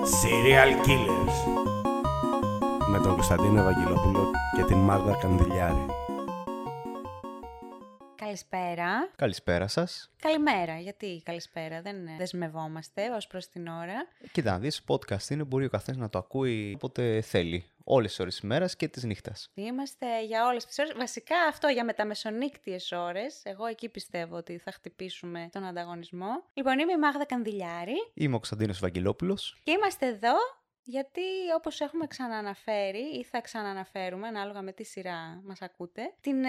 Serial 0.00 0.86
Killers 0.86 1.34
με 2.90 2.98
τον 2.98 3.12
Κωνσταντίνο 3.12 3.60
Ευαγγελόπουλο 3.60 4.30
και 4.56 4.62
την 4.62 4.76
Μάρδα 4.76 5.16
Κανδυλιάρη. 5.16 5.86
Καλησπέρα. 8.14 9.10
Καλησπέρα 9.16 9.66
σας. 9.66 10.10
Καλημέρα. 10.22 10.78
Γιατί 10.78 11.22
καλησπέρα, 11.24 11.82
δεν 11.82 11.96
δεσμευόμαστε 12.18 13.10
ως 13.16 13.26
προς 13.26 13.48
την 13.48 13.66
ώρα. 13.66 14.06
Κοίτα, 14.32 14.50
να 14.50 14.58
δεις 14.58 14.84
podcast 14.86 15.28
είναι, 15.28 15.44
μπορεί 15.44 15.64
ο 15.64 15.68
καθένας 15.68 16.00
να 16.00 16.08
το 16.10 16.18
ακούει 16.18 16.72
όποτε 16.74 17.20
θέλει. 17.20 17.64
Όλες 17.92 18.08
τις 18.10 18.20
ώρες 18.20 18.34
της 18.34 18.42
ημέρας 18.42 18.76
και 18.76 18.88
της 18.88 19.02
νύχτας. 19.04 19.50
Είμαστε 19.54 20.24
για 20.24 20.46
όλες 20.46 20.64
τις 20.64 20.78
ώρες. 20.78 20.92
Βασικά 20.96 21.36
αυτό 21.48 21.68
για 21.68 21.84
μεταμεσονύκτιες 21.84 22.92
ώρες. 22.92 23.40
Εγώ 23.44 23.66
εκεί 23.66 23.88
πιστεύω 23.88 24.36
ότι 24.36 24.58
θα 24.58 24.72
χτυπήσουμε 24.72 25.48
τον 25.52 25.64
ανταγωνισμό. 25.64 26.44
Λοιπόν, 26.54 26.78
είμαι 26.78 26.92
η 26.92 26.98
Μάγδα 26.98 27.24
Κανδυλιάρη 27.26 27.94
Είμαι 28.14 28.34
ο 28.34 28.36
Κωνσταντίνος 28.36 28.76
Ευαγγελόπουλος. 28.76 29.60
και 29.62 29.70
είμαστε 29.70 30.06
εδώ 30.06 30.32
γιατί 30.90 31.20
όπως 31.56 31.80
έχουμε 31.80 32.06
ξανααναφέρει 32.06 33.18
ή 33.18 33.24
θα 33.24 33.40
ξανααναφέρουμε 33.40 34.26
ανάλογα 34.26 34.62
με 34.62 34.72
τι 34.72 34.84
σειρά 34.84 35.40
μας 35.44 35.62
ακούτε, 35.62 36.02
την 36.20 36.44
ε, 36.44 36.48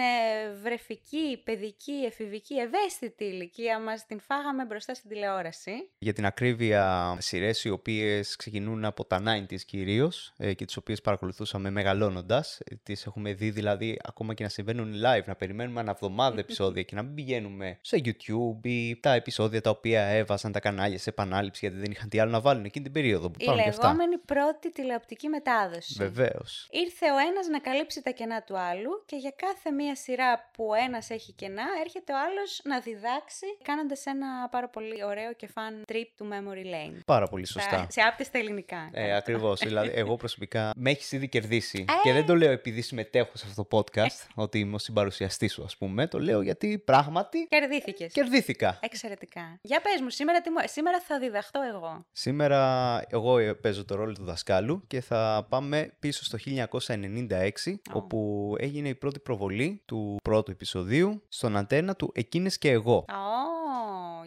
βρεφική, 0.62 1.40
παιδική, 1.44 1.92
εφηβική, 1.92 2.54
ευαίσθητη 2.54 3.24
ηλικία 3.24 3.78
μας 3.78 4.06
την 4.06 4.20
φάγαμε 4.20 4.64
μπροστά 4.64 4.94
στην 4.94 5.10
τηλεόραση. 5.10 5.72
Για 5.98 6.12
την 6.12 6.26
ακρίβεια 6.26 7.16
σειρές 7.20 7.64
οι 7.64 7.70
οποίες 7.70 8.36
ξεκινούν 8.36 8.84
από 8.84 9.04
τα 9.04 9.22
90s 9.26 9.60
κυρίως 9.66 10.32
ε, 10.36 10.54
και 10.54 10.64
τις 10.64 10.76
οποίες 10.76 11.00
παρακολουθούσαμε 11.00 11.70
μεγαλώνοντας. 11.70 12.60
Ε, 12.64 12.74
Τις 12.82 13.06
έχουμε 13.06 13.32
δει 13.32 13.50
δηλαδή 13.50 13.98
ακόμα 14.04 14.34
και 14.34 14.42
να 14.42 14.48
συμβαίνουν 14.48 14.94
live, 14.94 15.24
να 15.26 15.34
περιμένουμε 15.34 15.80
αναβδομάδα 15.80 16.38
επεισόδια 16.44 16.82
και 16.82 16.94
να 16.94 17.02
μην 17.02 17.14
πηγαίνουμε 17.14 17.78
σε 17.80 18.00
YouTube 18.04 18.60
ή 18.62 19.00
τα 19.00 19.12
επεισόδια 19.12 19.60
τα 19.60 19.70
οποία 19.70 20.02
έβαζαν 20.02 20.52
τα 20.52 20.60
κανάλια 20.60 20.98
σε 20.98 21.10
επανάληψη 21.10 21.66
γιατί 21.66 21.82
δεν 21.82 21.90
είχαν 21.90 22.08
τι 22.08 22.18
άλλο 22.18 22.30
να 22.30 22.40
βάλουν 22.40 22.64
εκείνη 22.64 22.84
την 22.84 22.92
περίοδο 22.94 23.30
που 23.30 23.36
Η 23.38 23.42
υπάρχουν 23.42 23.62
και 23.62 23.68
αυτά. 23.68 23.94
Λεγόμενη 24.34 24.52
πρώτη 24.52 24.72
τηλεοπτική 24.72 25.28
μετάδοση. 25.28 25.94
Βεβαίως. 25.98 26.68
Ήρθε 26.70 27.06
ο 27.10 27.18
ένας 27.28 27.46
να 27.46 27.58
καλύψει 27.58 28.02
τα 28.02 28.10
κενά 28.10 28.42
του 28.42 28.58
άλλου 28.58 29.02
και 29.06 29.16
για 29.16 29.32
κάθε 29.36 29.70
μία 29.70 29.94
σειρά 29.96 30.50
που 30.52 30.64
ο 30.66 30.74
ένας 30.74 31.10
έχει 31.10 31.32
κενά 31.32 31.64
έρχεται 31.84 32.12
ο 32.12 32.16
άλλος 32.26 32.60
να 32.64 32.80
διδάξει 32.80 33.46
κάνοντας 33.62 34.06
ένα 34.06 34.48
πάρα 34.50 34.68
πολύ 34.68 35.04
ωραίο 35.04 35.32
και 35.32 35.48
fun 35.54 35.90
trip 35.92 36.08
του 36.16 36.28
Memory 36.32 36.64
Lane. 36.74 36.98
Πάρα 37.06 37.26
πολύ 37.26 37.46
Στα- 37.46 37.60
σωστά. 37.60 37.86
Σε 37.90 38.00
άπτυστα 38.00 38.38
ελληνικά. 38.38 38.90
Ε, 38.92 39.16
ακριβώς. 39.16 39.60
δηλαδή, 39.60 39.90
εγώ 39.94 40.16
προσωπικά 40.16 40.70
με 40.76 40.90
έχεις 40.90 41.12
ήδη 41.12 41.28
κερδίσει. 41.28 41.84
Ε. 41.88 41.92
Και 42.02 42.12
δεν 42.12 42.26
το 42.26 42.36
λέω 42.36 42.50
επειδή 42.50 42.80
συμμετέχω 42.80 43.30
σε 43.34 43.46
αυτό 43.48 43.64
το 43.64 43.78
podcast, 43.78 44.26
ότι 44.34 44.58
είμαι 44.58 44.74
ο 44.74 44.78
συμπαρουσιαστής 44.78 45.52
σου, 45.52 45.62
ας 45.64 45.76
πούμε. 45.76 46.06
Το 46.06 46.18
λέω 46.20 46.42
γιατί 46.42 46.78
πράγματι 46.78 47.46
Κερδίθηκες. 47.50 48.12
κερδίθηκα. 48.12 48.78
Εξαιρετικά. 48.82 49.58
Για 49.62 49.80
πες 49.80 50.00
μου, 50.00 50.10
σήμερα, 50.10 50.40
τι 50.40 50.50
μου... 50.50 50.56
σήμερα 50.64 51.00
θα 51.00 51.18
διδαχτώ 51.18 51.60
εγώ. 51.74 52.04
Σήμερα 52.12 52.60
εγώ 53.08 53.38
ε, 53.38 53.52
παίζω 53.52 53.84
το 53.84 53.94
ρόλο 53.94 54.11
του 54.14 54.24
δασκάλου 54.24 54.82
και 54.86 55.00
θα 55.00 55.46
πάμε 55.48 55.92
πίσω 55.98 56.24
στο 56.24 56.38
1996, 56.46 57.74
όπου 57.92 58.54
έγινε 58.58 58.88
η 58.88 58.94
πρώτη 58.94 59.18
προβολή 59.18 59.82
του 59.84 60.16
πρώτου 60.22 60.50
επεισοδίου 60.50 61.22
στον 61.28 61.56
αντένα 61.56 61.94
του 61.94 62.10
Εκείνες 62.14 62.58
και 62.58 62.70
εγώ. 62.70 62.96
Ω, 62.96 63.41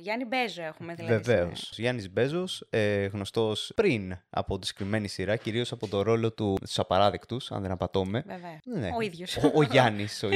Γιάννη 0.06 0.26
Μπέζο 0.26 0.64
έχουμε 0.64 0.94
δηλαδή. 0.94 1.14
Βεβαίως. 1.14 1.60
σήμερα. 1.60 1.76
Γιάννης 1.76 2.12
Μπέζος, 2.12 2.68
ε, 2.70 3.06
γνωστός 3.06 3.72
πριν 3.76 4.18
από 4.30 4.60
τη 4.60 4.68
συγκεκριμένη 4.68 5.08
σειρά, 5.08 5.36
κυρίως 5.36 5.72
από 5.72 5.88
το 5.88 6.02
ρόλο 6.02 6.32
του 6.32 6.58
στους 6.62 6.80
απαράδεκτους, 6.80 7.52
αν 7.52 7.62
δεν 7.62 7.72
απατώμε. 7.72 8.24
Βέβαια. 8.28 8.60
Ναι. 8.80 8.92
Ο 8.98 9.02
ίδιος. 9.02 9.38
Ο, 9.38 9.52
ο 9.54 9.62
Γιάννης, 9.62 10.24
ο, 10.24 10.28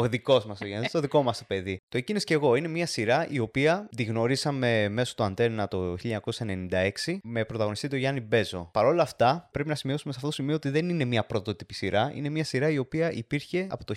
ο 0.00 0.08
δικός 0.08 0.46
μας 0.46 0.60
ο 0.60 0.66
Γιάννης, 0.66 0.90
το 0.90 1.00
δικό 1.00 1.22
μας 1.22 1.38
το 1.38 1.44
παιδί. 1.46 1.82
Το 1.88 1.98
Εκείνε 1.98 2.18
και 2.18 2.34
εγώ 2.34 2.54
είναι 2.54 2.68
μια 2.68 2.86
σειρά 2.86 3.26
η 3.28 3.38
οποία 3.38 3.88
τη 3.96 4.02
γνωρίσαμε 4.02 4.88
μέσω 4.88 5.14
του 5.14 5.22
Αντένα 5.22 5.68
το 5.68 5.96
1996 6.02 7.18
με 7.22 7.44
πρωταγωνιστή 7.44 7.88
τον 7.88 7.98
Γιάννη 7.98 8.20
Μπέζο. 8.20 8.68
Παρ' 8.72 8.84
όλα 8.84 9.02
αυτά, 9.02 9.48
πρέπει 9.52 9.68
να 9.68 9.74
σημειώσουμε 9.74 10.12
σε 10.12 10.18
αυτό 10.18 10.30
το 10.30 10.34
σημείο 10.34 10.54
ότι 10.54 10.68
δεν 10.68 10.88
είναι 10.88 11.04
μια 11.04 11.24
πρωτότυπη 11.24 11.74
σειρά. 11.74 12.12
Είναι 12.14 12.28
μια 12.28 12.44
σειρά 12.44 12.70
η 12.70 12.78
οποία 12.78 13.12
υπήρχε 13.12 13.66
από 13.70 13.84
το 13.84 13.94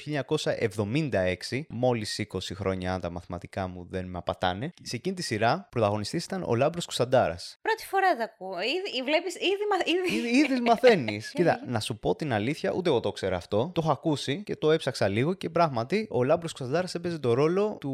1976, 1.49 1.61
μόλις 1.69 2.25
20 2.31 2.37
χρόνια, 2.53 2.93
αν 2.93 3.01
τα 3.01 3.09
μαθηματικά 3.09 3.67
μου 3.67 3.87
δεν 3.89 4.05
με 4.05 4.17
απατάνε. 4.17 4.71
Σε 4.81 4.95
εκείνη 4.95 5.15
τη 5.19 5.25
σειρά, 5.25 5.67
πρωταγωνιστής 5.71 6.25
ήταν 6.25 6.43
ο 6.47 6.55
Λάμπρος 6.55 6.85
Κουσταντάρας. 6.85 7.57
Πρώτη 7.61 7.85
φορά 7.85 8.15
τα 8.15 8.23
ακούω. 8.23 8.61
Ήδη, 8.61 9.03
βλέπεις, 9.03 9.35
ήδη, 9.35 9.65
μα- 9.69 10.15
ήδη... 10.15 10.27
Ήδη, 10.27 10.37
ήδη 10.53 10.61
μαθαίνεις. 10.61 11.29
Κοίτα, 11.35 11.59
να 11.67 11.79
σου 11.79 11.99
πω 11.99 12.15
την 12.15 12.33
αλήθεια, 12.33 12.71
ούτε 12.75 12.89
εγώ 12.89 12.99
το 12.99 13.11
ξέρω 13.11 13.35
αυτό. 13.35 13.71
Το 13.73 13.81
έχω 13.83 13.91
ακούσει 13.91 14.43
και 14.43 14.55
το 14.55 14.71
έψαξα 14.71 15.07
λίγο 15.07 15.33
και 15.33 15.49
πράγματι 15.49 16.07
ο 16.11 16.23
Λάμπρος 16.23 16.53
Κωνσταντάρα 16.53 16.87
έπαιζε 16.93 17.19
το 17.19 17.33
ρόλο 17.33 17.77
του 17.79 17.93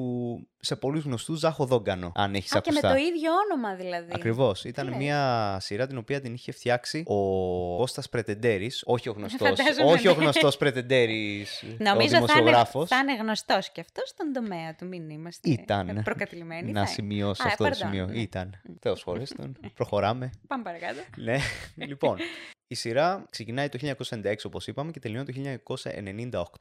σε 0.65 0.75
πολλούς 0.75 1.03
γνωστούς 1.03 1.39
Ζάχο 1.39 1.65
Δόγκανο. 1.65 2.11
Αν 2.15 2.35
έχεις 2.35 2.55
Α, 2.55 2.59
και 2.61 2.71
με 2.71 2.77
ακουστά. 2.77 2.97
το 2.99 3.05
ίδιο 3.07 3.31
όνομα 3.51 3.75
δηλαδή. 3.75 4.11
Ακριβώς. 4.15 4.63
Ήταν 4.63 4.87
λες; 4.87 4.97
μια 4.97 5.57
σειρά 5.61 5.87
την 5.87 5.97
οποία 5.97 6.21
την 6.21 6.33
είχε 6.33 6.51
φτιάξει 6.51 7.03
ο 7.07 7.15
Κώστας 7.77 8.09
Πρετεντέρης, 8.09 8.83
όχι 8.85 9.09
ο 9.09 9.11
γνωστό. 9.11 9.45
Φαντάζομαι, 9.45 9.91
όχι 9.91 10.07
ο 10.07 10.13
ναι. 10.15 10.21
γνωστός 10.21 10.57
Πρετεντέρης, 10.57 11.63
ο 11.63 11.67
Νομίζω 11.77 12.09
θα 12.09 12.17
είναι, 12.17 12.25
δημοσιογράφος. 12.25 12.87
θα 12.89 12.97
είναι 12.97 13.15
γνωστός 13.15 13.71
και 13.71 13.81
αυτός 13.81 14.09
στον 14.09 14.33
τομέα 14.33 14.75
του. 14.75 14.85
Μην 14.87 15.09
είμαστε 15.09 15.49
Ήταν. 15.49 16.01
προκατηλημένοι. 16.03 16.71
Να 16.71 16.79
θα- 16.85 16.93
σημειώσω 16.93 17.43
Α, 17.43 17.45
αυτό 17.47 17.63
το 17.63 17.69
pardon, 17.69 17.75
σημείο. 17.75 18.05
ναι. 18.05 18.19
Ήταν. 18.19 18.61
Θεός 18.79 19.03
χωρίς 19.03 19.33
τον. 19.37 19.57
Προχωράμε. 19.75 20.29
Πάμε 20.47 20.63
παρακάτω. 20.63 20.99
Ναι, 21.15 21.37
λοιπόν. 21.75 22.17
Η 22.75 22.77
σειρά 22.77 23.25
ξεκινάει 23.29 23.69
το 23.69 23.79
1996 23.81 24.33
όπως 24.45 24.67
είπαμε 24.67 24.91
και 24.91 24.99
τελειώνει 24.99 25.25
το 25.25 25.59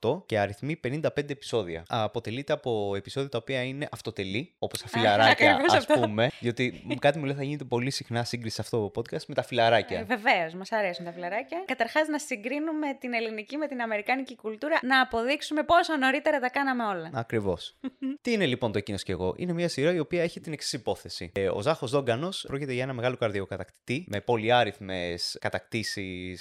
1998 0.00 0.22
και 0.26 0.38
αριθμεί 0.38 0.80
55 0.88 1.00
επεισόδια. 1.30 1.82
Αποτελείται 1.88 2.52
από 2.52 2.92
επεισόδια 2.97 3.28
τα 3.28 3.38
οποία 3.38 3.62
είναι 3.62 3.88
αυτοτελή, 3.91 4.54
όπως 4.58 4.80
τα 4.80 4.88
φιλαράκια 4.88 5.50
ακριβώς 5.50 5.75
ας 5.76 5.86
αυτό. 5.88 6.00
πούμε. 6.00 6.30
Διότι 6.41 6.80
μου- 6.84 6.98
κάτι 6.98 7.19
μου 7.19 7.25
λέει 7.25 7.34
θα 7.34 7.42
γίνεται 7.42 7.64
πολύ 7.64 7.91
συχνά 7.91 8.25
σύγκριση 8.25 8.54
σε 8.54 8.60
αυτό 8.60 8.88
το 8.88 9.00
podcast 9.00 9.25
με 9.26 9.34
τα 9.34 9.42
φιλαράκια. 9.42 10.04
Βεβαίως, 10.04 10.54
μας 10.54 10.72
αρέσουν 10.72 11.04
τα 11.04 11.12
φιλαράκια. 11.12 11.62
Καταρχάς, 11.66 12.08
να 12.08 12.19
συγκρίνουμε 12.19 12.86
την 13.00 13.12
ελληνική 13.14 13.56
με 13.56 13.66
την 13.66 13.81
αμερικάνικη 13.81 14.36
κουλτούρα, 14.36 14.78
να 14.82 15.00
αποδείξουμε 15.00 15.62
πόσο 15.62 15.96
νωρίτερα 15.96 16.38
τα 16.41 16.50
κάναμε 16.50 16.84
όλα. 16.84 17.10
Ακριβώς. 17.14 17.76
Τι 18.22 18.32
είναι 18.32 18.46
λοιπόν 18.46 18.72
το 18.72 18.78
εκείνος 18.78 19.02
και 19.02 19.12
εγώ; 19.12 19.34
Είναι 19.36 19.52
μια 19.52 19.69
σειρά 19.69 19.94
η 19.94 19.98
οποία 19.98 20.22
έχει 20.22 20.41
την 20.41 20.52
εξής 20.52 20.72
υπόθεση. 20.72 21.31
Ε, 21.34 21.48
ο 21.48 21.60
Ζάχος 21.60 21.91
Δόγκανος 21.91 22.44
πρόκειται 22.48 22.72
για 22.72 22.82
ένα 22.82 22.92
μεγάλο 22.92 23.16
καρδιοκατακτητή 23.16 24.04
με 24.08 24.20
πολυάριθμες 24.20 25.36
κατακτήσεις 25.41 25.72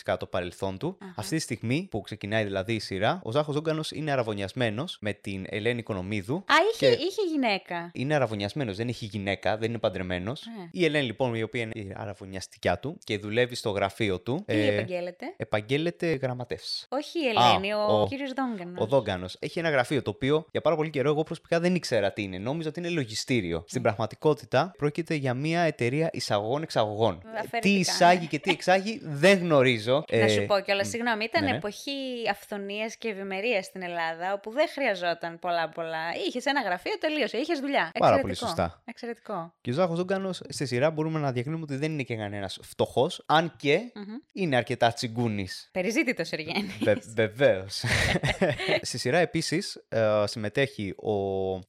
κατά 0.04 0.18
το 0.18 0.26
παρελθόν 0.26 0.78
του. 0.78 0.98
Αχα. 1.02 1.14
Αυτή 1.18 1.36
τη 1.36 1.42
στιγμή 1.42 1.88
που 1.92 2.02
ξεκινάει 2.02 2.44
δηλαδή 2.44 2.74
η 2.74 2.80
σειρά, 2.80 3.20
ο 3.24 3.32
Ζάχος 3.32 3.54
Δόγκανο 3.56 3.82
είναι 3.94 4.12
αραβωνιασμένος 4.12 4.98
με 5.02 5.14
την 5.14 5.46
Ελένη 5.50 5.80
Οικονομίδου. 5.80 6.36
Α, 6.36 6.54
είχε, 6.74 6.90
Και- 6.96 7.02
είχε 7.04 7.22
γυναίκα. 7.32 7.90
Είναι 7.94 8.16
αραβωνιασμένος, 8.16 8.76
δεν 8.76 8.88
έχει 8.88 9.06
γυναίκα, 9.06 9.58
δεν 9.58 9.70
είναι 9.70 9.78
παντρεμένος. 9.80 10.42
Ε. 10.46 10.50
Η 10.72 10.86
Ελένη 10.86 11.06
λοιπόν, 11.06 11.36
η 11.36 11.44
οποία 11.44 11.62
είναι 11.62 11.72
η 11.76 11.94
αραβωνιαστικιά 11.98 12.80
του 12.80 12.98
και 13.04 13.18
δουλεύει 13.18 13.56
στο 13.56 13.70
γραφείο 13.70 14.20
του. 14.20 14.44
Τι 14.48 14.60
επαγγέλλεται; 14.62 15.34
επαγγέλλεται 15.38 16.14
γραμματεύς. 16.14 16.86
Όχι 16.90 17.20
η 17.20 17.28
Ελένη, 17.28 17.74
ο, 17.74 18.02
ο- 18.02 18.08
κύριος 18.08 18.32
Δόγκανος. 18.34 18.82
Ο 18.82 18.86
Δόγκανο 18.86 19.26
έχει 19.40 19.60
ένα 19.60 19.70
γραφείο 19.70 20.02
το 20.02 20.10
οποίο 20.10 20.46
για 20.52 20.62
πάρα 20.62 20.76
πολύ 20.76 20.90
καιρό 20.90 21.10
εγώ 21.10 21.24
προσωπικά 21.24 21.60
δεν 21.60 21.76
ήξερα 21.76 22.12
τι 22.14 22.22
είναι. 22.24 22.38
Νόμιζα 22.38 22.70
ότι 22.70 22.80
είναι 22.80 22.90
λογιστήριο. 22.90 23.64
Στην 23.68 23.82
πραγματικότητα 23.82 24.74
πρόκειται 24.78 25.14
για 25.14 25.34
μια 25.34 25.62
εταιρεία 25.62 26.10
εισαγωγών-εξαγωγών. 26.14 27.22
Αφαιρετικά, 27.26 27.60
Τι 27.60 27.70
εισάγει 27.70 28.20
ναι. 28.20 28.26
και 28.26 28.40
τι 28.40 28.52
εξάγει 28.52 29.00
δεν 29.04 29.43
γνωρίζω. 29.44 30.04
Να 30.12 30.18
Ε, 30.18 30.28
σου 30.28 30.46
πω 30.46 30.60
κιόλας, 30.60 30.88
συγγνώμη, 30.88 31.24
ήταν 31.24 31.44
ναι, 31.44 31.50
ναι. 31.52 31.58
εποχή 31.58 31.92
αυθονίας 32.32 32.96
και 32.96 33.08
ευημερίας 33.08 33.66
στην 33.66 33.82
Ελλάδα, 33.82 34.34
όπου 34.34 34.52
δεν 34.52 34.68
χρειαζόταν 34.70 35.40
πολλά-πολλά. 35.40 36.00
Είχες 36.28 36.46
ένα 36.46 36.62
γραφείο, 36.62 36.98
τελείωσε. 37.00 37.38
Είχες 37.38 37.60
δουλειά. 37.60 37.92
Πάρα 38.00 38.20
πολύ 38.20 38.32
Εξαιρετικό. 38.32 38.46
σωστά. 38.46 38.82
Εξαιρετικό. 38.86 39.54
Και 39.62 39.70
ο 39.70 39.74
Ζάχος 39.74 39.98
Δόγκανο 39.98 40.34
στη 40.34 40.66
σειρά 40.66 40.92
μπορούμε 40.92 41.20
να 41.20 41.32
διακρίνουμε 41.32 41.64
ότι 41.64 41.76
δεν 41.76 41.92
είναι 41.92 42.04
και 42.04 42.16
κανένας 42.16 42.60
φτωχός, 42.62 43.24
αν 43.26 43.54
και 43.58 43.80
Μμμ. 43.94 44.16
είναι 44.34 44.56
αρκετά 44.56 44.94
τσιγκούνης. 44.94 45.70
Περιζήτητος 45.72 46.32
Εργένη. 46.32 46.72
Βε, 46.82 46.96
Βεβαίως. 47.14 47.84
Στη 48.82 48.98
σειρά 48.98 49.18
επίσης 49.18 49.84
συμμετέχει 50.26 50.94
ο 50.98 51.14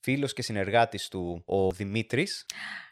φίλος 0.00 0.32
και 0.32 0.42
συνεργάτης 0.42 1.08
του, 1.08 1.42
ο 1.46 1.70
Δημήτρης. 1.70 2.46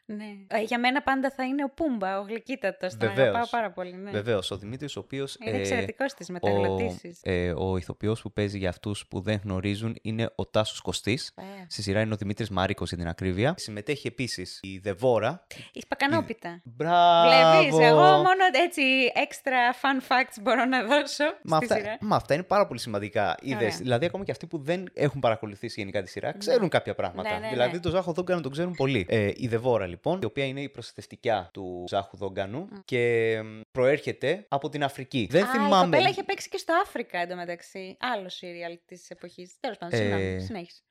Ναι. 0.04 0.24
Ε, 0.46 0.60
Για 0.62 0.78
μένα 0.78 1.02
πάντα 1.02 1.30
θα 1.30 1.44
είναι 1.44 1.64
ο 1.64 1.70
Πούμπα, 1.74 2.18
ο 2.20 2.22
γλυκύτατος. 2.22 2.96
Τον 2.96 3.08
Βεβαίως. 3.08 3.28
αγαπάω 3.28 3.48
πάρα 3.50 3.70
πολύ. 3.70 3.92
Ναι. 3.92 4.10
Βεβαίως, 4.10 4.50
ο 4.50 4.56
Δημήτρης, 4.56 4.96
ο 4.96 5.00
οποίος. 5.00 5.36
Είναι 5.46 5.56
εξαιρετικός 5.56 6.10
στις 6.10 6.28
ο, 6.28 6.32
μεταγλωτήσεις. 6.32 7.20
ε, 7.22 7.50
ο 7.56 7.76
ηθοποιός 7.76 8.22
που 8.22 8.32
παίζει 8.32 8.58
για 8.58 8.68
αυτούς 8.68 9.06
που 9.06 9.20
δεν 9.20 9.40
γνωρίζουν 9.44 9.96
είναι 10.02 10.30
ο 10.34 10.46
Τάσος 10.46 10.80
Κωστής. 10.80 11.32
Ε. 11.36 11.42
Στη 11.68 11.82
σειρά 11.82 12.00
είναι 12.00 12.12
ο 12.14 12.16
Δημήτρης 12.16 12.50
Μάρικος 12.50 12.88
για 12.88 12.98
την 12.98 13.08
ακρίβεια. 13.08 13.54
Συμμετέχει 13.56 14.06
επίσης 14.06 14.58
η 14.62 14.78
Δεβόρα. 14.78 15.46
Η 15.72 15.80
Σπακανόπιτα. 15.80 16.60
Μπράβο! 16.64 17.28
Βλέπεις, 17.60 17.78
εγώ 17.86 18.02
μόνο 18.16 18.44
έτσι 18.64 18.82
extra 19.28 19.74
fun 19.82 20.12
facts 20.12 20.36
μπορώ 20.42 20.64
να 20.64 20.82
δώσω 20.84 21.24
Μα 21.42 21.56
στη 21.56 21.64
αυτά, 21.64 21.76
σειρά. 21.76 21.96
μα 22.00 22.16
αυτά 22.16 22.34
είναι 22.34 22.42
πάρα 22.42 22.66
πολύ 22.66 22.80
σημαντικά. 22.80 23.36
Είδες, 23.42 23.56
Ωραία. 23.62 23.76
δηλαδή, 23.76 24.04
ακόμα 24.06 24.24
και 24.24 24.30
αυτοί 24.30 24.46
που 24.46 24.58
δεν 24.58 24.90
έχουν 24.94 25.20
παρακολουθήσει 25.20 25.74
γενικά 25.80 26.02
τη 26.02 26.10
σειρά, 26.10 26.32
ξέρουν 26.38 26.68
κάποια 26.68 26.94
πράγματα. 26.94 27.28
Ναι, 27.28 27.34
ναι, 27.34 27.40
ναι. 27.40 27.48
Δηλαδή, 27.50 27.80
το 27.80 27.90
Ζάχο 27.90 28.12
Δόγκανο 28.12 28.40
τον 28.40 28.50
ξέρουν 28.52 28.74
πολύ. 28.74 29.06
Ε, 29.08 29.30
η 29.36 29.46
Δεβόρα, 29.48 29.86
λοιπόν, 29.92 30.20
η 30.22 30.24
οποία 30.24 30.44
είναι 30.46 30.60
η 30.62 30.68
προστατευτικιά 30.68 31.50
του 31.52 31.84
Ζάχου 31.88 32.16
Δόγκανου 32.16 32.68
και 32.84 33.40
μ, 33.44 33.60
προέρχεται 33.70 34.46
από 34.48 34.68
την 34.68 34.84
Αφρική. 34.84 35.26
Δεν 35.30 35.44
Α, 35.44 35.48
η 35.48 35.50
θυμάμαι. 35.50 35.84
κοπέλα 35.84 36.08
είχε 36.08 36.22
παίξει 36.22 36.48
και 36.48 36.56
στο 36.56 36.74
Αφρικα 36.82 37.18
εντωμεταξύ. 37.18 37.96
Άλλο 38.00 38.28
σύριαλ 38.28 38.78
της 38.84 39.10
εποχής. 39.10 39.56
Τέλος 39.60 39.78
πάντων, 39.78 39.98
Ε, 39.98 40.02
συγγνώμη, 40.02 40.40
συνέχισε. 40.40 40.82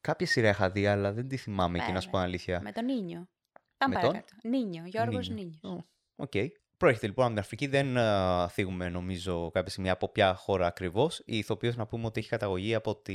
Κάποια 0.00 0.26
σειρά 0.26 0.48
είχα 0.48 0.70
δει, 0.70 0.86
αλλά 0.86 1.12
δεν 1.12 1.28
τη 1.28 1.36
θυμάμαι 1.36 1.78
εκεί, 1.78 1.92
να 1.92 2.00
σου 2.00 2.10
πω 2.10 2.18
Βέβαια. 2.18 2.26
αλήθεια. 2.28 2.60
Με 2.62 2.72
τον 2.72 2.84
Νίνιο. 2.84 3.28
Πάμε 3.76 3.94
Με 3.94 4.00
τον; 4.00 4.10
παρακάτω. 4.10 4.36
Νίνιο, 4.48 4.82
Γιώργος 4.86 5.28
Νίνιο. 5.28 5.58
Νίνιος. 5.62 5.80
Ω, 5.80 6.22
Οκ. 6.22 6.32
Προέρχεται 6.80 7.06
λοιπόν 7.06 7.24
από 7.24 7.34
την 7.34 7.42
Αφρική. 7.42 7.66
Δεν 7.66 7.96
α, 7.98 8.48
θίγουμε, 8.48 8.88
νομίζω, 8.88 9.50
κάποια 9.50 9.70
στιγμή 9.70 9.90
από 9.90 10.08
ποια 10.08 10.34
χώρα 10.34 10.66
ακριβώς. 10.66 11.22
Η 11.24 11.38
ηθοποιός 11.38 11.76
να 11.76 11.86
πούμε 11.86 12.06
ότι 12.06 12.20
έχει 12.20 12.28
καταγωγή 12.28 12.74
από 12.74 12.96
τη 12.96 13.12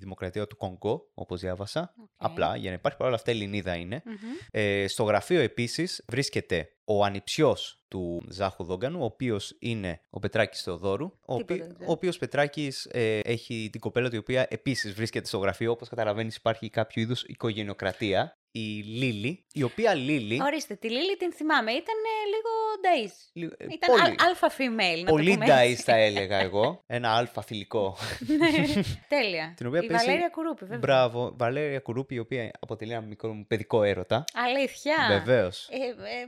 Δημοκρατία 0.00 0.46
του 0.46 0.56
Κονγκό, 0.56 1.10
όπως 1.14 1.40
διάβασα. 1.40 1.94
Απλά 2.16 2.56
για 2.56 2.70
να 2.70 2.76
υπάρχει 2.76 2.98
παρόλα 2.98 3.16
αυτά 3.16 3.30
Ελληνίδα 3.30 3.74
είναι. 3.76 4.02
Μμμ. 4.04 4.14
Ε, 4.50 4.86
στο 4.88 5.02
γραφείο 5.02 5.40
επίσης 5.40 6.04
βρίσκεται 6.08 6.72
ο 6.84 7.04
ανιψιός 7.04 7.82
του 7.88 8.22
Ζάχου 8.30 8.64
Δόγκανου, 8.64 9.00
ο 9.00 9.04
οποίος 9.04 9.56
είναι 9.58 10.00
ο 10.10 10.18
Πετράκης 10.18 10.62
Θεοδόρου. 10.62 11.04
Ο, 11.04 11.36
Τίποτα 11.36 11.54
οποί- 11.54 11.58
δεν 11.58 11.74
ξέρω. 11.74 11.88
ο 11.88 11.92
οποίος 11.92 12.18
Πετράκης 12.18 12.84
ε, 12.90 13.18
έχει 13.18 13.68
την 13.72 13.80
κοπέλα 13.80 14.08
του, 14.08 14.14
η 14.14 14.18
οποία 14.18 14.46
επίσης 14.50 14.92
βρίσκεται 14.94 15.26
στο 15.26 15.38
γραφείο. 15.38 15.70
Όπως 15.72 15.88
καταλαβαίνεις, 15.88 16.36
υπάρχει 16.36 16.70
κάποιο 16.70 17.02
είδους 17.02 17.22
οικογενειοκρατία. 17.22 18.37
Η 18.50 18.82
Λίλη, 18.82 19.44
η 19.52 19.62
οποία 19.62 19.94
Λίλη. 19.94 20.42
Ορίστε, 20.42 20.74
τη 20.74 20.90
Λίλη 20.90 21.16
την 21.16 21.32
θυμάμαι. 21.32 21.70
Ήταν 21.70 21.94
ε, 22.04 22.26
λίγο 22.34 22.50
νταΐς. 22.82 23.14
λι- 23.32 23.52
ε, 23.58 23.64
Ήταν 23.74 23.96
πολύ, 24.00 24.14
αλφα 24.18 24.50
female, 24.50 25.02
να 25.04 25.10
πολύ 25.10 25.28
το 25.28 25.32
πούμε 25.32 25.46
ντάις 25.46 25.70
έτσι. 25.72 25.82
θα 25.82 25.96
έλεγα 26.06 26.36
εγώ. 26.36 26.82
Ένα 26.86 27.10
αλφα 27.16 27.42
θηλυκό. 27.42 27.96
Ναι, 28.26 28.46
Τέλεια. 29.16 29.52
Την 29.56 29.66
οποία 29.66 29.80
η 29.82 29.86
παίζει- 29.86 30.06
Βαλέρια 30.06 30.28
Κουρούπη, 30.28 30.60
βέβαια. 30.60 30.78
Μπράβο, 30.78 31.32
Βαλέρια 31.36 31.80
Κουρούπη, 31.80 32.14
η 32.14 32.18
οποία 32.18 32.50
αποτελεί 32.60 32.92
ένα 32.92 33.00
μικρό 33.00 33.32
μου 33.32 33.46
παιδικό 33.46 33.82
έρωτα. 33.82 34.24
Αλήθεια. 34.32 34.94
Βεβαίως. 35.08 35.68
Ε, 35.70 35.76
ε, 35.76 36.26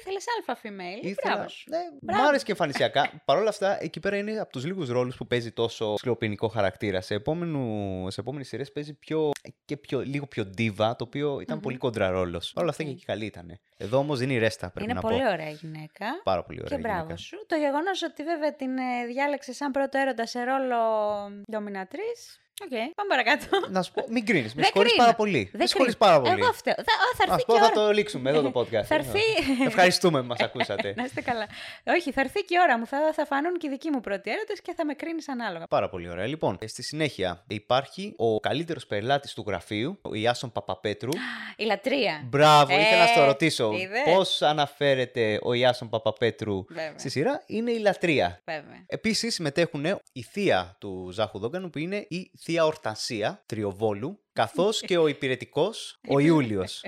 ήθελες 0.00 0.24
αλφα 0.36 0.60
female. 0.62 1.04
Ήθελα. 1.04 1.34
Μπράβος 1.34 1.52
σου. 1.52 1.64
Ναι, 1.70 1.78
Μπράβο. 2.00 2.22
μ' 2.22 2.26
άρεσε 2.26 2.44
και 2.44 2.50
εμφανισιακά. 2.50 3.10
Παρ' 3.24 3.38
όλα 3.38 3.48
αυτά, 3.48 3.82
εκεί 3.82 4.00
πέρα 4.00 4.16
είναι 4.16 4.38
από 4.38 4.52
τους 4.52 4.64
λίγους 4.64 4.88
ρόλους 4.88 5.16
που 5.16 5.26
παίζει 5.26 5.52
τόσο 5.52 5.94
σκληροπυρηνικό 5.96 6.48
χαρακτήρα. 6.48 7.00
Σε, 7.00 7.14
επόμενου, 7.14 8.10
σε 8.10 8.20
επόμενες 8.20 8.48
σειρές 8.48 8.72
παίζει 8.72 8.94
πιο, 8.94 9.30
και 9.64 9.76
πιο, 9.76 10.00
λίγο 10.00 10.26
πιο 10.26 10.50
ντίβα, 10.58 10.76
το 10.76 10.96
οποίο 10.98 11.40
ήταν 11.40 11.53
πολύ 11.60 11.76
κόντρα 11.76 12.10
ρόλο. 12.10 12.42
Παρ' 12.54 12.62
όλα 12.62 12.70
αυτά 12.70 12.82
και 12.82 12.88
Οκ. 12.88 12.94
εκεί 12.94 13.04
καλή 13.04 13.24
ήταν. 13.24 13.58
Εδώ 13.76 13.98
όμως 13.98 14.18
δίνει 14.18 14.38
ρέστα, 14.38 14.70
πρέπει 14.70 14.84
Είναι 14.90 14.94
να 14.94 15.00
πολύ 15.08 15.20
πω. 15.22 15.28
ωραία 15.32 15.48
γυναίκα. 15.50 16.06
Πάρα 16.24 16.42
πολύ 16.44 16.60
ωραία. 16.64 16.76
Και 16.76 16.82
μπράβο 16.82 17.00
γυναίκα. 17.00 17.16
σου. 17.16 17.44
Το 17.46 17.56
γεγονός 17.56 18.02
ότι 18.02 18.22
βέβαια 18.24 18.54
την 18.54 18.78
ε, 18.78 19.06
διάλεξε 19.06 19.52
σαν 19.52 19.70
πρώτο 19.70 19.98
έρωτα 19.98 20.26
σε 20.26 20.42
ρόλο 20.44 20.76
dominatrix. 21.52 22.38
OK, 22.62 22.70
πάμε 22.70 23.08
παρακάτω. 23.08 23.46
Να 23.70 23.82
σου 23.82 23.92
πω, 23.92 24.04
μην 24.08 24.24
κρίνεις. 24.26 24.54
Με 24.54 24.62
Δεν 24.62 24.64
συγχωρείς 24.64 24.90
κρίνω. 24.90 25.04
πάρα 25.04 25.16
πολύ. 25.16 25.42
Δεν 25.52 25.60
Με 25.60 25.66
συγχωρείς 25.66 25.96
κρίνω. 25.96 26.12
πάρα 26.12 26.22
πολύ. 26.24 26.40
Εγώ 26.42 26.52
φταίω. 26.52 26.74
Θα, 26.74 26.82
α, 26.82 27.08
θα 27.16 27.24
Α 27.24 27.34
έρθει 27.34 27.44
πω, 27.46 27.52
και 27.52 27.58
θα 27.58 27.64
ώρα. 27.64 27.74
το 27.74 27.92
λήξουμε 27.92 28.30
εδώ 28.30 28.42
το 28.42 28.52
podcast. 28.60 28.84
Θα 28.84 28.94
έρθει- 28.94 29.66
Ευχαριστούμε 29.66 30.20
που 30.20 30.26
μας 30.26 30.40
ακούσατε. 30.40 30.94
Να 30.96 31.04
είστε 31.04 31.20
καλά. 31.20 31.46
Όχι, 31.96 32.12
θα 32.12 32.20
έρθει 32.20 32.40
και 32.44 32.54
η 32.54 32.58
ώρα 32.62 32.78
μου. 32.78 32.86
Θα, 32.86 32.98
θα 33.14 33.26
φανούν 33.26 33.58
και 33.58 33.66
οι 33.66 33.70
δικοί 33.70 33.90
μου 33.90 34.00
πρώτοι 34.00 34.30
έρωτες 34.30 34.60
και 34.60 34.72
θα 34.76 34.84
με 34.84 34.94
κρίνεις 34.94 35.28
ανάλογα. 35.28 35.66
Πάρα 35.66 35.88
πολύ 35.88 36.08
ωραία. 36.08 36.26
Λοιπόν, 36.26 36.58
στη 36.66 36.82
συνέχεια 36.82 37.44
υπάρχει 37.48 38.14
ο 38.16 38.40
καλύτερος 38.40 38.86
πελάτης 38.86 39.32
του 39.34 39.44
γραφείου, 39.46 39.98
ο 40.02 40.14
Ιάσον 40.14 40.52
Παπαπέτρου. 40.52 41.10
Η 41.56 41.64
λατρεία. 41.64 42.22
Μπράβο, 42.24 42.72
ήθελα 42.80 42.96
να 43.04 43.10
Ε, 43.10 43.12
στο 43.12 43.24
ρωτήσω. 43.24 43.72
είδες; 43.72 44.02
Πώς 44.14 44.42
αναφέρεται 44.42 45.38
ο 45.42 45.52
Ιάσον 45.52 45.88
Παπαπέτρου 45.88 46.64
Βέβαια. 46.68 46.98
στη 46.98 47.08
σειρά, 47.10 47.42
είναι 47.46 47.70
η 47.70 47.78
λατρεία. 47.78 48.40
Βέβαια. 48.44 48.84
Επίσης 48.86 49.34
συμμετέχουν 49.34 49.84
η 50.12 50.22
θεία 50.22 50.76
του 50.78 51.08
Ζάχου 51.12 51.38
Δόγκανου 51.38 51.70
που 51.70 51.78
είναι 51.78 52.06
η 52.08 52.30
θεία 52.44 52.64
Ορτανσία 52.64 53.42
Τριοβόλου, 53.46 54.23
καθώς 54.34 54.80
και 54.80 54.96
ο 54.98 55.06
υπηρετικός 55.06 56.00
ο 56.08 56.18
Ιούλιος. 56.18 56.84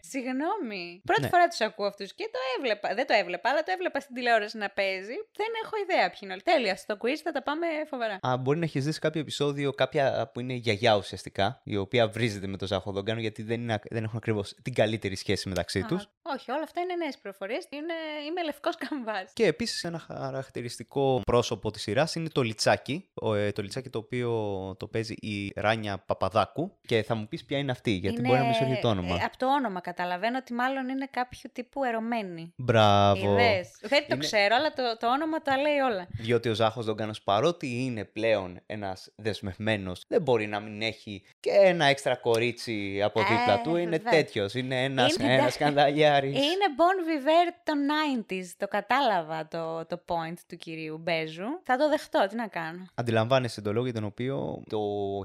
Συγγνώμη. 0.00 1.00
Πρώτη 1.04 1.20
Ναι. 1.20 1.28
φορά 1.28 1.48
τους 1.48 1.60
ακούω 1.60 1.86
αυτούς 1.86 2.14
και 2.14 2.24
το 2.32 2.38
έβλεπα. 2.58 2.94
Δεν 2.94 3.06
το 3.06 3.14
έβλεπα, 3.14 3.50
αλλά 3.50 3.62
το 3.62 3.72
έβλεπα 3.72 4.00
στην 4.00 4.14
τηλεόραση 4.14 4.56
να 4.58 4.68
παίζει. 4.70 5.14
Δεν 5.36 5.46
έχω 5.64 5.76
ιδέα 5.82 6.10
ποιοι 6.10 6.18
είναι 6.22 6.32
όλοι. 6.32 6.42
Τέλεια. 6.42 6.76
Στο 6.76 6.96
quiz 7.02 7.16
θα 7.24 7.32
τα 7.32 7.42
πάμε 7.42 7.66
φοβερά. 7.88 8.18
Α, 8.22 8.36
μπορεί 8.36 8.58
να 8.58 8.64
έχεις 8.64 8.84
δει 8.84 8.92
σε 8.92 8.98
κάποιο 8.98 9.20
επεισόδιο 9.20 9.72
κάποια 9.72 10.30
που 10.34 10.40
είναι 10.40 10.52
γιαγιά 10.52 10.96
ουσιαστικά, 10.96 11.60
η 11.64 11.76
οποία 11.76 12.08
βρίζεται 12.08 12.46
με 12.46 12.56
τον 12.56 12.68
Ζάχο 12.68 12.92
Δόγκανο 12.92 13.20
γιατί 13.20 13.42
δεν, 13.42 13.60
είναι, 13.60 13.78
δεν 13.90 14.04
έχουν 14.04 14.16
ακριβώς 14.16 14.54
την 14.62 14.74
καλύτερη 14.74 15.16
σχέση 15.16 15.48
μεταξύ 15.48 15.84
τους. 15.84 16.02
Α, 16.02 16.08
όχι, 16.34 16.50
όλα 16.50 16.62
αυτά 16.62 16.80
είναι 16.80 16.94
νέες 16.94 17.18
πληροφορίε. 17.18 17.58
Είναι... 17.70 17.94
Είμαι 18.28 18.42
λευκός 18.44 18.76
καμβάς. 18.76 19.32
Και 19.32 19.46
επίσης 19.46 19.84
ένα 19.84 19.98
χαρακτηριστικό 19.98 21.22
πρόσωπο 21.24 21.70
της 21.70 21.82
σειράς 21.82 22.14
είναι 22.14 22.28
το 22.28 22.42
Λιτσάκι. 22.42 23.08
Ο, 23.14 23.34
ε, 23.34 23.52
το 23.52 23.62
Λιτσάκι 23.62 23.90
το 23.90 23.98
οποίο 23.98 24.30
το 24.78 24.86
παίζει 24.86 25.14
η 25.14 25.52
Ράνια 25.56 25.98
Παπαδάκου. 25.98 26.78
Και 26.86 27.02
θα 27.02 27.14
μου 27.14 27.26
πεις 27.28 27.44
ποια 27.44 27.58
είναι 27.58 27.70
αυτή, 27.70 27.90
γιατί 27.90 28.20
μπορεί 28.20 28.38
να 28.38 28.44
μην 28.44 28.54
σου 28.54 28.64
έρθει 28.64 28.80
το 28.80 28.88
όνομα. 28.88 29.14
από 29.24 29.36
το 29.36 29.46
όνομα 29.46 29.80
καταλαβαίνω 29.80 30.38
ότι 30.38 30.52
μάλλον 30.52 30.88
είναι 30.88 31.08
κάποιο 31.10 31.50
τύπου 31.52 31.84
ερωμένη. 31.84 32.52
Μπράβο. 32.56 33.32
Είδες; 33.32 33.70
Δεν 33.80 33.98
το 34.00 34.04
Είναι- 34.14 34.16
ξέρω, 34.24 34.54
αλλά 34.58 34.72
το, 34.72 34.96
το 34.98 35.12
όνομα 35.12 35.42
τα 35.42 35.56
λέει 35.56 35.78
όλα. 35.78 36.06
Διότι 36.10 36.48
ο 36.48 36.54
Ζάχος 36.54 36.84
Δόγκανος 36.84 37.22
παρότι 37.22 37.84
είναι 37.84 38.04
πλέον 38.04 38.60
ένας 38.66 39.10
δεσμευμένος 39.16 40.04
δεν 40.08 40.22
μπορεί 40.22 40.46
να 40.46 40.60
μην 40.60 40.82
έχει 40.82 41.22
και 41.40 41.50
ένα 41.50 41.84
έξτρα 41.84 42.16
κορίτσι 42.16 43.00
από 43.04 43.20
δίπλα 43.20 43.52
Ε, 43.52 43.60
του. 43.62 43.76
Είναι 43.76 43.90
βέβαια. 43.90 44.12
τέτοιος, 44.12 44.54
είναι 44.54 44.84
ένας, 44.84 45.14
Είναι 45.14 45.32
ένας 45.32 45.42
ντα- 45.44 45.50
σκανδαλιάρης. 45.50 46.34
Είναι 46.36 46.66
Bon 46.76 47.08
Viver 47.08 47.52
των 47.64 47.78
90s. 47.86 48.46
Το 48.58 48.68
κατάλαβα 48.68 49.48
το, 49.48 49.86
το 49.86 50.00
point 50.06 50.34
του 50.48 50.56
κυρίου 50.56 50.98
Μπέζου. 50.98 51.60
Θα 51.62 51.76
το 51.76 51.88
δεχτώ, 51.88 52.26
τι 52.28 52.36
να 52.36 52.46
κάνω. 52.46 52.86
Αντιλαμβάνεσαι 52.94 53.60
τον 53.60 53.72
λόγο 53.72 53.84
για 53.84 53.94
τον 53.94 54.04
οποίο 54.04 54.62
το 54.68 54.78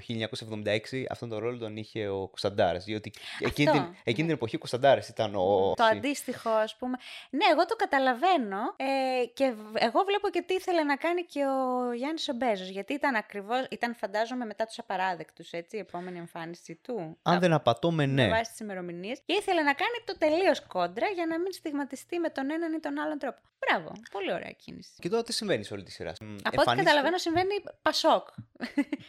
1976 0.08 1.06
αυτόν 1.10 1.30
τον 1.30 1.40
ρόλο 1.46 1.58
τον 1.58 1.78
είχε 1.78 2.08
ο 2.08 2.28
Κωνσταντάρας. 2.28 2.84
Διότι 2.84 3.14
εκείνη 3.40 3.72
την, 3.72 3.82
εκείνη 4.04 4.28
την 4.28 4.36
εποχή 4.36 4.56
ο 4.56 4.60
Κωνσταντάρας 4.60 5.08
ήταν 5.10 5.36
ο... 5.36 5.74
Το 5.76 5.84
αντίστοιχο, 5.84 6.50
ας 6.50 6.76
πούμε. 6.76 6.98
Ναι, 7.30 7.46
εγώ 7.52 7.66
το 7.66 7.76
καταλαβαίνω. 7.76 8.58
Ε, 8.76 9.26
και 9.34 9.52
β- 9.52 9.84
εγώ 9.84 10.04
βλέπω 10.04 10.30
και 10.30 10.42
τι 10.42 10.54
ήθελε 10.54 10.84
να 10.84 10.96
κάνει 10.96 11.24
και 11.24 11.40
ο 11.46 11.94
Γιάννης 11.94 12.28
ο 12.30 12.34
Μπέζος, 12.34 12.68
Γιατί 12.70 12.94
ήταν 12.94 13.16
ακριβώς, 13.16 13.66
ήταν 13.70 13.96
φαντάζομαι 13.96 14.46
μετά 14.46 14.66
τους 14.66 14.80
απαράδεκτους, 14.80 15.52
έτσι, 15.52 15.76
η 15.76 15.80
επόμενη 15.80 16.18
εμφάνιση 16.18 16.80
του. 16.84 17.18
Αν 17.22 17.40
δεν 17.40 17.54
απατώμε, 17.54 18.06
με 18.08 18.14
ναι. 18.24 18.30
βάση 18.30 18.50
τις 18.52 18.60
ημερομηνίες. 18.60 19.20
Και 19.26 19.34
ήθελε 19.34 19.62
να 19.62 19.74
κάνει 19.74 19.98
το 20.06 20.18
τελείως 20.18 20.62
κόντρα 20.68 21.08
για 21.08 21.26
να 21.26 21.40
μην 21.40 21.52
στιγματιστεί 21.54 22.20
με 22.20 22.30
τον 22.30 22.52
έναν 22.52 22.74
ή 22.74 22.80
τον 22.80 23.00
άλλον 23.00 23.18
τρόπο. 23.20 23.38
Μπράβο. 23.60 23.92
Πολύ 24.12 24.34
ωραία 24.34 24.52
κίνηση. 24.52 24.92
Και 25.00 25.10
τώρα 25.10 25.24
τι 25.24 25.34
συμβαίνει 25.34 25.64
σε 25.64 25.74
όλη 25.74 25.84
τη 25.84 25.92
σειρά; 25.92 26.14
Μ, 26.22 26.26
Από 26.26 26.32
ό,τι 26.34 26.48
εμφανίζεται- 26.48 26.84
καταλαβαίνω 26.86 27.18
συμβαίνει 27.18 27.50
πασόκ. 27.82 28.28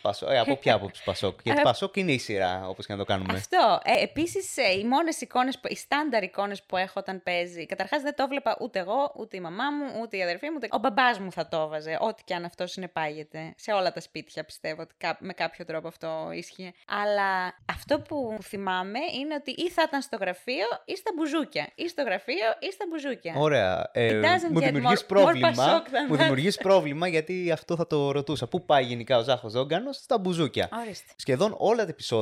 Πασό- 0.03 0.31
ε, 0.31 0.39
από 0.39 0.57
ποια 0.57 0.75
άποψη 0.75 1.03
Πασόκ; 1.05 1.39
Γιατί 1.45 1.61
Ε, 1.61 1.63
Πασόκ 1.63 1.97
είναι 1.97 2.13
η 2.13 2.19
σειρά, 2.27 2.69
όπως 2.69 2.87
και 2.87 2.93
να 2.93 2.99
το 2.99 3.05
κάνουμε. 3.05 3.33
Αυτό. 3.33 3.81
Ε, 3.85 4.03
Επίσης, 4.03 4.57
οι 4.57 4.85
μόνες 4.85 5.21
εικόνες, 5.21 5.59
οι 5.69 5.77
στάνταρ 5.77 6.23
εικόνες 6.23 6.63
που 6.63 6.77
έχω 6.77 6.93
όταν 6.97 7.23
παίζει. 7.23 7.67
Καταρχάς 7.67 8.03
δεν 8.03 8.15
το 8.15 8.23
έβλεπα 8.23 8.57
ούτε 8.61 8.79
εγώ, 8.79 9.13
ούτε 9.17 9.37
η 9.37 9.41
μαμά 9.41 9.65
μου, 9.71 10.01
ούτε 10.03 10.17
η 10.17 10.23
αδερφή 10.23 10.47
μου. 10.51 10.55
Ούτε... 10.57 10.69
Ο 10.71 10.79
μπαμπάς 10.79 11.19
μου 11.19 11.33
θα 11.33 11.49
το 11.49 11.57
έβαζε. 11.61 11.97
Ό,τι 12.01 12.23
και 12.25 12.35
αν 12.35 12.45
αυτό 12.45 12.67
συνεπάγεται. 12.67 13.55
Σε 13.57 13.73
όλα 13.73 13.93
τα 13.93 14.01
σπίτια 14.01 14.45
πιστεύω 14.45 14.83
ότι 14.83 14.95
κά- 14.99 15.21
με 15.21 15.33
κάποιο 15.33 15.65
τρόπο 15.65 15.89
αυτό 15.89 16.29
ίσχυε. 16.33 16.73
Αλλά 16.87 17.55
αυτό 17.73 18.01
που 18.01 18.37
θυμάμαι 18.43 18.99
είναι 19.21 19.35
ότι 19.35 19.51
ή 19.51 19.71
θα 19.71 19.83
ήταν 19.87 20.03
στο 20.03 20.17
γραφείο 20.21 20.67
ή 20.85 20.97
στα 20.97 21.11
μπουζούκια. 21.17 21.69
Ή 21.75 21.89
στο 21.89 22.03
γραφείο 22.03 22.47
ή 22.61 22.73
στα 22.73 22.85
μπουζούκια. 22.91 23.35
Ωραία. 23.37 23.91
Ε, 23.93 24.09
It 24.21 24.25
doesn't 24.25 24.51
μου 24.51 24.59
get 24.59 24.63
δημιουργείς 24.65 25.01
more- 25.01 25.05
more 25.05 25.07
πρόβλημα. 25.07 25.51
Pasok 25.57 25.87
than 25.87 26.09
Μου 26.09 26.15
that. 26.15 26.19
δημιουργείς 26.19 26.57
πρόβλημα 26.67 27.09
γιατί 27.09 27.51
αυτό 27.53 27.77
θα 27.77 27.87
το 27.87 28.11
ρωτούσα. 28.11 28.47
Πού 28.49 28.65
πάει 28.65 28.85
γενικά 28.85 29.19
ο 29.19 29.23
Ζάχος 29.23 29.53
Δόγκανο 29.53 29.93
στα 29.93 30.19
μπουζούκια. 30.19 30.69
Ορίστε. 30.85 31.13
Σχεδόν 31.17 31.55
όλα 31.59 31.85
τα 31.85 31.91
επεισόδια 31.91 32.15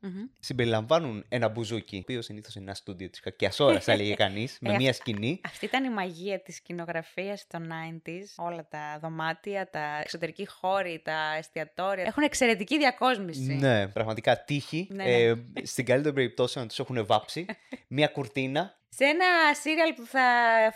Μμμ. 0.00 0.12
συμπεριλαμβάνουν 0.40 1.24
ένα 1.28 1.48
μπουζούκι. 1.48 1.96
Το 1.96 2.02
οποίος 2.02 2.24
συνήθως 2.24 2.54
είναι 2.54 2.64
ένα 2.64 2.74
στούντιο 2.74 3.10
της 3.10 3.20
κακιάς 3.20 3.60
ώρας, 3.60 3.84
θα 3.84 3.92
έλεγε 3.92 4.14
κανείς, 4.14 4.58
με 4.60 4.72
Ε, 4.72 4.76
μία 4.76 4.92
σκηνή. 4.92 5.40
Αυτή 5.44 5.64
ήταν 5.64 5.84
η 5.84 5.90
μαγεία 5.90 6.40
της 6.42 6.56
σκηνογραφίας 6.56 7.46
των 7.46 7.68
90s. 7.72 8.44
Όλα 8.44 8.66
τα 8.70 8.98
δωμάτια, 9.00 9.70
τα 9.70 9.98
εξωτερικοί 10.00 10.46
χώροι, 10.48 11.00
τα 11.04 11.34
εστιατόρια. 11.38 12.04
Έχουν 12.04 12.22
εξαιρετική 12.22 12.78
διακόσμηση. 12.78 13.52
Ναι, 13.54 13.88
πραγματικά 13.88 14.44
τύχη. 14.44 14.88
Ναι, 14.90 15.04
Ε, 15.04 15.34
στην 15.62 15.84
καλύτερη 15.84 16.14
περίπτωση 16.14 16.58
να 16.58 16.66
τους 16.66 16.78
έχουν 16.78 17.06
βάψει. 17.06 17.46
μία 17.88 18.06
κουρτίνα. 18.06 18.80
Σε 18.94 19.04
ένα 19.04 19.54
σύριαλ 19.54 19.94
που 19.94 20.06
θα 20.06 20.20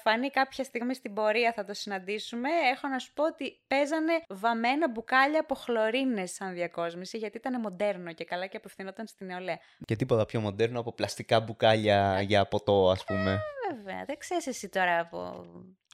φανεί 0.02 0.30
κάποια 0.30 0.64
στιγμή 0.64 0.94
στην 0.94 1.14
πορεία, 1.14 1.52
θα 1.52 1.64
το 1.64 1.74
συναντήσουμε, 1.74 2.48
έχω 2.72 2.88
να 2.88 2.98
σου 2.98 3.12
πω 3.12 3.24
ότι 3.24 3.60
παίζανε 3.66 4.12
βαμμένα 4.28 4.90
μπουκάλια 4.90 5.40
από 5.40 5.54
χλωρίνες 5.54 6.32
σαν 6.32 6.52
διακόσμηση, 6.54 7.18
γιατί 7.18 7.36
ήταν 7.36 7.60
μοντέρνο 7.60 8.12
και 8.12 8.24
καλά 8.24 8.46
και 8.46 8.56
απευθυνόταν 8.56 9.06
στην 9.06 9.26
νεολαία. 9.26 9.58
Και 9.84 9.96
τίποτα 9.96 10.26
πιο 10.26 10.40
μοντέρνο 10.40 10.80
από 10.80 10.92
πλαστικά 10.92 11.40
μπουκάλια 11.40 12.20
για 12.20 12.46
ποτό, 12.46 12.90
ας 12.90 13.04
πούμε. 13.04 13.40
Βέβαια, 13.70 14.04
δεν 14.04 14.18
ξέρεις 14.18 14.46
εσύ 14.46 14.68
τώρα 14.68 15.00
από 15.00 15.46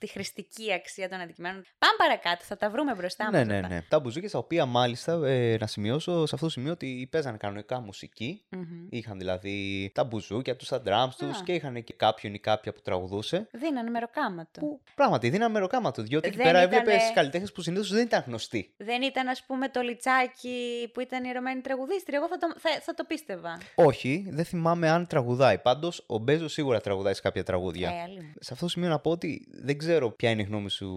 τη 0.06 0.08
χρηστική 0.12 0.72
αξία 0.72 1.08
των 1.08 1.20
αντικειμένων. 1.20 1.62
Πάμε 1.78 1.94
παρακάτω, 1.98 2.44
θα 2.44 2.56
τα 2.56 2.70
βρούμε 2.70 2.94
μπροστά 2.94 3.30
Ναι, 3.30 3.38
μας 3.38 3.46
ναι, 3.46 3.54
αυτά. 3.56 3.68
ναι. 3.68 3.82
Τα 3.88 4.00
μπουζούκια 4.00 4.30
τα 4.30 4.38
οποία 4.38 4.66
μάλιστα 4.66 5.26
ε, 5.26 5.56
να 5.60 5.66
σημειώσω 5.66 6.26
σε 6.26 6.34
αυτό 6.34 6.46
το 6.46 6.52
σημείο 6.52 6.72
ότι 6.72 7.08
παίζανε 7.10 7.36
κανονικά 7.36 7.80
μουσική. 7.80 8.44
Μμμ. 8.48 8.86
Είχαν 8.90 9.18
δηλαδή 9.18 9.90
τα 9.94 10.04
μπουζούκια 10.04 10.56
τους, 10.56 10.68
τα 10.68 10.82
drums 10.86 11.14
τους 11.18 11.38
Α. 11.38 11.42
και 11.44 11.52
είχαν 11.52 11.84
και 11.84 11.92
κάποιον 11.96 12.34
ή 12.34 12.38
κάποια 12.38 12.72
που 12.72 12.80
τραγουδούσε. 12.80 13.46
Δίνανε 13.52 13.90
μεροκάματο. 13.90 14.60
Που 14.60 14.80
πράγματι 14.94 15.28
δίνανε 15.30 15.52
μεροκάμα 15.52 15.90
διότι 15.98 16.28
εκεί 16.28 16.36
Δεν 16.36 16.46
πέρα 16.46 16.62
ήτανε- 16.62 16.80
έβλεπε 16.88 17.00
καλλιτέχνες 17.14 17.52
που 17.52 17.62
συνήθως 17.62 17.92
δεν 17.92 18.02
ήταν 18.04 18.24
γνωστοί. 18.26 18.74
Δεν 18.76 19.02
ήταν, 19.02 19.28
ας 19.28 19.44
πούμε, 19.46 19.68
το 19.68 19.80
λιτσάκι 19.80 20.90
που 20.92 21.00
ήταν 21.00 21.24
ιερωμένη 21.24 21.60
τραγουδίστρια. 21.60 22.18
Εγώ 22.18 22.28
θα 22.28 22.36
το, 22.38 22.54
θα, 22.58 22.70
θα 22.80 22.94
το 22.94 23.04
πίστευα. 23.04 23.58
Όχι, 23.74 24.26
δεν 24.30 24.44
θυμάμαι 24.44 24.88
αν 24.90 25.06
τραγουδάει. 25.06 25.58
Πάντως 25.58 26.04
ο 26.06 26.18
Μπέζος 26.18 26.52
σίγουρα 26.52 26.80
τραγουδάει 26.80 27.14
σε 27.14 27.20
κάποια 27.20 27.42
τραγούδια. 27.44 27.88
Ε, 27.88 28.00
άλλη 28.02 28.20
μου. 28.20 28.32
Σε 28.40 28.52
αυτό 28.52 28.64
το 28.64 28.70
σημείο 28.70 28.88
να 28.88 28.98
πω 28.98 29.10
ότι 29.10 29.46
δεν 29.50 29.78
ξέρω 29.78 29.91
ποια 30.16 30.30
είναι 30.30 30.42
η 30.42 30.44
γνώμη 30.44 30.70
σου 30.70 30.88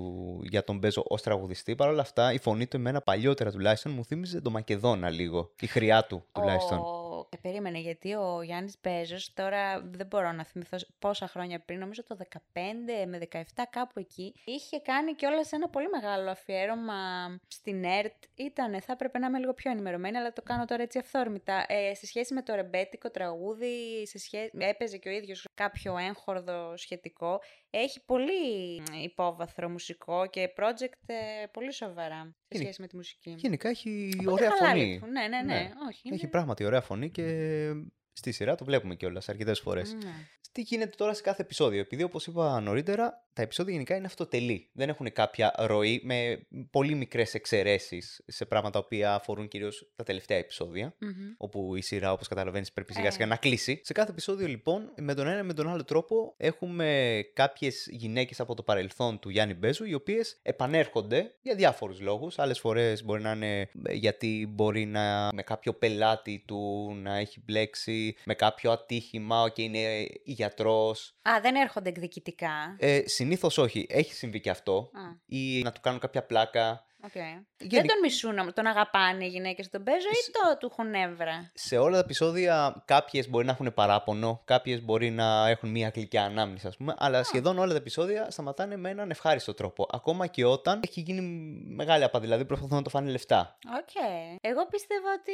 για 0.43 0.63
τον 0.63 0.77
Μπέζο 0.77 1.03
ως 1.07 1.21
τραγουδιστή. 1.21 1.75
Παρ' 1.75 1.89
όλα 1.89 2.01
αυτά, 2.01 2.33
η 2.33 2.39
φωνή 2.39 2.67
του 2.67 2.77
εμένα 2.77 3.01
παλιότερα 3.01 3.51
τουλάχιστον 3.51 3.91
μου 3.91 4.05
θύμιζε 4.05 4.41
τον 4.41 4.51
Μακεδόνα 4.51 5.09
λίγο. 5.09 5.51
Η 5.59 5.67
χρειά 5.67 6.03
του 6.05 6.23
τουλάχιστον. 6.31 6.77
Ο 6.77 7.04
Ε, 7.29 7.37
περίμενε, 7.37 7.79
γιατί 7.79 8.13
ο 8.13 8.41
Γιάννης 8.43 8.75
Μπέζος 8.83 9.33
τώρα 9.33 9.81
δεν 9.81 10.07
μπορώ 10.07 10.31
να 10.31 10.43
θυμηθώ 10.45 10.77
πόσα 10.99 11.27
χρόνια 11.27 11.59
πριν, 11.59 11.79
νομίζω 11.79 12.03
το 12.03 12.17
15 12.19 12.37
με 13.07 13.19
17 13.31 13.41
κάπου 13.69 13.99
εκεί, 13.99 14.33
είχε 14.45 14.79
κάνει 14.79 15.13
κιόλας 15.15 15.51
ένα 15.51 15.69
πολύ 15.69 15.87
μεγάλο 15.89 16.29
αφιέρωμα 16.29 16.95
στην 17.47 17.83
ΕΡΤ. 17.83 18.13
Ήτανε, 18.35 18.79
θα 18.79 18.91
έπρεπε 18.91 19.19
να 19.19 19.27
είμαι 19.27 19.39
λίγο 19.39 19.53
πιο 19.53 19.71
ενημερωμένη, 19.71 20.17
αλλά 20.17 20.33
το 20.33 20.41
κάνω 20.41 20.65
τώρα 20.65 20.81
έτσι 20.81 20.97
αυθόρμητα. 20.99 21.65
Ε, 21.67 21.93
σε 21.93 22.05
σχέση 22.05 22.33
με 22.33 22.41
το 22.41 22.55
ρεμπέτικο 22.55 23.09
τραγούδι, 23.11 24.07
σε 24.07 24.17
σχέ... 24.17 24.49
έπαιζε 24.57 24.97
και 24.97 25.09
ο 25.09 25.11
ίδιος 25.11 25.47
κάποιο 25.53 25.97
έγχορδο 25.97 26.77
σχετικό. 26.77 27.41
Έχει 27.69 28.05
πολύ 28.05 28.81
υπόβαθρο 29.03 29.69
μουσικό 29.69 30.27
και 30.27 30.53
project 30.57 30.99
ε, 31.05 31.45
πολύ 31.51 31.71
σοβαρά 31.73 32.35
σε 32.47 32.57
σχέση 32.57 32.81
με 32.81 32.87
τη 32.87 32.95
μουσική. 32.95 33.35
Γενικά 33.37 33.69
έχει 33.69 34.13
Πολύ 34.17 34.29
ωραία 34.31 34.49
χαλά 34.51 34.69
φωνή. 34.69 34.85
λείπουν. 34.85 35.11
Ναι, 35.11 35.27
ναι, 35.27 35.41
ναι. 35.41 35.59
Όχι, 35.87 36.01
Έχει 36.11 36.19
είναι- 36.21 36.27
πράγματι 36.27 36.65
ωραία 36.65 36.81
φωνή 36.81 37.04
και 37.07 37.71
στη 38.13 38.31
σειρά 38.31 38.55
το 38.55 38.65
βλέπουμε 38.65 38.95
κιόλας 38.95 39.29
αρκετές 39.29 39.59
φορές. 39.59 39.93
Ναι. 39.93 40.27
Τι 40.55 40.61
γίνεται 40.61 40.95
τώρα 40.97 41.13
σε 41.13 41.21
κάθε 41.21 41.41
επεισόδιο; 41.41 41.79
Επειδή 41.79 42.03
όπως 42.03 42.27
είπα 42.27 42.59
νωρίτερα, 42.59 43.25
τα 43.33 43.41
επεισόδια 43.41 43.73
γενικά 43.73 43.95
είναι 43.95 44.05
αυτοτελή. 44.05 44.69
Δεν 44.73 44.89
έχουν 44.89 45.11
κάποια 45.13 45.53
ροή 45.57 46.01
με 46.03 46.47
πολύ 46.71 46.95
μικρές 46.95 47.33
εξαιρέσεις 47.33 48.23
σε 48.27 48.45
πράγματα 48.45 48.79
τα 48.79 48.85
οποία 48.85 49.13
αφορούν 49.13 49.47
κυρίως 49.47 49.91
τα 49.95 50.03
τελευταία 50.03 50.37
επεισόδια. 50.37 50.95
Μμμ. 50.99 51.11
Όπου 51.37 51.75
η 51.75 51.81
σειρά, 51.81 52.11
όπως 52.11 52.27
καταλαβαίνεις, 52.27 52.71
πρέπει 52.71 52.93
σιγά 52.93 53.07
Ε. 53.07 53.09
σιγά 53.11 53.25
να 53.25 53.35
κλείσει. 53.35 53.81
Σε 53.83 53.93
κάθε 53.93 54.11
επεισόδιο, 54.11 54.47
λοιπόν, 54.47 54.91
με 54.97 55.13
τον 55.13 55.27
ένα 55.27 55.39
ή 55.39 55.43
με 55.43 55.53
τον 55.53 55.69
άλλο 55.69 55.83
τρόπο, 55.83 56.33
έχουμε 56.37 57.19
κάποιες 57.33 57.87
γυναίκες 57.89 58.39
από 58.39 58.53
το 58.55 58.63
παρελθόν 58.63 59.19
του 59.19 59.29
Γιάννη 59.29 59.53
Μπέζου, 59.53 59.85
οι 59.85 59.93
οποίες 59.93 60.39
επανέρχονται 60.41 61.31
για 61.41 61.55
διάφορους 61.55 61.99
λόγους. 62.01 62.39
Άλλες 62.39 62.59
φορές 62.59 63.03
μπορεί 63.03 63.21
να 63.21 63.31
είναι 63.31 63.69
ε, 63.85 63.93
γιατί 63.93 64.47
μπορεί 64.49 64.85
να 64.85 65.29
με 65.33 65.41
κάποιο 65.41 65.73
πελάτη 65.73 66.43
του 66.47 66.91
να 67.01 67.17
έχει 67.17 67.39
μπλέξει, 67.45 68.15
με 68.25 68.33
κάποιο 68.33 68.71
ατύχημα 68.71 69.49
και 69.53 69.61
είναι 69.61 70.07
γιατρός. 70.45 71.15
Α, 71.29 71.31
δεν 71.41 71.55
έρχονται 71.55 71.89
εκδικητικά. 71.89 72.75
Ε, 72.79 73.01
Συνήθως 73.05 73.57
όχι. 73.57 73.85
Έχει 73.89 74.13
συμβεί 74.13 74.39
και 74.39 74.49
αυτό. 74.49 74.89
Α, 74.93 75.01
Ή 75.25 75.61
να 75.61 75.71
του 75.71 75.81
κάνουν 75.81 75.99
κάποια 75.99 76.25
πλάκα. 76.25 76.85
Οκ. 77.05 77.11
Δεν 77.11 77.69
Γενι- 77.69 77.87
τον 77.87 77.99
μισούν, 78.03 78.53
τον 78.53 78.65
αγαπάνε 78.65 79.25
οι 79.25 79.27
γυναίκες 79.27 79.65
στον 79.65 79.81
Μπέζο 79.81 80.07
ή 80.11 80.15
Σ- 80.15 80.31
το 80.31 80.57
του 80.57 80.67
έχουν 80.71 80.89
νεύρα. 80.89 81.51
σε 81.53 81.77
όλα 81.77 81.93
τα 81.93 81.99
επεισόδια 81.99 82.83
κάποιες 82.85 83.29
μπορεί 83.29 83.45
να 83.45 83.51
έχουν 83.51 83.73
παράπονο, 83.73 84.41
κάποιες 84.45 84.81
μπορεί 84.83 85.09
να 85.09 85.47
έχουν 85.47 85.69
μία 85.69 85.91
γλυκιά 85.95 86.23
ανάμνηση, 86.23 86.67
ας 86.67 86.77
πούμε, 86.77 86.93
αλλά 86.97 87.23
σχεδόν 87.23 87.57
όλα 87.59 87.71
τα 87.71 87.77
επεισόδια 87.77 88.31
σταματάνε 88.31 88.77
με 88.77 88.89
έναν 88.89 89.09
ευχάριστο 89.09 89.53
τρόπο. 89.53 89.87
Ακόμα 89.91 90.27
και 90.27 90.45
όταν 90.45 90.79
έχει 90.87 91.01
γίνει 91.01 91.21
μεγάλη 91.75 92.03
απάτη, 92.03 92.23
δηλαδή 92.25 92.45
προσπαθούν 92.45 92.75
να 92.77 92.81
το 92.83 92.89
φάνε 92.89 93.09
λεφτά. 93.11 93.57
Οκ. 93.79 94.03
Εγώ 94.41 94.65
πίστευα 94.67 95.09
ότι 95.19 95.33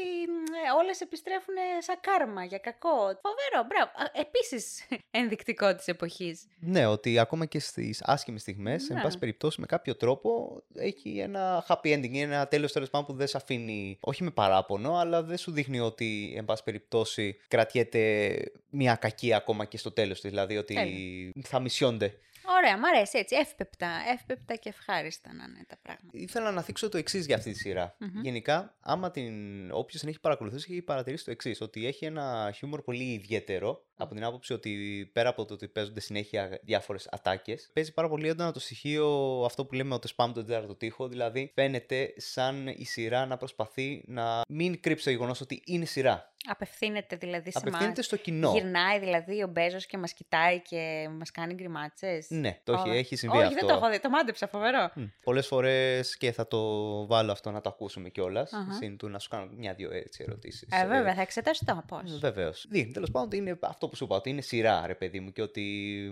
ε, 0.65 0.71
όλες 0.81 1.01
επιστρέφουν 1.01 1.53
σαν 1.79 1.95
κάρμα 2.01 2.43
για 2.43 2.57
κακό. 2.57 2.97
Φοβερό, 2.97 3.67
μπράβο. 3.67 3.91
Επίσης 4.13 4.87
ενδεικτικό 5.21 5.75
της 5.75 5.87
εποχής. 5.87 6.47
Ναι, 6.59 6.85
ότι 6.85 7.19
ακόμα 7.19 7.45
και 7.45 7.59
στις 7.59 8.01
άσχημες 8.05 8.41
στιγμές, 8.41 8.89
εν 8.89 8.95
Ναι. 8.95 9.01
πάση 9.01 9.17
περιπτώσει, 9.17 9.59
με 9.59 9.65
κάποιο 9.65 9.95
τρόπο 9.95 10.61
έχει 10.75 11.19
ένα 11.19 11.60
happy 11.67 11.93
ending, 11.93 12.11
ή 12.11 12.19
ένα 12.19 12.47
τέλος 12.47 12.71
τέλος 12.71 12.89
πάντων 12.89 13.07
που 13.07 13.13
δεν 13.13 13.27
σε 13.27 13.37
αφήνει, 13.37 13.97
όχι 13.99 14.23
με 14.23 14.31
παράπονο, 14.31 14.95
αλλά 14.97 15.23
δεν 15.23 15.37
σου 15.37 15.51
δείχνει 15.51 15.79
ότι, 15.79 16.33
εν 16.37 16.45
πάση 16.45 16.63
περιπτώσει, 16.63 17.37
κρατιέται 17.47 18.35
μια 18.69 18.95
κακία 18.95 19.33
ακόμα 19.33 19.65
και 19.65 19.77
στο 19.77 19.91
τέλος 19.91 20.21
της. 20.21 20.29
Δηλαδή 20.29 20.57
ότι 20.57 21.33
θα 21.43 21.59
μισιούνται. 21.59 22.15
Ωραία, 22.57 22.77
μ' 22.77 22.85
αρέσει 22.85 23.17
έτσι. 23.17 23.35
Εύπεπτα. 23.35 23.89
Εύπεπτα 24.13 24.55
και 24.55 24.69
ευχάριστα 24.69 25.33
να 25.33 25.43
είναι 25.43 25.65
τα 25.67 25.77
πράγματα. 25.81 26.09
Ήθελα 26.11 26.51
να 26.51 26.61
θίξω 26.61 26.89
το 26.89 26.97
εξής 26.97 27.25
για 27.25 27.35
αυτή 27.35 27.51
τη 27.51 27.57
σειρα 27.57 27.95
Μμμ. 27.99 28.21
Γενικά, 28.21 28.75
άμα 28.79 29.11
την. 29.11 29.33
Όποιος 29.71 29.99
την 29.99 30.09
έχει 30.09 30.19
παρακολουθήσει, 30.19 30.67
έχει 30.71 30.81
παρατηρήσει 30.81 31.25
το 31.25 31.31
εξής: 31.31 31.61
Ότι 31.61 31.87
έχει 31.87 32.05
ένα 32.05 32.51
χιούμορ 32.55 32.81
πολύ 32.81 33.03
ιδιαίτερο. 33.03 33.85
Από 34.01 34.13
την 34.13 34.23
άποψη 34.23 34.53
ότι 34.53 35.09
πέρα 35.13 35.29
από 35.29 35.45
το 35.45 35.53
ότι 35.53 35.67
παίζονται 35.67 35.99
συνέχεια 35.99 36.59
διάφορες 36.63 37.07
ατάκες, 37.11 37.69
παίζει 37.73 37.93
πάρα 37.93 38.09
πολύ 38.09 38.27
έντονα 38.27 38.51
το 38.51 38.59
στοιχείο 38.59 39.07
αυτό 39.45 39.65
που 39.65 39.73
λέμε 39.73 39.93
ότι 39.93 40.07
σπάμε 40.07 40.33
τον 40.33 40.45
τέταρτο 40.45 40.75
τοίχο. 40.75 41.07
Δηλαδή, 41.07 41.51
φαίνεται 41.55 42.13
σαν 42.17 42.67
η 42.67 42.85
σειρά 42.85 43.25
να 43.25 43.37
προσπαθεί 43.37 44.03
να 44.07 44.41
μην 44.47 44.81
κρύψει 44.81 45.03
το 45.03 45.09
γεγονός 45.09 45.41
ότι 45.41 45.61
είναι 45.65 45.85
σειρά. 45.85 46.29
Απευθύνεται 46.47 47.15
δηλαδή 47.15 47.51
σε 47.51 47.57
Απευθύνεται 47.57 47.91
εμάς. 47.93 48.05
στο 48.05 48.15
κοινό. 48.15 48.51
Γυρνάει 48.51 48.99
δηλαδή 48.99 49.43
ο 49.43 49.47
Μπέζος 49.47 49.85
και 49.85 49.97
μας 49.97 50.13
κοιτάει 50.13 50.61
και 50.61 51.09
μας 51.17 51.31
κάνει 51.31 51.53
γκριμάτσες. 51.53 52.29
Ναι, 52.29 52.59
το 52.63 52.73
έχει, 52.73 52.89
Όλα. 52.89 52.95
έχει 52.97 53.15
συμβεί 53.15 53.37
Όχι, 53.37 53.45
αυτό. 53.45 53.57
δεν 53.59 53.67
το 53.67 53.73
έχω 53.73 53.89
δει. 53.91 53.99
Το 53.99 54.09
μάντεψα, 54.09 54.47
φοβερό. 54.47 54.91
Πολλές 55.23 55.47
φορές 55.47 56.17
και 56.17 56.31
θα 56.31 56.47
το 56.47 56.59
βάλω 57.07 57.31
αυτό 57.31 57.51
να 57.51 57.61
το 57.61 57.69
ακούσουμε 57.69 58.09
κιόλας. 58.09 58.53
Αχα. 58.53 58.73
Συν 58.73 58.97
του 58.97 59.09
να 59.09 59.19
σου 59.19 59.29
κάνω 59.29 59.51
μια-δύο 59.57 59.91
έτσι 59.91 60.23
ερωτήσεις. 60.27 60.67
Ε, 60.71 60.85
βέβαια, 60.87 61.13
θα 61.13 61.21
εξεταστώ 61.21 61.83
πώς. 61.87 62.19
Βεβαίως. 62.19 62.65
Δείχνει 62.69 62.91
τέλος 62.91 63.11
πάντων 63.11 63.27
ότι 63.27 63.37
είναι 63.37 63.57
αυτό 63.61 63.87
που 63.91 63.97
σου 63.97 64.03
είπα, 64.03 64.15
ότι 64.15 64.29
είναι 64.29 64.41
σειρά, 64.41 64.83
ρε 64.87 64.95
παιδί 64.95 65.19
μου, 65.19 65.31
και 65.31 65.41
ότι 65.41 65.61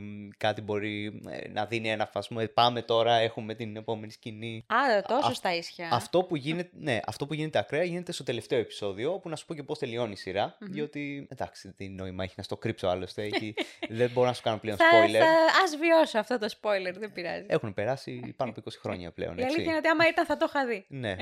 μ, 0.02 0.28
κάτι 0.38 0.62
μπορεί 0.62 1.22
ε, 1.30 1.48
να 1.48 1.66
δίνει 1.66 1.90
ένα 1.90 2.06
φασμό. 2.06 2.38
Ε, 2.42 2.48
πάμε 2.48 2.82
τώρα, 2.82 3.16
έχουμε 3.16 3.54
την 3.54 3.76
επόμενη 3.76 4.12
σκηνή. 4.12 4.64
Α, 4.68 5.02
τόσο 5.08 5.28
Α- 5.28 5.34
στα 5.34 5.56
ίσια. 5.56 5.90
Αυτό 5.92 6.24
που, 6.24 6.36
γίνεται, 6.36 6.70
ναι, 6.80 7.00
αυτό 7.06 7.26
που 7.28 7.34
γίνεται 7.34 7.60
ακραία 7.60 7.84
γίνεται 7.84 8.12
στο 8.12 8.24
τελευταίο 8.24 8.60
επεισόδιο, 8.60 9.14
όπου 9.14 9.30
να 9.30 9.36
σου 9.36 9.46
πω 9.46 9.54
και 9.54 9.64
πώς 9.64 9.80
τελειώνει 9.80 10.12
η 10.12 10.16
σειρά. 10.16 10.58
Μμμ. 10.60 10.72
Διότι 10.72 11.28
εντάξει, 11.30 11.74
τι 11.74 11.90
νόημα 11.90 12.24
έχει 12.24 12.34
να 12.38 12.44
στο 12.44 12.58
κρύψω 12.58 12.88
άλλωστε. 12.88 13.24
Έχει, 13.24 13.54
δεν 14.00 14.10
μπορώ 14.14 14.28
να 14.28 14.34
σου 14.34 14.42
κάνω 14.42 14.58
πλέον 14.58 14.78
Θα, 14.78 14.86
spoiler. 14.92 15.12
θα, 15.20 15.62
ας 15.64 15.76
βιώσω 15.80 16.20
αυτό 16.20 16.38
το 16.38 16.48
spoiler, 16.62 16.94
δεν 16.98 17.12
πειράζει. 17.12 17.46
Έχουν 17.48 17.74
περάσει 17.74 18.34
πάνω 18.38 18.52
από 18.52 18.62
20 18.70 18.74
χρόνια 18.82 19.12
πλέον. 19.12 19.38
Η 19.38 19.42
Έτσι. 19.42 19.54
αλήθεια 19.54 19.70
είναι 19.70 19.78
ότι 19.78 19.88
άμα 19.88 20.08
ήταν 20.08 20.26
θα 20.26 20.38
το 20.38 20.46
είχα 20.50 20.66
δει. 20.66 20.86
Ναι, 21.04 21.16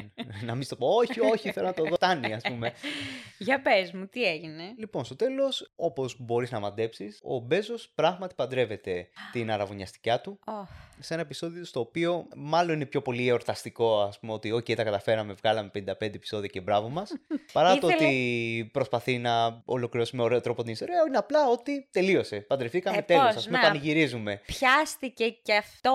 να 0.44 0.56
μην 0.56 0.64
στο 0.64 0.76
πω, 0.76 0.88
όχι, 0.88 1.20
όχι, 1.20 1.52
θέλω 1.52 1.66
να 1.66 1.74
το 1.74 1.84
δω. 1.84 1.96
Φτάνει, 1.96 2.34
ας 2.34 2.42
πούμε. 2.42 2.74
Για 3.48 3.62
πες 3.62 3.92
μου, 3.92 4.08
τι 4.08 4.24
έγινε. 4.24 4.64
Λοιπόν, 4.78 5.06
στο 5.06 5.16
τέλος, 5.16 5.72
όπως 5.76 6.16
μπορείς 6.20 6.47
να 6.52 6.60
μαντέψεις, 6.60 7.20
ο 7.24 7.40
Μπέζος 7.40 7.92
πράγματι 7.96 8.36
παντρεύεται 8.36 9.08
την 9.32 9.52
αραβωνιαστικιά 9.52 10.22
του. 10.22 10.40
Ωχ, 10.46 10.70
σε 11.00 11.14
ένα 11.14 11.22
επεισόδιο 11.22 11.64
στο 11.66 11.80
οποίο 11.80 12.28
μάλλον 12.36 12.76
είναι 12.76 12.86
πιο 12.86 13.02
πολύ 13.02 13.28
εορταστικό, 13.28 14.02
ας 14.02 14.20
πούμε, 14.20 14.34
ότι 14.34 14.54
OK, 14.56 14.76
τα 14.76 14.84
καταφέραμε, 14.84 15.34
βγάλαμε 15.34 15.72
55 15.74 15.96
επεισόδια 16.00 16.48
και 16.48 16.62
μπράβο 16.62 16.90
μας. 16.90 17.12
Παρά 17.54 17.78
το 17.78 17.88
Ήθελε- 17.88 18.02
ότι 18.08 18.70
προσπαθεί 18.74 19.18
να 19.18 19.62
ολοκληρώσει 19.66 20.16
με 20.16 20.24
ωραίο 20.24 20.42
τρόπο 20.42 20.64
την 20.64 20.72
ιστορία, 20.72 20.96
είναι 21.08 21.18
απλά 21.18 21.48
ότι 21.50 21.88
τελείωσε. 21.92 22.40
Παντρευτήκαμε, 22.40 22.98
Ε, 22.98 23.02
τέλος. 23.02 23.34
πώς, 23.34 23.44
Α 23.44 23.48
πούμε, 23.48 23.58
να. 23.60 23.68
πανηγυρίζουμε. 23.68 24.42
Πιάστηκε 24.46 25.30
και 25.30 25.54
αυτό 25.54 25.92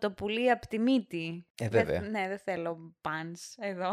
το 0.00 0.10
πουλί 0.10 0.50
από 0.50 0.66
τη 0.68 0.78
μύτη. 0.78 1.46
Ε, 1.62 1.68
Δεν- 1.68 1.84
βέβαια. 1.84 2.00
ναι, 2.00 2.28
δεν 2.28 2.38
θέλω 2.44 2.94
πάνς 3.00 3.40
εδώ. 3.60 3.90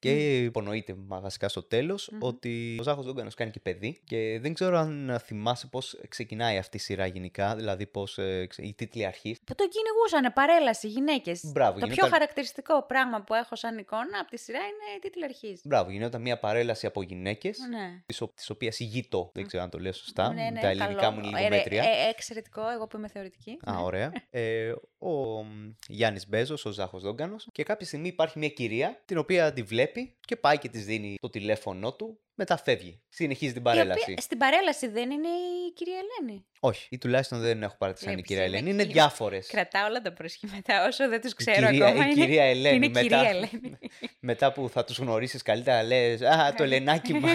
Και 0.00 0.42
υπονοείται 0.42 0.94
μα, 1.06 1.20
βασικά 1.20 1.48
στο 1.48 1.62
τέλος 1.62 2.08
Μμμ. 2.12 2.18
ότι 2.22 2.76
ο 2.80 2.82
Ζάχος 2.82 3.04
Δόγκανος 3.06 3.34
κάνει 3.34 3.50
και 3.50 3.60
παιδί. 3.60 4.00
Και 4.04 4.38
δεν 4.42 4.54
ξέρω 4.54 4.78
αν 4.78 5.20
θυμάσαι 5.24 5.66
πώς 5.66 6.00
ξεκινάει 6.08 6.56
αυτή 6.58 6.76
η 6.76 6.80
σειρά 6.80 7.06
γενικά, 7.06 7.56
δηλαδή 7.56 7.86
πώς 7.86 8.18
οι 8.56 8.74
τίτλοι 8.76 9.06
αρχής. 9.06 9.38
Που 9.44 9.54
το 9.54 9.64
κυνηγούσανε 9.74 10.30
παρέλαση 10.30 10.88
γυναίκες. 10.88 11.40
Μπράβο, 11.52 11.72
το 11.72 11.78
γινόταν- 11.78 11.98
πιο 11.98 12.08
χαρακτηριστικό 12.16 12.82
πράγμα 12.86 13.22
που 13.22 13.34
έχω 13.34 13.56
σαν 13.56 13.78
εικόνα 13.78 14.18
από 14.20 14.30
τη 14.30 14.38
σειρά 14.38 14.58
είναι 14.58 14.96
η 14.96 14.98
τίτλη 14.98 15.24
αρχής. 15.24 15.60
Μπράβο, 15.64 15.90
γινόταν 15.90 16.20
μια 16.20 16.38
παρέλαση 16.38 16.86
από 16.86 17.02
γυναίκες, 17.02 17.58
Ναι. 17.70 18.02
της 18.34 18.50
οποίας 18.50 18.80
ηγείτο, 18.80 19.30
δεν 19.34 19.46
ξέρω 19.46 19.62
αν 19.62 19.70
το 19.70 19.78
λέω 19.78 19.92
σωστά. 19.92 20.32
ναι, 20.32 20.50
ναι, 20.52 20.60
τα 20.60 20.68
ελληνικά 20.68 21.00
καλό. 21.00 21.12
μου 21.12 21.18
είναι 21.18 21.28
Ε, 21.28 21.40
λίγο 21.40 21.48
ρε, 21.48 21.56
μέτρια. 21.56 21.82
ε, 21.82 22.08
εξαιρετικό, 22.08 22.68
εγώ 22.68 22.86
που 22.86 22.96
είμαι 22.96 23.08
θεωρητική. 23.08 23.58
Α, 23.64 23.72
Ναι. 23.72 23.80
ωραία. 23.82 24.12
Ε, 24.30 24.72
ο 24.98 25.44
Γιάννης 25.88 26.28
Μπέζος, 26.28 26.64
ο 26.64 26.70
Ζάχος 26.70 27.02
Δόγκανος. 27.02 27.48
Και 27.52 27.62
κάποια 27.62 27.86
στιγμή 27.86 28.08
υπάρχει 28.08 28.38
μια 28.38 28.48
κυρία, 28.48 29.02
την 29.04 29.18
οποία 29.18 29.52
τη 29.52 29.62
βλέπει 29.62 30.16
και 30.20 30.36
πάει 30.36 30.58
και 30.58 30.68
της 30.68 30.84
δίνει 30.84 31.16
το 31.20 31.28
τηλέφωνό 31.30 31.92
του. 31.94 32.18
Μετά 32.34 32.56
φεύγει. 32.56 33.02
Συνεχίζει 33.08 33.52
την 33.52 33.60
Η 33.60 33.64
παρέλαση. 33.64 34.00
οποία- 34.02 34.20
στην 34.20 34.38
παρέλαση 34.38 34.88
δεν 34.88 35.10
είναι 35.10 35.28
η 35.28 35.72
κυρία 35.74 35.94
Ελένη. 36.20 36.46
Όχι, 36.60 36.86
ή 36.90 36.98
τουλάχιστον 36.98 37.40
δεν 37.40 37.62
έχω 37.62 37.76
παρατηρήσει 37.78 38.10
αν 38.10 38.18
είναι 38.18 38.26
η 38.28 38.34
Βλέπεις, 38.34 38.44
κυρία 38.46 38.58
είναι 38.58 38.58
Ελένη. 38.58 38.74
Είναι 38.74 38.84
κυρία. 38.86 39.02
διάφορες. 39.02 39.46
Κρατάω 39.46 39.86
όλα 39.86 40.00
τα 40.00 40.12
προσχήματα 40.12 40.86
όσο 40.86 41.08
δεν 41.08 41.20
τους 41.20 41.30
Η 41.32 41.34
ξέρω 41.34 41.66
κυρία- 41.66 41.86
ακόμα. 41.86 42.06
η 42.06 42.10
είναι- 42.12 42.24
κυρία 42.24 42.44
Ελένη 42.44 42.76
Είναι 42.76 42.86
μετά. 42.86 43.00
κυρία 43.00 43.28
Ελένη. 43.28 43.78
Μετά 44.30 44.52
που 44.52 44.68
θα 44.68 44.84
τους 44.84 44.98
γνωρίσεις 44.98 45.42
καλύτερα, 45.42 45.82
λες 45.82 46.20
Α, 46.22 46.54
το 46.56 46.62
Ελενάκι 46.62 47.12
μας. 47.20 47.32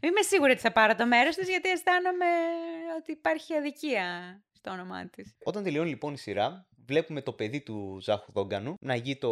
Είμαι 0.00 0.22
σίγουρη 0.28 0.50
ότι 0.52 0.60
θα 0.60 0.72
πάρω 0.72 0.94
το 0.94 1.06
μέρος 1.06 1.34
της 1.36 1.48
γιατί 1.48 1.68
αισθάνομαι 1.68 2.26
ότι 2.98 3.12
υπάρχει 3.12 3.54
αδικία 3.54 4.06
στο 4.52 4.70
όνομά 4.70 5.08
της. 5.08 5.34
Όταν 5.44 5.62
τελειώνει 5.62 5.88
λοιπόν 5.88 6.12
η 6.14 6.18
σειρά, 6.18 6.66
βλέπουμε 6.88 7.22
το 7.22 7.32
παιδί 7.32 7.60
του 7.60 7.98
Ζάχου 8.02 8.32
Δόγκανου 8.32 8.74
να 8.80 8.94
γει 8.94 9.16
το 9.16 9.30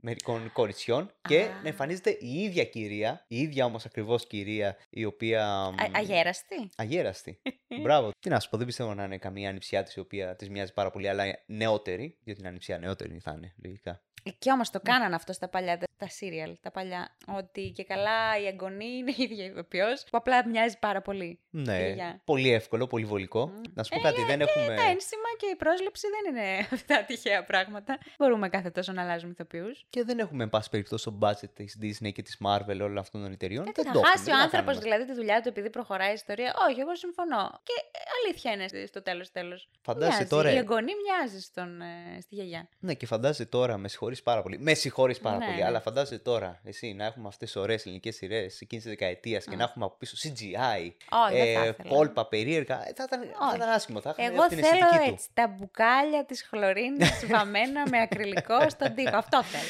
μερικών 0.00 0.52
κοριτσιών 0.52 1.10
και 1.28 1.40
Α. 1.42 1.60
να 1.62 1.68
εμφανίζεται 1.68 2.10
η 2.20 2.42
ίδια 2.42 2.64
κυρία, 2.64 3.24
η 3.28 3.38
ίδια 3.38 3.64
όμως 3.64 3.84
ακριβώς 3.84 4.26
κυρία, 4.26 4.76
η 4.90 5.04
οποία. 5.04 5.70
μ, 5.70 5.80
Α, 5.80 5.88
αγέραστη. 5.92 6.70
Αγέραστη. 6.76 7.40
Μπράβο. 7.82 8.10
Τι 8.20 8.28
να 8.28 8.40
σου 8.40 8.48
πω, 8.48 8.56
δεν 8.56 8.66
πιστεύω 8.66 8.94
να 8.94 9.04
είναι 9.04 9.18
καμία 9.18 9.48
ανιψιά 9.48 9.82
της 9.82 9.94
η 9.94 10.00
οποία 10.00 10.36
της 10.36 10.48
μοιάζει 10.50 10.72
πάρα 10.72 10.90
πολύ, 10.90 11.08
αλλά 11.08 11.24
νεότερη. 11.46 12.16
Γιατί 12.24 12.40
την 12.40 12.48
ανιψιά 12.48 12.78
νεότερη 12.78 13.18
θα 13.18 13.32
είναι, 13.36 13.54
λογικά. 13.64 14.00
Και 14.38 14.50
όμως 14.50 14.70
το 14.70 14.80
κάνανε 14.80 15.14
αυτό 15.14 15.32
στα 15.32 15.48
παλιά, 15.48 15.78
τα, 15.78 15.86
τα 15.96 16.06
serial, 16.06 16.52
τα 16.60 16.70
παλιά. 16.70 17.16
Ότι 17.26 17.70
και 17.74 17.84
καλά 17.84 18.38
η 18.42 18.46
εγγονή 18.46 18.86
είναι 18.86 19.10
η 19.16 19.22
ίδια 19.30 19.44
ηθοποιό, 19.44 19.86
που 20.10 20.16
απλά 20.16 20.48
μοιάζει 20.48 20.78
πάρα 20.78 21.02
πολύ. 21.02 21.40
Ναι, 21.50 21.74
Η 21.78 21.84
γιαγιά. 21.84 22.20
πολύ 22.24 22.52
εύκολο, 22.52 22.86
πολύ 22.86 23.04
βολικό. 23.04 23.52
Να 23.74 23.82
σου 23.82 23.90
πω 23.94 24.00
κάτι, 24.00 24.22
δεν 24.24 24.40
έχουμε... 24.40 24.66
Τα 24.66 24.82
ένσημα 24.82 25.28
και 25.38 25.46
η 25.52 25.56
πρόσληψη 25.56 26.06
δεν 26.08 26.34
είναι 26.34 26.58
αυτά 26.72 27.04
τυχαία 27.04 27.44
πράγματα. 27.44 27.98
Μπορούμε 28.18 28.48
κάθε 28.48 28.70
τόσο 28.70 28.92
να 28.92 29.02
αλλάζουμε 29.02 29.30
ηθοποιούς. 29.32 29.84
Και 29.90 30.04
δεν 30.04 30.18
έχουμε, 30.18 30.42
εν 30.42 30.48
πάση 30.50 30.70
περιπτώσει, 30.70 31.04
το 31.04 31.18
budget 31.20 31.50
της 31.54 31.78
Disney 31.82 32.12
και 32.12 32.22
της 32.22 32.38
Marvel 32.46 32.68
όλων 32.80 32.98
αυτών 32.98 33.22
των 33.22 33.32
εταιριών. 33.32 33.66
Ε, 33.66 33.70
δεν 33.74 33.84
θα 33.84 33.92
το 33.92 34.00
χάσει 34.00 34.12
έχουμε, 34.12 34.22
ο 34.22 34.24
τι 34.24 34.30
να 34.30 34.42
άνθρωπος 34.42 34.64
κάνουμε. 34.74 34.82
δηλαδή 34.82 35.04
τη 35.04 35.12
δουλειά 35.14 35.40
του 35.40 35.48
επειδή 35.48 35.70
προχωράει 35.70 36.10
η 36.10 36.12
ιστορία. 36.12 36.54
Όχι, 36.68 36.80
εγώ 36.80 36.94
συμφωνώ. 36.96 37.60
Και 37.62 37.72
ε, 37.92 37.98
αλήθεια 38.24 38.52
είναι 38.52 38.86
στο 38.86 39.02
τέλος 39.02 39.30
τέλος. 39.32 39.68
Φαντάζεσαι 39.80 40.24
τώρα- 40.26 40.52
Η 40.52 40.56
εγγονή 40.56 40.92
μοιάζει 41.04 41.40
στον, 41.40 41.80
ε, 41.80 42.20
στη 42.20 42.34
γιαγιά. 42.34 42.68
Ναι, 42.78 42.94
και 42.94 43.06
φαντάζεσαι 43.06 43.46
τώρα, 43.46 43.76
με 43.76 43.88
συγχωρείς 43.88 44.15
πάρα 44.22 44.42
πολύ. 44.42 44.58
Με 44.58 44.74
συγχωρείς 44.74 45.18
πάρα 45.20 45.36
Ναι, 45.36 45.44
πολύ, 45.44 45.56
ναι. 45.58 45.64
αλλά 45.64 45.80
φαντάζεσαι 45.80 46.18
τώρα 46.18 46.60
εσύ 46.64 46.92
να 46.92 47.04
έχουμε 47.04 47.28
αυτές 47.28 47.52
τις 47.52 47.60
ωραίες 47.62 47.84
ελληνικές 47.86 48.14
σειρές 48.16 48.60
εκείνης 48.60 48.84
της 48.84 48.92
δεκαετίας 48.96 49.44
και 49.44 49.56
να 49.56 49.62
έχουμε 49.62 49.84
από 49.84 49.96
πίσω 49.98 50.16
CGI, 50.22 50.90
Όχι, 51.10 51.36
δεν 51.42 51.54
θα 51.54 51.66
ήθελα. 51.66 51.88
κόλπα 51.88 52.26
περίεργα. 52.26 52.74
Ε, 52.88 52.92
θα, 52.96 53.04
ήταν, 53.06 53.20
θα 53.20 53.46
Όχι. 53.46 53.56
ήταν 53.56 53.68
άσχημο. 53.68 54.00
Θα 54.00 54.14
είχαν 54.18 54.32
Εγώ 54.32 54.42
από 54.44 54.54
την 54.54 54.64
θέλω 54.64 54.76
αισθητική 54.76 55.04
του. 55.06 55.12
έτσι 55.12 55.28
τα 55.34 55.46
μπουκάλια 55.48 56.24
της 56.24 56.42
χλωρίνης 56.42 57.26
βαμμένα 57.32 57.82
με 57.90 58.00
ακριλικό 58.00 58.70
στον 58.70 58.94
τοίχο. 58.94 59.16
Αυτό 59.16 59.42
θέλω. 59.42 59.68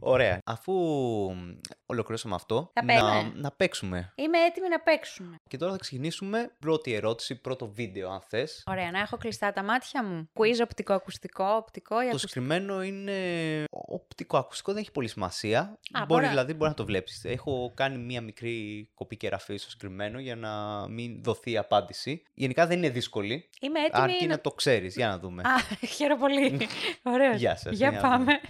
Ωραία. 0.00 0.38
Αφού 0.44 0.72
ολοκληρώσαμε 1.86 2.34
αυτό, 2.34 2.70
Θα 2.74 2.84
να, 2.84 2.92
παίξουμε. 2.92 3.32
να 3.34 3.50
παίξουμε. 3.50 4.12
Είμαι 4.14 4.38
έτοιμη 4.38 4.68
να 4.68 4.80
παίξουμε. 4.80 5.36
Και 5.48 5.56
τώρα 5.56 5.72
θα 5.72 5.78
ξεκινήσουμε. 5.78 6.54
Πρώτη 6.58 6.92
ερώτηση, 6.92 7.40
πρώτο 7.40 7.68
βίντεο, 7.68 8.10
αν 8.10 8.20
θες. 8.28 8.62
Ωραία, 8.66 8.90
να 8.90 8.98
έχω 9.00 9.16
κλειστά 9.16 9.52
τα 9.52 9.62
μάτια 9.62 10.04
μου. 10.04 10.30
Quiz 10.38 10.60
οπτικό-ακουστικό, 10.62 11.44
οπτικό 11.44 11.94
ή 11.94 12.02
Το 12.04 12.08
ακουστικό; 12.08 12.32
συγκεκριμένο 12.32 12.82
είναι 12.82 13.18
οπτικό-ακουστικό, 13.70 14.72
δεν 14.72 14.80
έχει 14.80 14.90
πολύ 14.90 15.08
σημασία. 15.08 15.58
Α, 15.60 15.66
μπορεί, 15.92 16.04
μπορώ. 16.06 16.28
δηλαδή, 16.28 16.54
μπορεί 16.54 16.70
να 16.70 16.76
το 16.76 16.84
βλέπεις. 16.84 17.24
Έχω 17.24 17.72
κάνει 17.74 17.98
μία 17.98 18.20
μικρή 18.20 18.88
κοπή 18.94 19.16
κεραφή 19.16 19.56
στο 19.56 19.70
συγκεκριμένο 19.70 20.18
για 20.18 20.36
να 20.36 20.50
μην 20.88 21.22
δοθεί 21.22 21.56
απάντηση. 21.56 22.22
Γενικά 22.34 22.66
δεν 22.66 22.76
είναι 22.78 22.88
δύσκολη. 22.88 23.48
Είμαι 23.60 23.80
έτοιμη 23.80 24.02
Αρκεί 24.02 24.26
να... 24.26 24.34
να 24.34 24.40
το 24.40 24.50
ξέρεις. 24.50 24.96
Για 24.96 25.08
να 25.08 25.18
δούμε. 25.18 25.42
Α, 25.42 25.54
χαίρομαι 25.96 26.20
πολύ. 26.20 26.68
Ωραίος. 27.02 27.36
Γεια 27.36 27.56
σας, 27.56 27.76
Για 27.76 27.90
για 27.90 28.00
να 28.00 28.08
πάμε. 28.08 28.40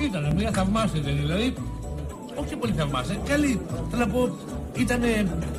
Ήταν 0.00 0.32
μια 0.36 0.50
θαυμάσια 0.50 1.02
ταινία, 1.02 1.20
δηλαδή. 1.20 1.54
Όχι 2.34 2.56
πολύ 2.56 2.72
θαυμάσια, 2.72 3.16
καλή. 3.28 3.60
Θέλω 3.90 4.04
να 4.04 4.12
πω, 4.12 4.38
ήταν 4.78 5.00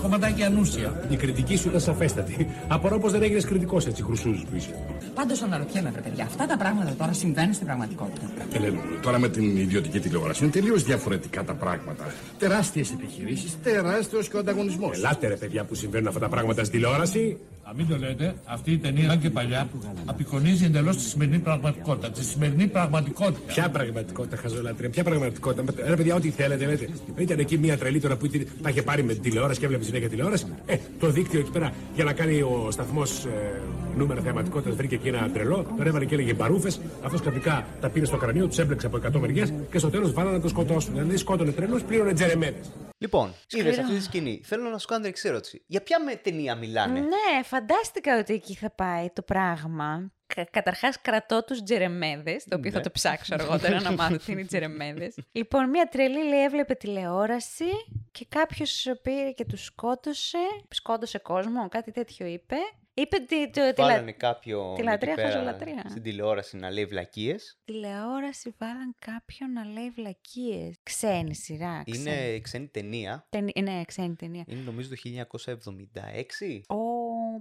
κομματάκι 0.01 0.43
ανούσια. 0.43 1.05
Η 1.09 1.15
κριτική 1.15 1.55
σου 1.55 1.67
ήταν 1.67 1.81
σαφέστατη. 1.81 2.47
Απορώ 2.67 2.99
πως 2.99 3.11
δεν 3.11 3.23
έγινες 3.23 3.45
κριτικός 3.45 3.85
έτσι 3.85 4.03
χρυσούζου 4.03 4.45
που 4.49 4.55
είσαι. 4.55 4.75
Πάντως 5.13 5.41
αναρωτιέμαι, 5.41 5.89
βρε 5.91 6.01
παιδιά, 6.01 6.23
αυτά 6.23 6.45
τα 6.45 6.57
πράγματα 6.57 6.93
τώρα 6.97 7.13
συμβαίνουν 7.13 7.53
στην 7.53 7.65
πραγματικότητα. 7.65 8.27
Ελένη, 8.53 8.75
μου, 8.75 8.81
τώρα 9.01 9.19
με 9.19 9.29
την 9.29 9.57
ιδιωτική 9.57 9.99
τηλεόραση 9.99 10.43
είναι 10.43 10.51
τελείως 10.51 10.83
διαφορετικά 10.83 11.43
τα 11.43 11.53
πράγματα. 11.53 12.03
Τεράστιες 12.37 12.91
επιχειρήσεις, 12.91 13.57
τεράστιος 13.63 14.27
και 14.27 14.35
ο 14.35 14.39
ανταγωνισμός. 14.39 14.97
Ελάτε 14.97 15.27
ρε 15.27 15.35
παιδιά 15.35 15.63
που 15.63 15.75
συμβαίνουν 15.75 16.07
αυτά 16.07 16.19
τα 16.19 16.29
πράγματα 16.29 16.63
στην 16.63 16.79
τηλεόραση. 16.79 17.37
Να 17.67 17.73
μην 17.73 17.87
το 17.87 17.97
λέτε, 17.97 18.35
αυτή 18.45 18.71
η 18.71 18.77
ταινία, 18.77 19.11
αν 19.11 19.19
και 19.19 19.29
παλιά, 19.29 19.69
απεικονίζει 20.05 20.65
εντελώς 20.65 20.95
τη 20.97 21.03
σημερινή 21.03 21.37
πραγματικότητα. 21.39 22.09
Τη 22.11 22.23
σημερινή 22.23 22.67
πραγματικότητα. 22.67 23.39
Ποια 23.47 23.69
πραγματικότητα, 23.69 24.35
χαζολάτρια, 24.37 24.89
ποια 24.89 25.03
πραγματικότητα. 25.03 25.63
Ρε 25.87 25.95
παιδιά, 25.95 26.15
ό,τι 26.15 26.29
θέλετε, 26.29 26.65
λέτε. 26.65 26.87
Ήταν 27.17 27.39
εκεί 27.39 27.57
μια 27.57 27.77
τρελή 27.77 27.99
τώρα 27.99 28.15
που 28.17 28.25
ήταν- 28.25 28.47
τα 28.61 28.69
είχε 28.69 28.81
πάρει 28.81 29.03
με 29.03 29.13
την 29.13 29.21
τηλεόραση 29.21 29.59
και 29.59 29.65
έβλεπε 29.65 29.83
συνέχεια 29.83 30.09
τηλεόραση. 30.09 30.45
Ε, 30.65 30.75
το 30.99 31.09
δίκτυο 31.09 31.39
εκεί 31.39 31.51
πέρα 31.51 31.71
για 31.95 32.03
να 32.03 32.13
κάνει 32.13 32.41
ο 32.41 32.67
σταθμός 32.71 33.25
ε, 33.25 33.29
νούμερα 33.97 34.21
θεαματικότητας 34.21 34.75
βρήκε 34.75 34.95
εκεί 34.95 35.07
ένα 35.07 35.29
τρελό. 35.33 35.65
Τον 35.77 35.87
έβαλε 35.87 36.05
και 36.05 36.13
έλεγε 36.13 36.33
μπαρούφες. 36.33 36.79
Αυτός 37.03 37.21
κρατικά 37.21 37.65
τα 37.81 37.89
πήρε 37.89 38.05
στο 38.05 38.17
κρανίο, 38.17 38.47
τους 38.47 38.57
έμπλεξε 38.57 38.87
από 38.87 38.97
100 38.97 39.19
μεριές 39.19 39.53
και 39.71 39.79
στο 39.79 39.89
τέλος 39.89 40.13
βάλανε 40.13 40.35
να 40.35 40.41
το 40.41 40.47
σκοτώσουν. 40.47 40.93
Δηλαδή 40.93 41.17
σκότωνε 41.17 41.51
τρελούς, 41.51 41.81
πλήρωνε 41.83 42.13
τζερεμέδε. 42.13 42.59
Λοιπόν, 43.05 43.27
είδες 43.27 43.73
Σκληρό. 43.73 43.81
αυτή 43.81 43.95
τη 43.97 44.03
σκηνή. 44.03 44.41
Θέλω 44.43 44.69
να 44.69 44.77
σου 44.77 44.87
κάνω 44.87 45.01
την 45.01 45.09
εξή 45.09 45.27
ερώτηση. 45.27 45.63
Για 45.67 45.81
ποια 45.83 46.03
με 46.03 46.15
ταινία 46.15 46.55
μιλάνε; 46.55 46.99
Ναι, 46.99 47.43
φαντάστηκα 47.43 48.17
ότι 48.19 48.33
εκεί 48.33 48.55
θα 48.55 48.69
πάει 48.71 49.09
το 49.13 49.21
πράγμα. 49.21 50.11
Κα- 50.35 50.47
Καταρχάς 50.51 51.01
κρατώ 51.01 51.43
τους 51.43 51.63
τζερεμέδες, 51.63 52.43
το 52.43 52.55
οποίο 52.55 52.71
θα 52.71 52.77
Ναι. 52.77 52.83
το 52.83 52.91
ψάξω 52.91 53.33
αργότερα 53.33 53.81
να 53.81 53.91
μάθω 53.91 54.17
τι 54.17 54.31
είναι 54.31 54.41
οι 54.41 54.45
τζερεμέδες. 54.45 55.15
λοιπόν, 55.31 55.69
μια 55.69 55.87
τρελή 55.91 56.23
λέει 56.27 56.43
έβλεπε 56.43 56.73
τηλεόραση 56.73 57.65
και 58.11 58.25
κάποιος 58.29 58.85
πήρε 59.01 59.31
και 59.31 59.45
τους 59.45 59.63
σκότωσε, 59.63 60.37
σκότωσε 60.69 61.17
κόσμο, 61.19 61.67
κάτι 61.69 61.91
τέτοιο 61.91 62.25
είπε. 62.25 62.55
Είπε 62.97 63.15
ότι 63.15 63.49
το, 63.49 63.73
τη, 63.73 63.81
λα- 63.81 63.87
Βάλανε 63.87 64.11
κάποιον 64.11 64.75
τη 64.75 64.83
λατρεία 64.83 65.11
εκεί 65.11 65.21
πέρα 65.21 65.31
χαζολατρεία. 65.33 65.83
στην 65.89 66.01
τηλεόραση 66.03 66.57
να 66.57 66.69
λέει 66.71 66.85
βλακίες. 66.85 67.59
τηλεόραση 67.65 68.55
βάλαν 68.57 68.95
κάποιον 68.99 69.51
να 69.51 69.65
λέει 69.65 69.89
βλακίες. 69.89 70.75
Ξένη 70.83 71.35
σειρά, 71.35 71.83
ξένη. 71.91 72.09
Είναι 72.11 72.39
ξένη 72.39 72.67
ταινία. 72.67 73.25
Ταινί- 73.29 73.59
Ναι, 73.61 73.81
ξένη 73.85 74.15
ταινία. 74.15 74.43
Είναι 74.47 74.61
νομίζω 74.61 74.89
το 74.89 74.95
1976. 74.95 76.61
Ω, 76.67 76.75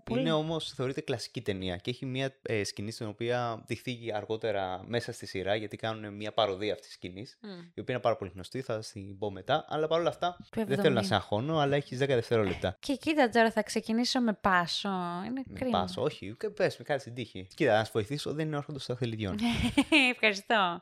πολύ. 0.05 0.21
Είναι 0.21 0.33
όμως 0.33 0.73
θεωρείται 0.73 1.01
κλασική 1.01 1.41
ταινία 1.43 1.77
και 1.77 1.91
έχει 1.91 2.07
μια 2.07 2.35
ε, 2.43 2.65
σκηνή 2.65 2.91
στην 2.91 3.07
οποία 3.07 3.63
διχθεί 3.67 3.99
αργότερα 4.15 4.83
μέσα 4.87 5.13
στη 5.13 5.27
σειρά 5.27 5.55
γιατί 5.55 5.77
κάνουν 5.77 6.15
μια 6.15 6.33
παροδία 6.33 6.73
αυτής 6.73 6.87
της 6.87 6.95
σκηνής. 6.97 7.39
Μμ. 7.43 7.49
Η 7.49 7.81
οποία 7.81 7.95
είναι 7.95 7.99
πάρα 7.99 8.17
πολύ 8.17 8.31
γνωστή, 8.35 8.61
θα 8.61 8.79
την 8.93 9.19
πω 9.19 9.31
μετά. 9.31 9.65
Αλλά 9.69 9.87
παρόλα 9.87 10.09
αυτά 10.09 10.37
Του 10.51 10.65
δεν 10.67 10.79
θέλω 10.81 10.95
να 10.95 11.01
70. 11.01 11.05
σε 11.07 11.15
αγχώνω, 11.15 11.59
αλλά 11.59 11.77
έχεις 11.77 11.99
10 12.03 12.07
δευτερόλεπτα. 12.07 12.77
Και 12.81 12.95
κοίτα 12.97 13.29
τώρα 13.29 13.51
θα 13.51 13.63
ξεκινήσω 13.63 14.21
με 14.21 14.33
πάσο. 14.33 14.89
Είναι 15.27 15.43
Με 15.47 15.59
κρίμα. 15.59 15.81
πας, 15.81 15.97
όχι, 15.97 16.37
και 16.39 16.51
πες 16.51 16.77
με 16.79 16.85
κάτι 16.85 17.01
στην 17.01 17.15
τύχη. 17.15 17.47
Κοίτα, 17.55 17.79
να 17.79 17.85
σου 17.85 17.91
βοηθήσω, 17.95 18.33
δεν 18.33 18.47
είναι 18.47 18.57
όρχοντο 18.57 18.79
των 18.87 18.97
θελιδιών. 18.97 19.37
Ευχαριστώ. 20.13 20.81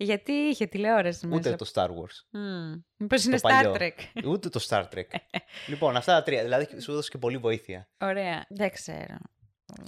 Γιατί 0.00 0.32
είχε 0.32 0.66
τηλεόραση 0.66 1.26
μέσα. 1.26 1.38
Ούτε 1.38 1.56
το 1.56 1.70
Star 1.74 1.86
Wars. 1.88 2.38
Mm. 2.38 2.82
Μήπως 2.96 3.24
είναι 3.24 3.38
το 3.40 3.48
Star 3.48 3.52
παλιό. 3.52 3.74
Trek. 3.78 4.24
Ούτε 4.24 4.48
το 4.48 4.66
Star 4.68 4.84
Trek. 4.94 5.04
λοιπόν, 5.68 5.96
αυτά 5.96 6.12
τα 6.14 6.22
τρία. 6.22 6.42
Δηλαδή 6.42 6.80
σου 6.80 6.90
έδωσε 6.90 7.10
και 7.10 7.18
πολύ 7.18 7.36
βοήθεια. 7.38 7.88
Ωραία. 8.00 8.46
Δεν 8.48 8.70
ξέρω. 8.70 9.16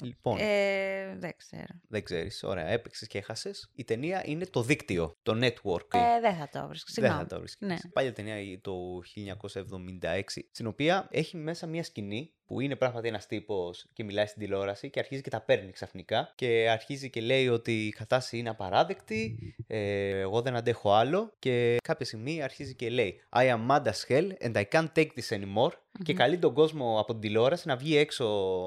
Λοιπόν, 0.02 0.36
Ε, 0.40 1.16
δεν 1.18 1.36
ξέρω. 1.36 1.80
δεν 1.88 2.02
ξέρεις. 2.02 2.42
Ωραία, 2.42 2.66
έπαιξες 2.66 3.08
και 3.08 3.18
έχασες. 3.18 3.70
Η 3.74 3.84
ταινία 3.84 4.22
είναι 4.26 4.46
το 4.46 4.62
δίκτυο, 4.62 5.16
το 5.22 5.32
network. 5.32 5.94
Ε, 5.94 6.20
δεν 6.20 6.34
θα 6.34 6.48
το 6.52 6.66
βρεις. 6.68 6.82
Δεν 6.84 6.94
Συγγνώμη. 6.94 7.20
θα 7.20 7.26
το 7.26 7.38
βρίσκεις. 7.38 7.66
Ναι. 7.68 7.76
Πάλι 7.92 8.12
ταινία 8.12 8.60
το 8.60 8.72
1976, 9.14 10.22
στην 10.50 10.66
οποία 10.66 11.08
έχει 11.10 11.36
μέσα 11.36 11.66
μια 11.66 11.82
σκηνή 11.84 12.32
που 12.50 12.60
είναι 12.60 12.76
πράγματι 12.76 13.08
ένας 13.08 13.26
τύπος 13.26 13.86
και 13.92 14.04
μιλάει 14.04 14.26
στην 14.26 14.42
τηλεόραση 14.42 14.90
και 14.90 14.98
αρχίζει 14.98 15.22
και 15.22 15.30
τα 15.30 15.40
παίρνει 15.40 15.70
ξαφνικά. 15.70 16.32
Και 16.34 16.68
αρχίζει 16.70 17.10
και 17.10 17.20
λέει 17.20 17.48
ότι 17.48 17.86
η 17.86 17.90
κατάσταση 17.90 18.38
είναι 18.38 18.48
απαράδεκτη, 18.48 19.54
ε, 19.66 20.18
εγώ 20.18 20.42
δεν 20.42 20.56
αντέχω 20.56 20.92
άλλο. 20.92 21.32
Και 21.38 21.76
κάποια 21.82 22.06
στιγμή 22.06 22.42
αρχίζει 22.42 22.74
και 22.74 22.90
λέει 22.90 23.20
I 23.30 23.56
am 23.56 23.68
mad 23.70 23.82
as 23.82 24.08
hell 24.08 24.28
and 24.42 24.52
I 24.52 24.64
can't 24.72 24.88
take 24.94 25.06
this 25.06 25.38
anymore. 25.38 25.72
Και 26.04 26.14
καλεί 26.14 26.38
τον 26.38 26.54
κόσμο 26.54 27.00
από 27.00 27.12
την 27.12 27.20
τηλεόραση 27.20 27.68
να 27.68 27.76
βγει 27.76 27.96
έξω 27.96 28.26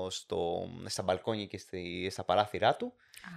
στο, 0.10 0.70
στα 0.86 1.04
μπαλκόνια 1.04 1.46
και 1.46 1.58
στη, 1.58 2.08
στα 2.12 2.24
παράθυρά 2.24 2.76
του 2.76 2.94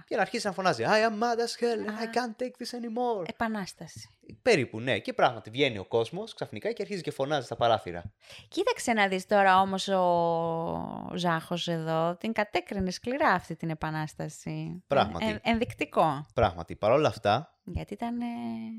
και 0.07 0.15
να 0.15 0.21
αρχίσει 0.21 0.45
να 0.47 0.53
φωνάζει 0.53 0.83
I 0.87 1.09
am 1.09 1.23
mad 1.23 1.37
as 1.37 1.63
hell 1.63 1.89
and 1.89 1.99
I 1.99 2.05
can't 2.05 2.43
take 2.43 2.63
this 2.63 2.79
anymore. 2.79 3.25
Επανάσταση. 3.27 4.09
Περίπου, 4.41 4.79
ναι. 4.79 4.99
Και 4.99 5.13
πράγματι 5.13 5.49
βγαίνει 5.49 5.77
ο 5.77 5.85
κόσμος 5.85 6.33
ξαφνικά 6.33 6.71
και 6.71 6.81
αρχίζει 6.81 7.01
και 7.01 7.11
φωνάζει 7.11 7.45
στα 7.45 7.55
παράθυρα. 7.55 8.03
Κοίταξε 8.47 8.93
να 8.93 9.07
δεις 9.07 9.25
τώρα 9.25 9.61
όμως 9.61 9.87
ο 9.87 11.15
Ζάχος 11.15 11.67
εδώ 11.67 12.15
την 12.15 12.33
κατέκρινε 12.33 12.91
σκληρά 12.91 13.29
αυτή 13.29 13.55
την 13.55 13.69
επανάσταση. 13.69 14.83
Πράγματι. 14.87 15.25
Ε, 15.25 15.39
ενδεικτικό. 15.41 16.25
Πράγματι. 16.33 16.75
Παρ' 16.75 16.91
όλα 16.91 17.07
αυτά. 17.07 17.56
Γιατί 17.73 17.93
ήταν 17.93 18.21
ε, 18.21 18.25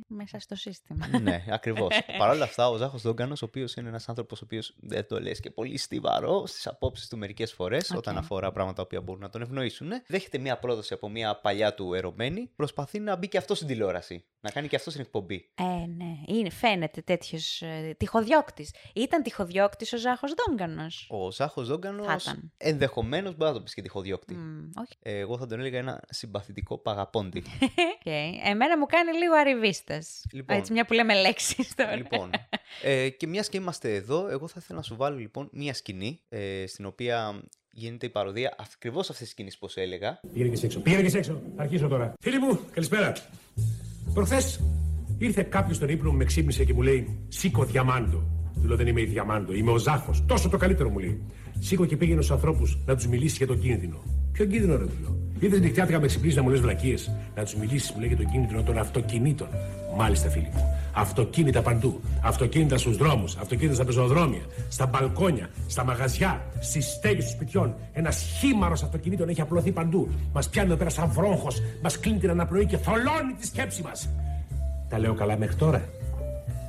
μέσα 0.06 0.38
στο 0.38 0.54
σύστημα. 0.54 1.08
ναι, 1.22 1.44
ακριβώς. 1.48 2.00
Παρ' 2.18 2.30
όλα 2.30 2.44
αυτά, 2.44 2.68
ο 2.68 2.76
Ζάχος 2.76 3.02
Δόγκανος, 3.02 3.42
ο 3.42 3.44
οποίος 3.44 3.74
είναι 3.74 3.88
ένας 3.88 4.08
άνθρωπος 4.08 4.40
ο 4.40 4.44
οποίος 4.44 4.74
δεν 4.80 5.06
το 5.06 5.20
λες 5.20 5.40
και 5.40 5.50
πολύ 5.50 5.76
στιβαρό 5.76 6.46
στις 6.46 6.66
απόψεις 6.66 7.08
του 7.08 7.18
μερικές 7.18 7.52
φορές, 7.52 7.90
όταν 7.90 8.16
αφορά 8.16 8.52
πράγματα 8.52 8.86
που 8.86 9.02
μπορούν 9.02 9.22
να 9.22 9.28
τον 9.28 9.42
ευνοήσουν, 9.42 9.90
δέχεται 10.06 10.38
μια 10.38 10.58
πρόδοση 10.58 10.94
από 10.94 11.08
μια 11.08 11.40
παλιά 11.40 11.74
του 11.74 11.94
ερωμένη, 11.94 12.50
προσπαθεί 12.56 12.98
να 12.98 13.16
μπει 13.16 13.28
και 13.28 13.38
αυτό 13.38 13.54
στην 13.54 13.66
τηλεόραση. 13.66 14.24
Να 14.40 14.50
κάνει 14.50 14.68
και 14.68 14.76
αυτό 14.76 14.90
στην 14.90 15.02
εκπομπή. 15.02 15.48
Ε, 15.54 15.62
ναι. 15.96 16.36
Είναι, 16.36 16.50
φαίνεται 16.50 17.00
τέτοιος 17.02 17.62
ε, 17.62 17.94
τυχοδιώκτης. 17.98 18.74
Ήταν 18.94 19.22
τυχοδιώκτης 19.22 19.92
ο 19.92 19.96
Ζάχος 19.96 20.32
Δόγκανος. 20.46 21.06
Ο 21.10 21.30
Ζάχος 21.32 21.68
Δόγκανος 21.68 22.06
Θα 22.06 22.18
ήταν. 22.22 22.52
ενδεχομένως 22.56 23.36
μπορεί 23.36 23.50
να 23.50 23.56
το 23.56 23.62
πεις 23.62 23.74
και 23.74 23.82
τυχοδιώκτη. 23.82 24.36
όχι. 24.80 24.96
Ε, 25.02 25.18
εγώ 25.18 25.38
θα 25.38 25.46
τον 25.46 25.58
έλεγα 25.60 25.78
ένα 25.78 26.00
συμπαθητικό 26.08 26.78
παγαπόντι. 26.78 27.42
Okay. 28.04 28.30
Εμένα 28.44 28.78
μου 28.78 28.86
κάνει 28.86 29.12
λίγο 29.18 29.34
αριβίστα. 29.34 29.98
Λοιπόν. 30.32 30.56
Έτσι, 30.56 30.72
μια 30.72 30.84
που 30.84 30.92
λέμε 30.92 31.14
λέξεις 31.20 31.74
τώρα. 31.74 31.96
λοιπόν, 31.96 32.30
ε, 32.82 33.08
και 33.08 33.26
μιας 33.26 33.48
και 33.48 33.56
είμαστε 33.56 33.94
εδώ, 33.94 34.28
εγώ 34.28 34.48
θα 34.48 34.56
ήθελα 34.58 34.78
να 34.78 34.84
σου 34.84 34.96
βάλω 34.96 35.16
λοιπόν 35.18 35.48
μια 35.52 35.74
σκηνή 35.74 36.20
ε, 36.28 36.64
στην 36.66 36.86
οποία 36.86 37.42
γίνεται 37.72 38.06
η 38.06 38.10
παροδία 38.10 38.54
ακριβώς 38.58 39.10
αυτής 39.10 39.22
της 39.22 39.30
σκηνής 39.30 39.58
που 39.58 39.68
έλεγα. 39.74 40.20
Πήγαινε 40.32 40.50
και 40.50 40.56
σε 40.56 40.66
έξω. 40.66 40.80
Πήγαινε 40.80 41.02
και 41.02 41.08
σε 41.08 41.18
έξω. 41.18 41.42
Θα 41.56 41.62
αρχίσω 41.62 41.88
τώρα. 41.88 42.12
Φίλοι 42.20 42.38
μου, 42.38 42.60
καλησπέρα. 42.70 43.12
Προχθές 44.18 44.60
ήρθε 45.18 45.42
κάποιος 45.42 45.76
στον 45.76 45.88
ύπνο 45.88 46.10
μου, 46.10 46.16
με 46.16 46.24
ξύπνησε 46.24 46.64
και 46.64 46.74
μου 46.74 46.82
λέει 46.82 47.18
Σήκω 47.28 47.64
διαμάντο. 47.64 48.22
Του 48.60 48.68
λέω 48.68 48.76
δεν 48.76 48.86
είμαι 48.86 49.00
η 49.00 49.04
διαμάντο, 49.04 49.54
είμαι 49.54 49.70
ο 49.70 49.78
Ζάχος. 49.78 50.24
Τόσο 50.26 50.48
το 50.48 50.56
καλύτερο 50.56 50.88
μου 50.88 50.98
λέει. 50.98 51.22
Σήκω 51.58 51.86
και 51.86 51.96
πήγαινε 51.96 52.22
στους 52.22 52.34
ανθρώπους 52.34 52.78
να 52.86 52.94
τους 52.94 53.06
μιλήσεις 53.06 53.36
για 53.36 53.46
τον 53.46 53.60
κίνδυνο. 53.60 54.02
Ποιο 54.32 54.44
κίνδυνο, 54.44 54.76
ρε 54.76 54.84
του 54.84 54.92
λέω. 55.02 55.16
Είδες 55.40 55.60
νυχτιάτικα 55.60 56.00
με 56.00 56.06
ξυπνήσεις 56.06 56.36
να 56.36 56.42
μου 56.42 56.48
λες 56.48 56.60
βλακίες. 56.60 57.10
Να 57.36 57.42
τους 57.42 57.54
μιλήσεις, 57.54 57.92
μου 57.92 57.98
λέει 57.98 58.08
για 58.08 58.16
το 58.16 58.24
κίνητρο 58.24 58.62
των 58.62 58.78
αυτοκινήτων. 58.78 59.48
Μάλιστα, 59.96 60.28
φίλοι 60.28 60.50
μου. 60.54 60.77
Αυτοκίνητα 60.98 61.62
παντού. 61.62 62.00
Αυτοκίνητα 62.22 62.78
στους 62.78 62.96
δρόμους. 62.96 63.36
Αυτοκίνητα 63.36 63.74
στα 63.74 63.84
πεζοδρόμια. 63.84 64.42
Στα 64.68 64.86
μπαλκόνια. 64.86 65.48
Στα 65.66 65.84
μαγαζιά. 65.84 66.42
Στις 66.60 66.86
στέγες 66.86 67.24
των 67.24 67.32
σπιτιών. 67.32 67.74
Ένας 67.92 68.16
χήμαρος 68.38 68.82
αυτοκινήτων 68.82 69.28
έχει 69.28 69.40
απλωθεί 69.40 69.72
παντού. 69.72 70.08
Μας 70.32 70.48
πιάνει 70.48 70.68
εδώ 70.68 70.76
πέρα 70.76 70.90
σαν 70.90 71.10
βρόχο. 71.12 71.48
Μας 71.82 71.98
κλείνει 71.98 72.18
την 72.18 72.30
αναπνοή 72.30 72.66
και 72.66 72.76
θολώνει 72.76 73.32
τη 73.40 73.46
σκέψη 73.46 73.82
μας. 73.82 74.08
Τα 74.88 74.98
λέω 74.98 75.14
καλά 75.14 75.36
μέχρι 75.36 75.56
τώρα. 75.56 75.88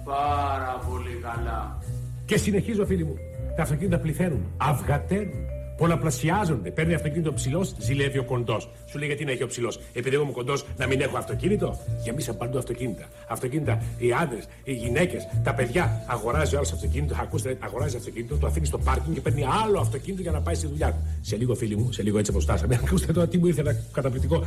Πάρα 0.05 0.81
πολύ 0.89 1.19
καλά. 1.21 1.77
Και 2.25 2.37
συνεχίζω, 2.37 2.85
φίλοι 2.85 3.03
μου. 3.03 3.15
Τα 3.55 3.61
αυτοκίνητα 3.61 3.99
πληθαίνουν, 3.99 4.45
αυγαταίνουν, 4.57 5.33
πολλαπλασιάζονται. 5.79 6.69
Παίρνει 6.71 6.93
αυτοκίνητο 6.93 7.33
ψηλός, 7.33 7.75
ζηλεύει 7.77 8.17
ο 8.17 8.23
κοντός. 8.23 8.69
Σου 8.89 8.97
λέει 8.97 9.07
γιατί 9.07 9.25
να 9.25 9.31
έχει 9.31 9.43
ο 9.43 9.47
ψηλός. 9.47 9.79
Επειδή 9.93 10.15
εγώ 10.15 10.23
είμαι 10.23 10.31
κοντός, 10.31 10.65
να 10.77 10.87
μην 10.87 11.01
έχω 11.01 11.17
αυτοκίνητο; 11.17 11.77
Γεμίσαν 12.03 12.37
παντού 12.37 12.57
αυτοκίνητα. 12.57 13.05
Αυτοκίνητα, 13.29 13.81
οι 13.97 14.11
άντρες, 14.21 14.47
οι 14.63 14.73
γυναίκες, 14.73 15.27
τα 15.43 15.53
παιδιά. 15.53 16.03
Αγοράζει 16.07 16.55
άλλος 16.55 16.71
αυτοκίνητο, 16.71 17.15
ακούστε, 17.21 17.57
αγοράζει 17.59 17.95
αυτοκίνητο, 17.95 18.35
το 18.35 18.47
αφήνει 18.47 18.65
στο 18.65 18.77
πάρκινγκ 18.77 19.13
και 19.15 19.21
παίρνει 19.21 19.43
άλλο 19.63 19.79
αυτοκίνητο 19.79 20.21
για 20.21 20.31
να 20.31 20.41
πάει 20.41 20.55
στη 20.55 20.67
δουλειά 20.67 20.87
του. 20.91 20.99
Σε 21.21 21.35
λίγο, 21.35 21.55
φίλοι 21.55 21.75
μου, 21.75 21.91
σε 21.91 22.03
λίγο 22.03 22.17
έτσι 22.17 22.31
όπως 22.31 22.43
στάσαμε. 22.43 22.75
Ακούστε 22.83 23.13
τώρα 23.13 23.27
τι 23.27 23.37
μου 23.37 23.47
ήρθε 23.47 23.61
ένα 23.61 23.75
καταπληκτικό. 23.91 24.43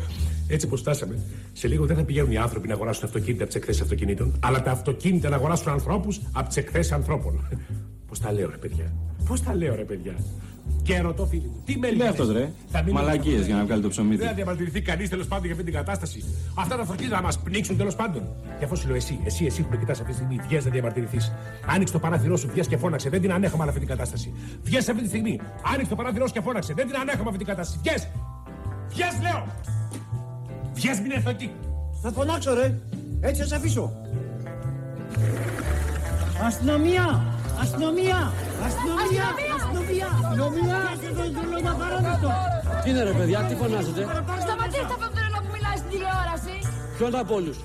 Έτσι 0.48 0.66
όπως 0.66 0.80
στάσαμε. 0.80 1.18
Σε 1.52 1.68
λίγο 1.68 1.86
δεν 1.86 1.96
θα 1.96 2.04
πηγαίνουν 2.04 2.30
οι 2.30 2.36
άνθρωποι 2.36 2.68
να 2.68 2.74
αγοράσουν 2.74 3.04
αυτοκίνητα 3.04 3.42
από 3.42 3.52
τις 3.52 3.60
εκθέσεις 3.60 3.82
αυτοκινήτων, 3.82 4.38
αλλά 4.40 4.62
τα 4.62 4.70
αυτοκίνητα 4.70 5.28
να 5.28 5.36
αγοράσουν 5.36 5.72
ανθρώπους 5.72 6.20
από 6.32 6.48
τις 6.48 6.56
εκθέσεις 6.56 6.92
ανθρώπων. 6.92 7.48
Πώς 8.08 8.20
τα 8.20 8.32
λέω, 8.32 8.50
ρε 8.50 8.56
παιδιά. 8.56 8.92
Πώς 9.26 9.42
τα 9.42 9.54
λέω, 9.54 9.74
ρε 9.74 9.84
παιδιά. 9.84 10.14
Και 10.82 11.00
ρωτώ, 11.00 11.26
φίλοι 11.26 11.42
μου, 11.54 11.62
τι 11.64 11.78
μέλη. 11.78 11.96
Τι 11.96 12.06
αυτός, 12.06 12.32
ρε. 12.32 12.50
Μαλακίες 12.92 13.46
για 13.46 13.54
να 13.56 13.64
βγάλει 13.64 13.82
το 13.82 13.88
ψωμί 13.88 14.08
Δεν 14.08 14.18
του. 14.18 14.24
θα 14.24 14.32
διαμαρτυρηθεί 14.32 14.80
κανείς 14.82 15.08
τέλος 15.08 15.26
πάντων 15.26 15.44
για 15.44 15.52
αυτή 15.52 15.64
την 15.64 15.74
κατάσταση. 15.74 16.24
Αυτά 16.54 16.76
τα 16.76 16.82
αυτοκίνητα 16.82 17.16
να 17.16 17.22
μας 17.22 17.38
πνίξουν 17.38 17.76
τέλος 17.76 17.94
πάντων. 17.96 18.22
Και 18.58 18.64
αφού 18.64 18.76
σου 18.76 18.86
λέω 18.86 18.96
εσύ, 18.96 19.18
εσύ, 19.24 19.44
εσύ 19.44 19.62
που 19.62 19.68
με 19.70 19.76
κοιτά 19.76 19.92
αυτή 19.92 20.04
τη 20.04 20.12
στιγμή, 20.12 20.38
βγαίνει 20.46 20.64
να 20.64 20.70
διαμαρτυρηθεί. 20.70 21.18
Άνοιξε 21.66 21.92
το 21.92 21.98
παράθυρό 21.98 22.36
σου, 22.36 22.48
βγαίνει 22.52 22.66
και 22.66 22.76
φώναξε. 22.76 23.08
Δεν 23.08 23.20
την 23.20 23.32
ανέχομαι 23.32 23.64
αυτή 23.64 23.78
την 23.78 23.88
κατάσταση. 23.88 24.34
Βγαίνει 24.62 24.84
αυτή 24.90 25.02
τη 25.02 25.08
στιγμή. 25.08 25.40
Άνοιξε 25.72 25.88
το 25.90 25.96
παράθυρό 25.96 26.26
σου 26.26 26.32
και 26.32 26.40
φώναξε. 26.40 26.72
Δεν 26.74 26.86
την 26.86 26.96
ανέχομαι 26.96 27.24
αυτή 27.30 27.38
την 27.38 27.46
κατάσταση. 27.46 27.78
Βγαίνει. 27.82 28.04
Βγαίνει, 28.88 29.22
λέω. 29.22 29.46
Βγαίνει, 30.74 31.00
μην 31.00 31.10
έρθω 31.10 31.30
εκεί. 31.30 31.50
Θα 32.02 32.12
φωνάξω 32.12 32.54
ρε. 32.54 32.78
Έτσι 33.20 33.40
θα 33.42 33.46
σε 33.46 33.54
αφήσω. 33.54 33.92
Αστυνομία! 36.46 37.24
Αστυνομία! 37.60 38.32
Αστυνομία! 38.66 39.26
Αστυνομία! 39.72 40.08
Αστυνομία! 40.24 40.78
Πιάστε 40.86 41.08
τον 41.18 41.28
τρελό 41.34 41.58
τα 41.66 41.72
παράδειστο! 41.80 42.30
Τι 42.82 42.90
είναι, 42.90 43.02
ρε 43.02 43.12
παιδιά, 43.18 43.38
τι 43.48 43.54
φωνάζετε; 43.54 44.02
Σταματήστε 44.44 44.84
αυτό 44.84 44.96
το 45.04 45.08
τρελό 45.16 45.38
που 45.44 45.50
μιλάει 45.54 45.76
στην 45.82 45.90
τηλεόραση. 45.92 46.54
Ποιον 46.96 47.14
από 47.22 47.34
όλους; 47.34 47.58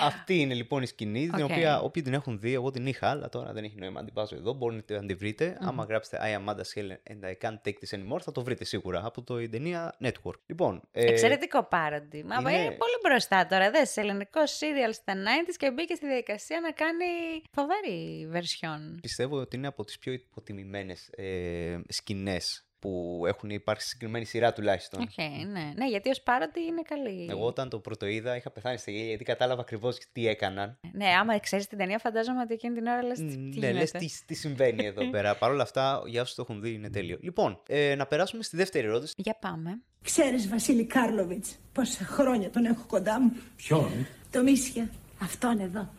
Αυτή 0.00 0.40
είναι 0.40 0.54
λοιπόν 0.54 0.82
η 0.82 0.86
σκηνή, 0.86 1.28
την 1.28 1.42
Οκ. 1.44 1.50
οποία 1.50 1.80
όποιοι 1.80 2.02
την 2.02 2.14
έχουν 2.14 2.38
δει, 2.40 2.54
εγώ 2.54 2.70
την 2.70 2.86
είχα, 2.86 3.08
αλλά 3.10 3.28
τώρα 3.28 3.52
δεν 3.52 3.64
έχει 3.64 3.76
νόημα 3.78 3.98
να 4.00 4.04
την 4.04 4.14
βάζω 4.14 4.36
εδώ. 4.36 4.52
Μπορείτε 4.52 4.94
να 5.00 5.06
την 5.06 5.18
βρείτε. 5.18 5.56
Άμα 5.60 5.84
γράψετε 5.84 6.18
I 6.22 6.38
am 6.38 6.48
mad 6.48 6.60
as 6.74 6.87
hell 6.87 7.12
and 7.12 7.24
I 7.30 7.48
can't 7.48 7.58
take 7.64 7.74
this 7.84 7.98
anymore, 7.98 8.20
θα 8.20 8.32
το 8.32 8.42
βρείτε 8.42 8.64
σίγουρα 8.64 9.02
από 9.04 9.22
το 9.22 9.40
η 9.40 9.48
ταινία 9.48 9.96
Network. 10.04 10.38
Λοιπόν, 10.46 10.82
ε, 10.92 11.04
Εξαιρετικό 11.04 11.64
parody. 11.64 12.24
Μα 12.24 12.36
είναι- 12.40 12.50
είναι... 12.52 12.62
πολύ 12.70 12.96
μπροστά 13.02 13.46
τώρα. 13.46 13.70
Δες 13.70 13.90
σε 13.90 14.00
ελληνικό 14.00 14.46
σίριαλ 14.46 14.92
στα 14.92 15.12
90s 15.14 15.54
και 15.56 15.70
μπήκε 15.70 15.94
στη 15.94 16.06
διαδικασία 16.06 16.60
να 16.60 16.70
κάνει 16.72 17.04
φοβερή 17.52 18.28
version. 18.32 18.98
πιστεύω 19.02 19.36
ότι 19.36 19.56
είναι 19.56 19.66
από 19.66 19.84
τις 19.84 19.98
πιο 19.98 20.12
υποτιμημένες 20.12 21.08
ε, 21.16 21.80
σκηνές 21.88 22.64
που 22.80 23.22
έχουν 23.26 23.50
υπάρξει 23.50 23.86
στη 23.86 23.92
συγκεκριμένη 23.92 24.24
σειρά 24.24 24.52
τουλάχιστον. 24.52 25.00
Οκ, 25.00 25.16
ναι. 25.50 25.72
ναι, 25.76 25.88
γιατί 25.88 26.08
ως 26.08 26.20
parody 26.20 26.60
είναι 26.60 26.82
καλή. 26.82 27.26
Εγώ 27.30 27.46
όταν 27.46 27.68
το 27.68 27.78
πρώτο 27.78 28.06
είδα 28.06 28.36
είχα 28.36 28.50
πεθάνει 28.50 28.78
στα 28.78 28.90
γέλια 28.90 29.08
γιατί 29.08 29.24
κατάλαβα 29.24 29.60
ακριβώς 29.60 29.98
τι 30.12 30.26
έκαναν. 30.28 30.78
Ναι, 30.92 31.06
άμα 31.06 31.38
ξέρεις 31.38 31.66
την 31.66 31.78
ταινία, 31.78 31.98
φαντάζομαι 31.98 32.40
ότι 32.40 32.54
εκείνη 32.54 32.74
την 32.74 32.86
ώρα 32.86 33.02
λες. 33.02 33.18
Τι 33.18 33.24
ναι, 33.24 33.32
γίνεται. 33.32 33.72
λες 33.72 33.90
τι, 33.90 34.08
τι 34.26 34.34
συμβαίνει 34.34 34.86
εδώ 34.86 35.08
πέρα. 35.14 35.36
Παρ' 35.36 35.50
όλα 35.50 35.62
αυτά, 35.62 36.02
για 36.06 36.22
όσους 36.22 36.34
το 36.34 36.42
έχουν 36.42 36.60
δει, 36.60 36.72
είναι 36.72 36.90
τέλειο. 36.90 37.18
Λοιπόν, 37.20 37.62
ε, 37.68 37.94
να 37.94 38.06
περάσουμε 38.06 38.42
στη 38.42 38.56
δεύτερη 38.56 38.86
ερώτηση. 38.86 39.14
Για 39.16 39.36
πάμε. 39.40 39.80
Ξέρεις 40.02 40.48
Βασίλη 40.48 40.84
Κάρλοβιτς 40.84 41.58
πόσα 41.72 42.04
χρόνια 42.04 42.50
τον 42.50 42.64
έχω 42.64 42.84
κοντά 42.86 43.20
μου; 43.20 43.32
Ποιον; 43.56 44.06
Το 44.30 44.42
Μίσια. 44.42 44.90
Αυτόν 45.22 45.58
εδώ. 45.60 45.90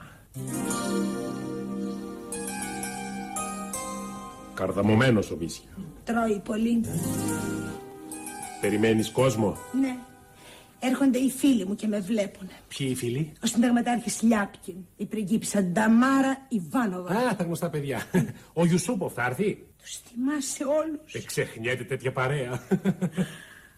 Καρδαμωμένος 4.54 5.32
ο 5.32 5.38
Μίσια. 5.38 5.70
Τρώει 6.04 6.42
πολύ. 6.44 6.82
Περιμένεις 8.62 9.12
κόσμο; 9.12 9.58
Ναι. 9.82 9.96
Έρχονται 10.80 11.18
οι 11.18 11.30
φίλοι 11.30 11.66
μου 11.66 11.76
και 11.76 11.88
με 11.88 12.00
βλέπουν. 12.00 12.48
Ποιοι 12.78 12.88
οι 12.92 12.96
φίλοι; 12.96 13.32
Ο 13.44 13.46
συνταγματάρχης 13.46 14.22
Λιάπκιν, 14.22 14.76
η 14.98 15.06
πριγκίπισσα 15.06 15.64
Νταμάρα 15.64 16.46
Ιβάνοβα. 16.48 17.16
Α, 17.16 17.36
τα 17.36 17.44
γνωστά 17.44 17.70
παιδιά. 17.70 18.02
Ο 18.54 18.66
Ιουσούποφ 18.66 19.14
θα 19.14 19.26
έρθει. 19.26 19.66
Τους 19.82 19.98
θυμάσαι 19.98 20.64
όλους. 20.64 21.12
Δεν 21.12 21.26
ξεχνιέται 21.26 21.84
τέτοια 21.84 22.12
παρέα. 22.12 22.68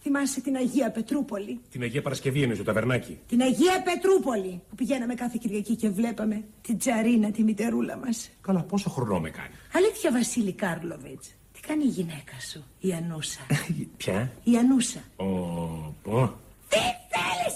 Θυμάσαι 0.01 0.41
την 0.41 0.55
Αγία 0.55 0.91
Πετρούπολη. 0.91 1.59
Την 1.69 1.81
Αγία 1.81 2.01
Παρασκευή 2.01 2.41
είναι 2.41 2.53
στο 2.53 2.63
ταβερνάκι. 2.63 3.19
Την 3.27 3.41
Αγία 3.41 3.81
Πετρούπολη 3.83 4.61
που 4.69 4.75
πηγαίναμε 4.75 5.13
κάθε 5.13 5.37
Κυριακή 5.41 5.75
και 5.75 5.89
βλέπαμε 5.89 6.43
την 6.61 6.77
Τζαρίνα 6.77 7.31
τη 7.31 7.43
μητερούλα 7.43 7.97
μας. 7.97 8.29
Καλά, 8.41 8.63
πόσο 8.63 8.89
χρόνο 8.89 9.19
με 9.19 9.29
κάνει; 9.29 9.53
Αλήθεια 9.73 10.11
Βασίλη 10.11 10.53
Κάρλοβιτς. 10.53 11.35
Τι 11.63 11.69
κάνει 11.69 11.83
η 11.83 11.87
γυναίκα 11.87 12.39
σου, 12.51 12.63
η 12.79 12.93
Ανούσα; 12.93 13.39
Ποια; 13.97 14.31
Η 14.43 14.57
Ανούσα. 14.57 15.03
Ο. 15.15 15.23
ο. 15.23 16.39
Τι 16.69 16.83
θέλεις, 17.13 17.55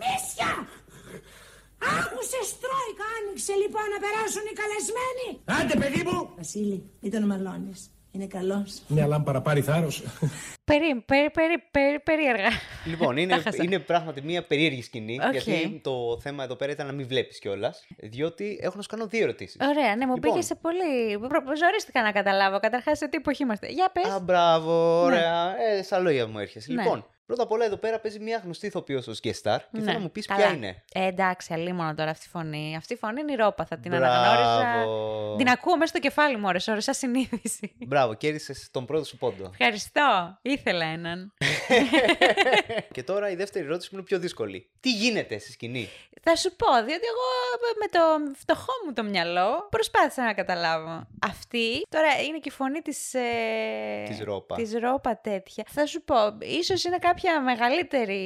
Μίσια! 0.00 0.68
Άκουσες 1.78 2.48
Τρόικα, 2.62 3.04
άνοιξε 3.16 3.52
λοιπόν 3.62 3.86
να 3.94 3.98
περάσουν 4.04 4.44
οι 4.50 4.54
καλεσμένοι. 4.60 5.28
Άντε, 5.44 5.74
παιδί 5.82 6.02
μου! 6.08 6.30
Βασίλη, 6.36 6.90
μην 7.00 7.10
τον 7.10 7.26
μαλώνεις. 7.26 7.90
Είναι 8.12 8.26
καλός. 8.26 8.82
Ναι, 8.88 9.02
αλλά 9.02 9.14
αν 9.14 9.22
παραπάρει 9.22 9.60
θάρρος. 9.62 10.02
Περί, 10.64 11.02
περί, 11.06 11.30
περί, 11.30 11.58
περί, 11.70 12.00
περίεργα. 12.00 12.48
Λοιπόν, 12.86 13.16
είναι, 13.16 13.34
Τα 13.36 13.40
χάσα. 13.42 13.62
είναι 13.62 13.78
πράγματι 13.78 14.22
μια 14.22 14.42
περίεργη 14.42 14.82
σκηνή. 14.82 15.18
Οκ. 15.26 15.32
Γιατί 15.32 15.80
το 15.84 16.18
θέμα 16.20 16.44
εδώ 16.44 16.54
πέρα 16.56 16.72
ήταν 16.72 16.86
να 16.86 16.92
μην 16.92 17.06
βλέπεις 17.06 17.38
κιόλας. 17.38 17.86
Διότι 17.98 18.58
έχω 18.62 18.76
να 18.76 18.82
σου 18.82 18.88
κάνω 18.88 19.06
δύο 19.06 19.22
ερωτήσεις. 19.22 19.56
Ωραία, 19.60 19.96
ναι, 19.96 20.06
μου 20.06 20.14
Λοιπόν. 20.14 20.30
πήγε 20.32 20.42
σε 20.42 20.54
πολύ. 20.54 21.18
προ- 21.28 21.56
Ζορίστηκα 21.56 22.02
να 22.02 22.12
καταλάβω 22.12 22.58
καταρχάς 22.58 22.98
σε 22.98 23.08
τι 23.08 23.16
εποχή 23.16 23.42
είμαστε. 23.42 23.66
Για 23.68 23.90
πες. 23.92 24.04
Α, 24.12 24.20
μπράβο, 24.20 25.02
ωραία. 25.02 25.54
Ε, 25.78 25.82
στα 25.82 25.98
λόγια 25.98 26.26
μου 26.26 26.38
έρχεσαι. 26.38 26.72
Ναι. 26.72 26.82
Λοιπόν, 26.82 27.06
πρώτα 27.30 27.42
απ' 27.44 27.52
όλα 27.52 27.64
εδώ 27.64 27.76
πέρα 27.76 27.98
παίζει 27.98 28.18
μια 28.18 28.40
γνωστή 28.44 28.66
ηθοποιός 28.66 29.06
ως 29.06 29.20
guest 29.22 29.42
star 29.42 29.58
και 29.72 29.80
θέλω 29.80 29.92
να 29.92 29.98
μου 29.98 30.10
πεις 30.10 30.26
ποια 30.26 30.52
είναι. 30.52 30.82
Ε, 30.92 31.06
εντάξει, 31.06 31.52
αλίμονο 31.52 31.94
τώρα 31.94 32.10
αυτή 32.10 32.26
η 32.26 32.30
φωνή. 32.30 32.76
Αυτή 32.76 32.92
η 32.92 32.96
φωνή 32.96 33.20
είναι 33.20 33.32
η 33.32 33.34
ρόπα, 33.34 33.64
θα 33.64 33.78
την 33.78 33.90
Μπράβο. 33.90 34.04
αναγνώριζα. 34.04 35.36
Την 35.36 35.48
ακούω 35.48 35.76
μέσα 35.76 35.86
στο 35.86 35.98
κεφάλι 35.98 36.36
μου, 36.36 36.42
ώρες, 36.46 36.68
ώρες, 36.68 36.84
σαν 36.84 36.94
συνείδηση. 36.94 37.72
Μπράβο, 37.86 38.14
κέρδισες 38.14 38.68
τον 38.70 38.86
πρώτο 38.86 39.04
σου 39.04 39.16
πόντο. 39.16 39.44
Ευχαριστώ. 39.44 40.38
Ήθελα 40.42 40.86
έναν. 40.86 41.32
και 42.94 43.02
τώρα 43.02 43.30
η 43.30 43.34
δεύτερη 43.34 43.64
ερώτηση 43.64 43.88
που 43.88 43.94
είναι 43.94 44.04
πιο 44.04 44.18
δύσκολη. 44.18 44.70
Τι 44.80 44.92
γίνεται 44.92 45.38
στη 45.38 45.52
σκηνή; 45.52 45.88
Θα 46.22 46.36
σου 46.36 46.56
πω, 46.56 46.66
διότι 46.74 47.06
εγώ 47.12 47.26
με 47.80 47.86
το 47.98 48.34
φτωχό 48.36 48.72
μου 48.86 48.92
το 48.92 49.02
μυαλό 49.02 49.66
προσπάθησα 49.70 50.22
να 50.24 50.32
καταλάβω. 50.32 51.06
Αυτή, 51.22 51.82
τώρα 51.88 52.20
είναι 52.26 52.38
και 52.38 52.48
η 52.48 52.50
φωνή 52.50 52.80
της... 52.80 53.14
Ε, 53.14 54.04
Της 54.06 54.20
Ρόπα. 54.20 54.56
Της 54.56 54.72
Ρόπα 54.78 55.20
τέτοια. 55.20 55.64
Θα 55.68 55.86
σου 55.86 56.02
πω, 56.02 56.16
ίσως 56.40 56.84
είναι 56.84 56.98
κάποια 57.22 57.40
μεγαλύτερη 57.40 58.22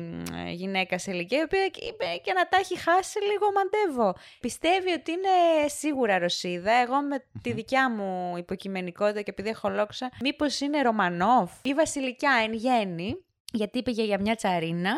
μ, 0.00 0.48
γυναίκα 0.48 0.98
σε 0.98 1.10
ηλικία, 1.10 1.38
η 1.38 1.42
οποία 1.42 1.68
και- 1.68 1.84
είπε 1.84 2.04
και 2.22 2.32
να 2.32 2.48
τα 2.48 2.56
έχει 2.58 2.78
χάσει 2.78 3.18
λίγο 3.22 3.46
μαντεύω. 3.54 4.14
Πιστεύει 4.40 4.92
ότι 4.92 5.10
είναι 5.10 5.68
σίγουρα 5.68 6.18
Ρωσίδα. 6.18 6.72
Εγώ 6.72 7.02
με 7.02 7.24
τη 7.42 7.52
δικιά 7.52 7.90
μου 7.90 8.36
υποκειμενικότητα 8.36 9.20
και 9.22 9.30
επειδή 9.30 9.48
έχω 9.48 9.68
λόξα, 9.68 10.10
μήπως 10.20 10.60
είναι 10.60 10.82
Ρωμανόφ 10.82 11.50
ή 11.62 11.74
Βασιλικιά 11.74 12.40
εν 12.44 12.52
γέννη, 12.52 13.24
γιατί 13.52 13.82
πήγε 13.82 14.02
για 14.04 14.20
μια 14.20 14.34
τσαρίνα 14.34 14.92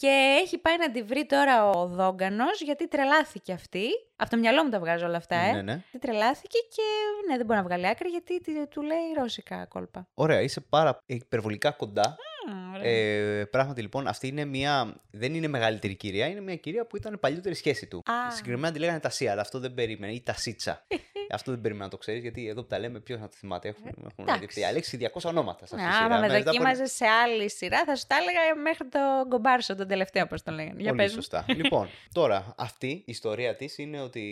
και 0.00 0.38
έχει 0.42 0.58
πάει 0.58 0.76
να 0.78 0.90
τη 0.90 1.02
βρει 1.02 1.26
τώρα 1.26 1.70
ο 1.70 1.86
Δόγκανος 1.86 2.60
γιατί 2.60 2.88
τρελάθηκε 2.88 3.52
αυτή. 3.52 3.84
Από 4.16 4.30
το 4.30 4.36
μυαλό 4.36 4.64
μου 4.64 4.70
τα 4.70 4.78
βγάζω 4.78 5.06
όλα 5.06 5.16
αυτά, 5.16 5.36
ε. 5.36 5.52
Ναι, 5.52 5.62
ναι. 5.62 5.82
Τι 5.90 5.98
τρελάθηκε 5.98 6.58
και 6.74 6.82
ναι, 7.30 7.36
δεν 7.36 7.46
μπορεί 7.46 7.58
να 7.58 7.64
βγάλει 7.64 7.86
άκρη 7.88 8.08
γιατί 8.08 8.40
τη- 8.40 8.66
του 8.66 8.82
λέει 8.82 8.98
ρώσικα 9.18 9.66
κόλπα. 9.66 10.08
Ωραία, 10.14 10.40
είσαι 10.40 10.60
πάρα 10.60 11.02
υπερβολικά 11.06 11.70
κοντά. 11.70 12.02
Α, 12.02 12.78
ωραία. 12.78 12.90
Ε, 12.90 13.44
πράγματι 13.44 13.80
λοιπόν, 13.82 14.06
αυτή 14.06 14.26
είναι 14.26 14.44
μια. 14.44 14.94
Δεν 15.10 15.34
είναι 15.34 15.48
μεγαλύτερη 15.48 15.94
κυρία, 15.96 16.26
είναι 16.26 16.40
μια 16.40 16.56
κυρία 16.56 16.86
που 16.86 16.96
ήταν 16.96 17.18
παλιότερη 17.20 17.54
σχέση 17.54 17.86
του. 17.86 18.02
Α. 18.04 18.30
Συγκεκριμένα 18.30 18.72
τη 18.72 18.78
λέγανε 18.78 19.00
Τασία, 19.00 19.32
αλλά 19.32 19.40
αυτό 19.40 19.58
δεν 19.58 19.74
περίμενε. 19.74 20.12
Ή 20.12 20.20
Τασίτσα. 20.22 20.86
αυτό 21.30 21.50
δεν 21.50 21.60
περίμενα 21.60 21.84
να 21.84 21.90
το 21.90 21.96
ξέρεις, 21.96 22.22
γιατί 22.22 22.48
εδώ 22.48 22.60
που 22.62 22.66
τα 22.66 22.78
λέμε, 22.78 23.00
ποιος 23.00 23.20
να 23.20 23.28
το 23.28 23.34
θυμάται. 23.36 23.68
Έχουν, 23.68 23.84
έχουν 24.10 24.24
εντάξει. 24.34 24.60
διαλέξει 24.60 24.96
200 25.14 25.20
ονόματα 25.24 25.66
σε 25.66 25.74
αυτή 25.74 25.86
Ναι, 25.86 25.92
τη 25.92 25.96
σειρά. 25.96 26.06
άμα 26.06 26.14
με 26.20 26.26
Μετά 26.26 26.34
από- 26.36 26.44
δοκίμαζες 26.44 26.92
σε 26.92 27.06
άλλη 27.06 27.50
σειρά, 27.50 27.84
θα 27.84 27.96
σου 27.96 28.04
τα 28.06 28.16
έλεγα 28.16 28.60
μέχρι 28.62 28.88
τον 28.88 29.28
κομπάρσο, 29.28 29.74
τον 29.76 29.88
τελευταίο, 29.88 30.22
όπως 30.22 30.42
τον 30.42 30.54
λέγανε. 30.54 30.80
Για 30.82 30.90
Πολύ 30.90 31.02
πες 31.02 31.10
μου. 31.10 31.16
σωστά. 31.22 31.44
λοιπόν, 31.62 31.88
τώρα 32.12 32.54
αυτή 32.58 32.88
η 32.88 33.02
ιστορία 33.06 33.56
της 33.56 33.78
είναι 33.78 34.00
ότι 34.00 34.24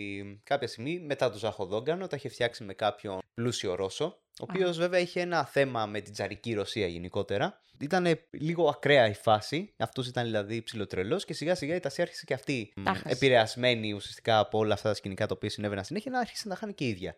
κάποια 0.45 0.69
στιγμή 0.69 0.99
μετά 1.01 1.31
τον 1.31 1.39
Ζαχοδόγκανο 1.39 2.07
τα 2.07 2.17
είχε 2.17 2.29
φτιάξει 2.29 2.65
με 2.65 2.73
κάποιον 2.75 3.19
πλούσιο 3.35 3.75
Ρώσο, 3.75 4.05
ο 4.05 4.45
οποίος 4.49 4.79
βέβαια 4.79 5.01
είχε 5.01 5.21
ένα 5.21 5.45
θέμα 5.45 5.87
με 5.87 6.01
την 6.01 6.13
τσαρική 6.13 6.55
Ρωσία 6.55 6.87
γενικότερα. 6.87 7.59
Ήταν 7.79 8.07
λίγο 8.31 8.69
ακραία 8.69 9.09
η 9.09 9.15
φάση. 9.15 9.73
Αυτός 9.77 10.07
ήταν 10.07 10.25
δηλαδή 10.25 10.63
ψηλοτρελός 10.63 11.25
και 11.25 11.35
σιγά 11.35 11.55
σιγά 11.55 11.75
η 11.75 11.81
Τασία 11.81 12.05
άρχισε 12.05 12.25
και 12.25 12.35
αυτή 12.35 12.73
μ, 12.77 12.83
Τάχασε. 12.83 13.09
επηρεασμένη 13.09 13.93
ουσιαστικά 13.93 14.39
από 14.39 14.59
όλα 14.59 14.75
αυτά 14.75 14.89
τα 14.89 14.95
σκηνικά 14.95 15.27
τα 15.27 15.35
οποία 15.37 15.51
συνέβαιναν 15.51 15.85
συνέχεια 15.85 16.11
να 16.11 16.19
άρχισε 16.19 16.49
να 16.49 16.57
χάνει 16.57 16.75
και 16.75 16.85
η 16.85 16.89
ίδια. 16.89 17.17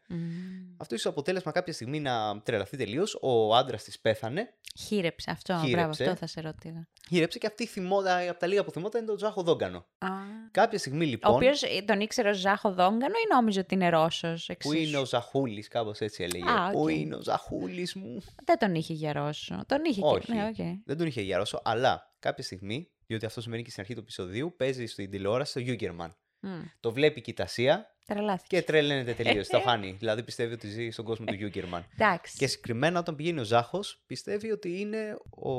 Αυτό 0.76 0.94
είχε 0.94 1.07
ως 1.07 1.12
αποτέλεσμα 1.12 1.52
κάποια 1.52 1.72
στιγμή 1.72 2.00
να 2.00 2.40
τρελαθεί 2.42 2.76
τελείως. 2.76 3.18
Ο 3.20 3.54
άντρας 3.56 3.82
της 3.84 3.98
πέθανε. 4.00 4.52
Χήρεψε 4.78 5.30
αυτό. 5.30 5.52
Μπράβο, 5.54 5.68
Χήρεψε. 5.68 6.02
αυτό 6.04 6.16
θα 6.16 6.26
σε 6.26 6.40
ρώτηα. 6.40 6.88
Χήρεψε 7.08 7.38
και 7.38 7.46
αυτή 7.46 7.66
θυμόταν, 7.66 8.28
από 8.28 8.38
τα 8.38 8.46
λίγα 8.46 8.64
που 8.64 8.70
θυμόταν 8.70 9.00
είναι 9.00 9.08
τον 9.10 9.16
Ζάχο 9.18 9.42
Δόγκανο. 9.42 9.78
Α. 9.98 10.08
Κάποια 10.50 10.78
στιγμή 10.78 11.04
Ο 11.04 11.08
λοιπόν. 11.08 11.34
οποίος 11.34 11.62
τον 11.84 12.00
ήξερε 12.00 12.28
ως 12.28 12.38
Ζάχο 12.38 12.68
Δόγκανο 12.72 13.04
ή 13.06 13.34
νόμιζε 13.34 13.60
ότι 13.60 13.74
είναι 13.74 13.88
Ρώσος. 13.88 14.50
Πού 14.58 14.72
είναι 14.72 14.96
ο 14.96 15.04
Ζαχούλης, 15.04 15.68
κάπως 15.68 15.98
έτσι 16.00 16.22
έλεγε. 16.22 16.50
Α, 16.50 16.70
Πού 16.70 16.80
οκ. 16.80 16.90
είναι 16.90 17.14
ο 17.14 17.20
Ζαχούλης 17.22 17.94
μου. 17.94 18.22
Δεν 18.44 18.58
τον 18.58 18.74
είχε 18.74 18.92
για 18.92 19.12
Ρώσο. 19.12 19.62
Τον 19.66 19.84
είχε 19.84 20.00
Όχι. 20.04 20.26
και. 20.26 20.32
Ναι, 20.32 20.45
οκ. 20.48 20.56
Δεν 20.84 20.96
τον 20.96 21.06
είχε 21.06 21.20
για 21.20 21.38
Ρώσο, 21.38 21.60
αλλά 21.64 22.14
κάποια 22.18 22.44
στιγμή, 22.44 22.90
διότι 23.06 23.26
αυτό 23.26 23.40
σημαίνει 23.40 23.62
και 23.62 23.70
στην 23.70 23.82
αρχή 23.82 23.94
του 23.94 24.00
επεισοδίου, 24.00 24.54
παίζει 24.56 24.86
στην 24.86 25.10
τηλεόραση 25.10 25.52
το 25.52 25.60
Γιούγκερμαν. 25.60 26.16
Μμ. 26.40 26.62
Το 26.80 26.92
βλέπει 26.92 27.20
και 27.20 27.30
η 27.30 27.34
Τασία 27.34 27.86
Τρελάθηκε. 28.06 28.56
και 28.56 28.62
τρελαίνεται 28.62 29.12
τελείως. 29.14 29.48
το 29.48 29.60
χάνει. 29.60 29.92
Δηλαδή 30.00 30.22
πιστεύει 30.22 30.52
ότι 30.52 30.68
ζει 30.68 30.90
στον 30.90 31.04
κόσμο 31.04 31.24
του 31.24 31.34
Γιούγκερμαν. 31.34 31.86
Εντάξει. 31.94 32.36
Και 32.36 32.46
συγκεκριμένα 32.46 32.98
όταν 32.98 33.16
πηγαίνει 33.16 33.40
ο 33.40 33.44
Ζάχος, 33.44 34.02
πιστεύει 34.06 34.50
ότι 34.50 34.80
είναι 34.80 35.16
ο 35.30 35.52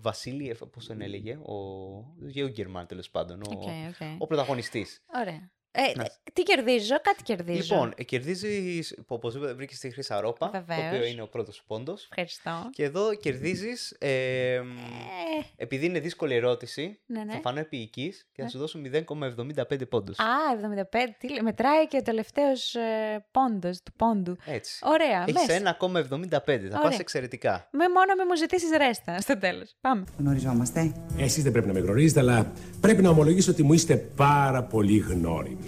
Βασίλειεφ, 0.00 0.58
πώς 0.72 0.86
τον 0.86 1.00
έλεγε, 1.00 1.32
ο 1.36 1.56
Γιούγκερμαν 2.26 2.86
τέλος 2.86 3.10
πάντων. 3.10 3.42
Ο, 3.42 3.50
OK, 3.50 3.62
OK. 3.62 4.20
ο 4.22 4.26
πρωταγωνιστής. 4.26 5.02
Ωραία. 5.20 5.50
Ε, 5.74 5.80
Να. 5.96 6.02
ε, 6.04 6.06
τι 6.32 6.42
κερδίζω, 6.42 6.94
κάτι 7.02 7.22
κερδίζω. 7.22 7.74
Λοιπόν, 7.74 7.92
ε, 7.96 8.02
κερδίζεις, 8.04 8.98
οπωσδήποτε 9.06 9.52
βρήκες 9.52 9.78
τη 9.78 9.90
Χρύσα 9.90 10.20
Ρώπα, 10.20 10.50
το 10.50 10.64
Βεβαίως. 10.66 10.92
οποίο 10.94 11.06
είναι 11.06 11.22
ο 11.22 11.26
πρώτος 11.26 11.62
πόντος. 11.66 12.02
Ευχαριστώ. 12.10 12.70
Και 12.72 12.84
εδώ 12.84 13.14
κερδίζεις. 13.14 13.96
Ε, 13.98 14.60
μ, 14.64 14.68
επειδή 15.56 15.86
είναι 15.86 15.98
δύσκολη 16.00 16.34
ερώτηση, 16.34 16.98
Ναι, 17.06 17.24
ναι. 17.24 17.32
θα 17.32 17.40
φανώ 17.42 17.58
επιεική 17.60 18.08
και 18.10 18.36
θα 18.36 18.42
Ναι. 18.42 18.48
σου 18.48 18.58
δώσω 18.58 18.78
0,75 18.78 19.86
πόντους. 19.88 20.18
Α, 20.18 20.24
75. 20.54 21.14
Τι 21.18 21.28
λέει, 21.30 21.40
μετράει 21.42 21.86
και 21.88 21.96
ο 21.96 22.02
τελευταίος 22.02 22.74
ε, 22.74 23.24
πόντος 23.30 23.82
του 23.82 23.92
πόντου. 23.96 24.36
Έτσι. 24.46 24.78
Ωραία, 24.82 25.20
Έχεις 25.28 25.32
μέσα. 25.34 25.76
1,75. 25.78 26.68
Θα 26.70 26.76
πας 26.76 26.84
Ωραία. 26.84 26.98
εξαιρετικά. 27.00 27.68
Με 27.70 27.88
μόνο 27.88 28.14
με 28.16 28.24
μου 28.28 28.36
ζητήσεις 28.36 28.70
ρέστα 28.76 29.20
στο 29.20 29.38
τέλος. 29.38 29.74
Πάμε. 29.80 30.04
Γνωριζόμαστε. 30.18 30.92
Εσείς 31.18 31.42
δεν 31.42 31.52
πρέπει 31.52 31.66
να 31.66 31.72
με 31.72 31.80
γνωρίζετε, 31.80 32.20
αλλά 32.20 32.52
πρέπει 32.80 33.02
να 33.02 33.08
ομολογήσω 33.08 33.50
ότι 33.50 33.62
μου 33.62 33.72
είστε 33.72 33.96
πάρα 33.96 34.62
πολύ 34.62 34.96
γνώριμοι. 34.98 35.61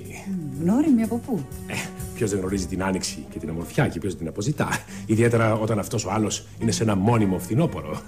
Γνώριμη 0.60 1.02
από 1.02 1.16
πού; 1.26 1.44
Ε, 1.66 1.74
ποιος 2.14 2.30
δεν 2.30 2.38
γνωρίζει 2.38 2.66
την 2.66 2.82
άνοιξη 2.82 3.24
και 3.30 3.38
την 3.38 3.48
ομορφιά 3.48 3.88
και 3.88 3.98
ποιος 3.98 4.16
την 4.16 4.28
αποζητά. 4.28 4.68
Ιδιαίτερα 5.06 5.54
όταν 5.54 5.78
αυτός 5.78 6.04
ο 6.04 6.10
άλλος 6.10 6.46
είναι 6.60 6.70
σε 6.70 6.82
ένα 6.82 6.94
μόνιμο 6.94 7.38
φθινόπωρο. 7.38 8.00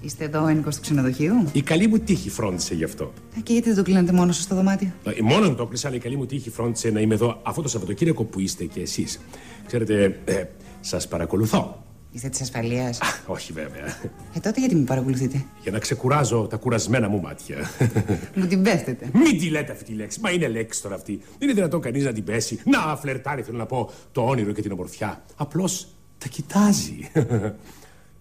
Είστε 0.00 0.24
εδώ 0.24 0.46
ένικος 0.46 0.74
του 0.74 0.80
ξενοδοχείου; 0.80 1.34
Η 1.52 1.62
καλή 1.62 1.86
μου 1.86 1.98
τύχη 1.98 2.30
φρόντισε 2.30 2.74
γι' 2.74 2.84
αυτό. 2.84 3.12
Ε, 3.36 3.40
Και 3.40 3.52
γιατί 3.52 3.68
δεν 3.68 3.76
το 3.76 3.82
κλείνετε 3.82 4.12
μόνο 4.12 4.32
σας 4.32 4.42
στο 4.44 4.54
δωμάτιο; 4.54 4.88
Ε, 5.04 5.22
Μόνο 5.22 5.48
μου 5.48 5.54
το 5.54 5.62
έκλεισα, 5.62 5.88
αλλά 5.88 5.96
η 5.96 6.00
καλή 6.00 6.16
μου 6.16 6.26
τύχη 6.26 6.50
φρόντισε 6.50 6.90
να 6.90 7.00
είμαι 7.00 7.14
εδώ 7.14 7.40
αυτό 7.42 7.62
το 7.62 7.68
Σαββατοκύριακο 7.68 8.24
που 8.24 8.40
είστε 8.40 8.64
και 8.64 8.80
εσείς. 8.80 9.20
Ξέρετε, 9.66 10.20
ε, 10.24 10.44
σας 10.80 11.08
παρακολουθώ. 11.08 11.82
Είστε 12.12 12.28
της 12.28 12.40
ασφαλείας; 12.40 12.98
Όχι 13.26 13.52
βέβαια. 13.52 13.84
Ε, 14.34 14.40
τότε 14.40 14.60
γιατί 14.60 14.74
με 14.74 14.84
παρακολουθείτε; 14.84 15.44
Για 15.62 15.72
να 15.72 15.78
ξεκουράζω 15.78 16.46
τα 16.46 16.56
κουρασμένα 16.56 17.08
μου 17.08 17.20
μάτια. 17.20 17.56
Μου 18.34 18.46
την 18.46 18.62
πέφτετε. 18.62 19.10
Μην 19.12 19.38
τη 19.38 19.50
λέτε 19.50 19.72
αυτή 19.72 19.84
τη 19.84 19.92
λέξη. 19.92 20.20
Μα 20.20 20.30
είναι 20.30 20.48
λέξη 20.48 20.82
τώρα 20.82 20.94
αυτή. 20.94 21.16
Δεν 21.16 21.48
είναι 21.48 21.52
δυνατόν 21.52 21.80
κανείς 21.80 22.04
να 22.04 22.12
την 22.12 22.24
πέσει. 22.24 22.60
Να 22.64 22.96
φλερτάρει, 22.96 23.42
θέλω 23.42 23.58
να 23.58 23.66
πω, 23.66 23.90
το 24.12 24.22
όνειρο 24.22 24.52
και 24.52 24.62
την 24.62 24.72
ομορφιά. 24.72 25.22
Απλώς 25.36 25.88
τα 26.18 26.28
κοιτάζει. 26.28 27.10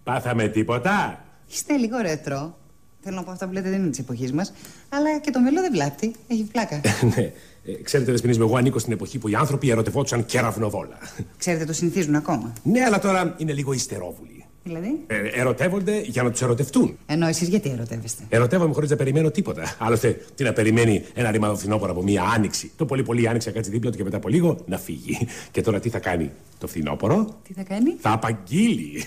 Πάθαμε 0.04 0.48
τίποτα; 0.48 1.24
Είστε 1.50 1.76
λίγο 1.78 1.98
ρετρό. 1.98 2.58
Θέλω 3.02 3.16
να 3.16 3.24
πω 3.24 3.32
αυτά 3.32 3.48
που 3.48 3.54
λέτε 3.54 3.70
δεν 3.70 3.80
είναι 3.80 3.90
της 3.90 4.00
εποχής 4.00 4.32
μας. 4.34 4.54
Αλλά 4.90 5.20
και 5.20 5.32
το 5.32 5.40
μελό 5.40 5.62
δεν 5.62 5.72
βλάπτει. 5.72 6.16
Έχει 6.28 6.44
πλάκα. 6.44 6.82
ναι. 7.16 7.32
Ε, 7.68 7.82
ξέρετε, 7.84 8.12
Δεσποινής, 8.12 8.38
εγώ 8.38 8.58
ανήκω 8.58 8.80
στην 8.80 8.94
εποχή 8.94 9.18
που 9.18 9.28
οι 9.28 9.36
άνθρωποι 9.36 9.70
ερωτευόντουσαν 9.70 10.26
κεραυνοβόλα. 10.26 10.98
Ξέρετε, 11.38 11.66
το 11.66 11.74
συνηθίζουν 11.74 12.16
ακόμα. 12.16 12.54
ναι, 12.64 12.82
αλλά 12.82 13.00
τώρα 13.00 13.36
είναι 13.38 13.54
λίγο 13.54 13.74
υστερόβουλοι. 13.74 14.46
Δηλαδή; 14.64 15.00
Ε, 15.08 15.16
ερωτεύονται 15.40 16.00
για 16.02 16.24
να 16.24 16.32
τους 16.32 16.42
ερωτευτούν. 16.42 16.98
Ενώ 17.06 17.28
εσείς 17.28 17.48
γιατί 17.48 17.70
ερωτεύεστε; 17.70 18.24
Ερωτεύομαι 18.30 18.74
χωρίς 18.74 18.90
να 18.90 18.96
περιμένω 18.96 19.32
τίποτα. 19.32 19.76
Άλλωστε, 19.80 20.26
τι 20.36 20.44
να 20.44 20.54
περιμένει 20.54 21.04
ένα 21.14 21.32
ρημάδο 21.32 21.56
φθινόπωρο 21.56 21.92
από 21.92 22.04
μία 22.04 22.24
άνοιξη. 22.24 22.72
Το 22.76 22.86
πολύ 22.86 23.04
πολύ 23.04 23.22
η 23.22 23.28
άνοιξη 23.28 23.48
να 23.48 23.54
κάτσει 23.54 23.72
δίπλα 23.72 23.92
του 23.92 23.98
και 23.98 24.04
μετά 24.04 24.18
από 24.18 24.28
λίγο 24.28 24.58
να 24.66 24.78
φύγει. 24.78 25.28
Και 25.52 25.62
τώρα 25.62 25.80
τι 25.80 25.90
θα 25.90 26.00
κάνει 26.00 26.32
το 26.58 26.68
φθινόπωρο, 26.68 27.40
Τι 27.48 27.54
θα 27.54 27.64
κάνει; 27.64 27.96
θα 28.00 28.12
απαγγείλει. 28.12 29.04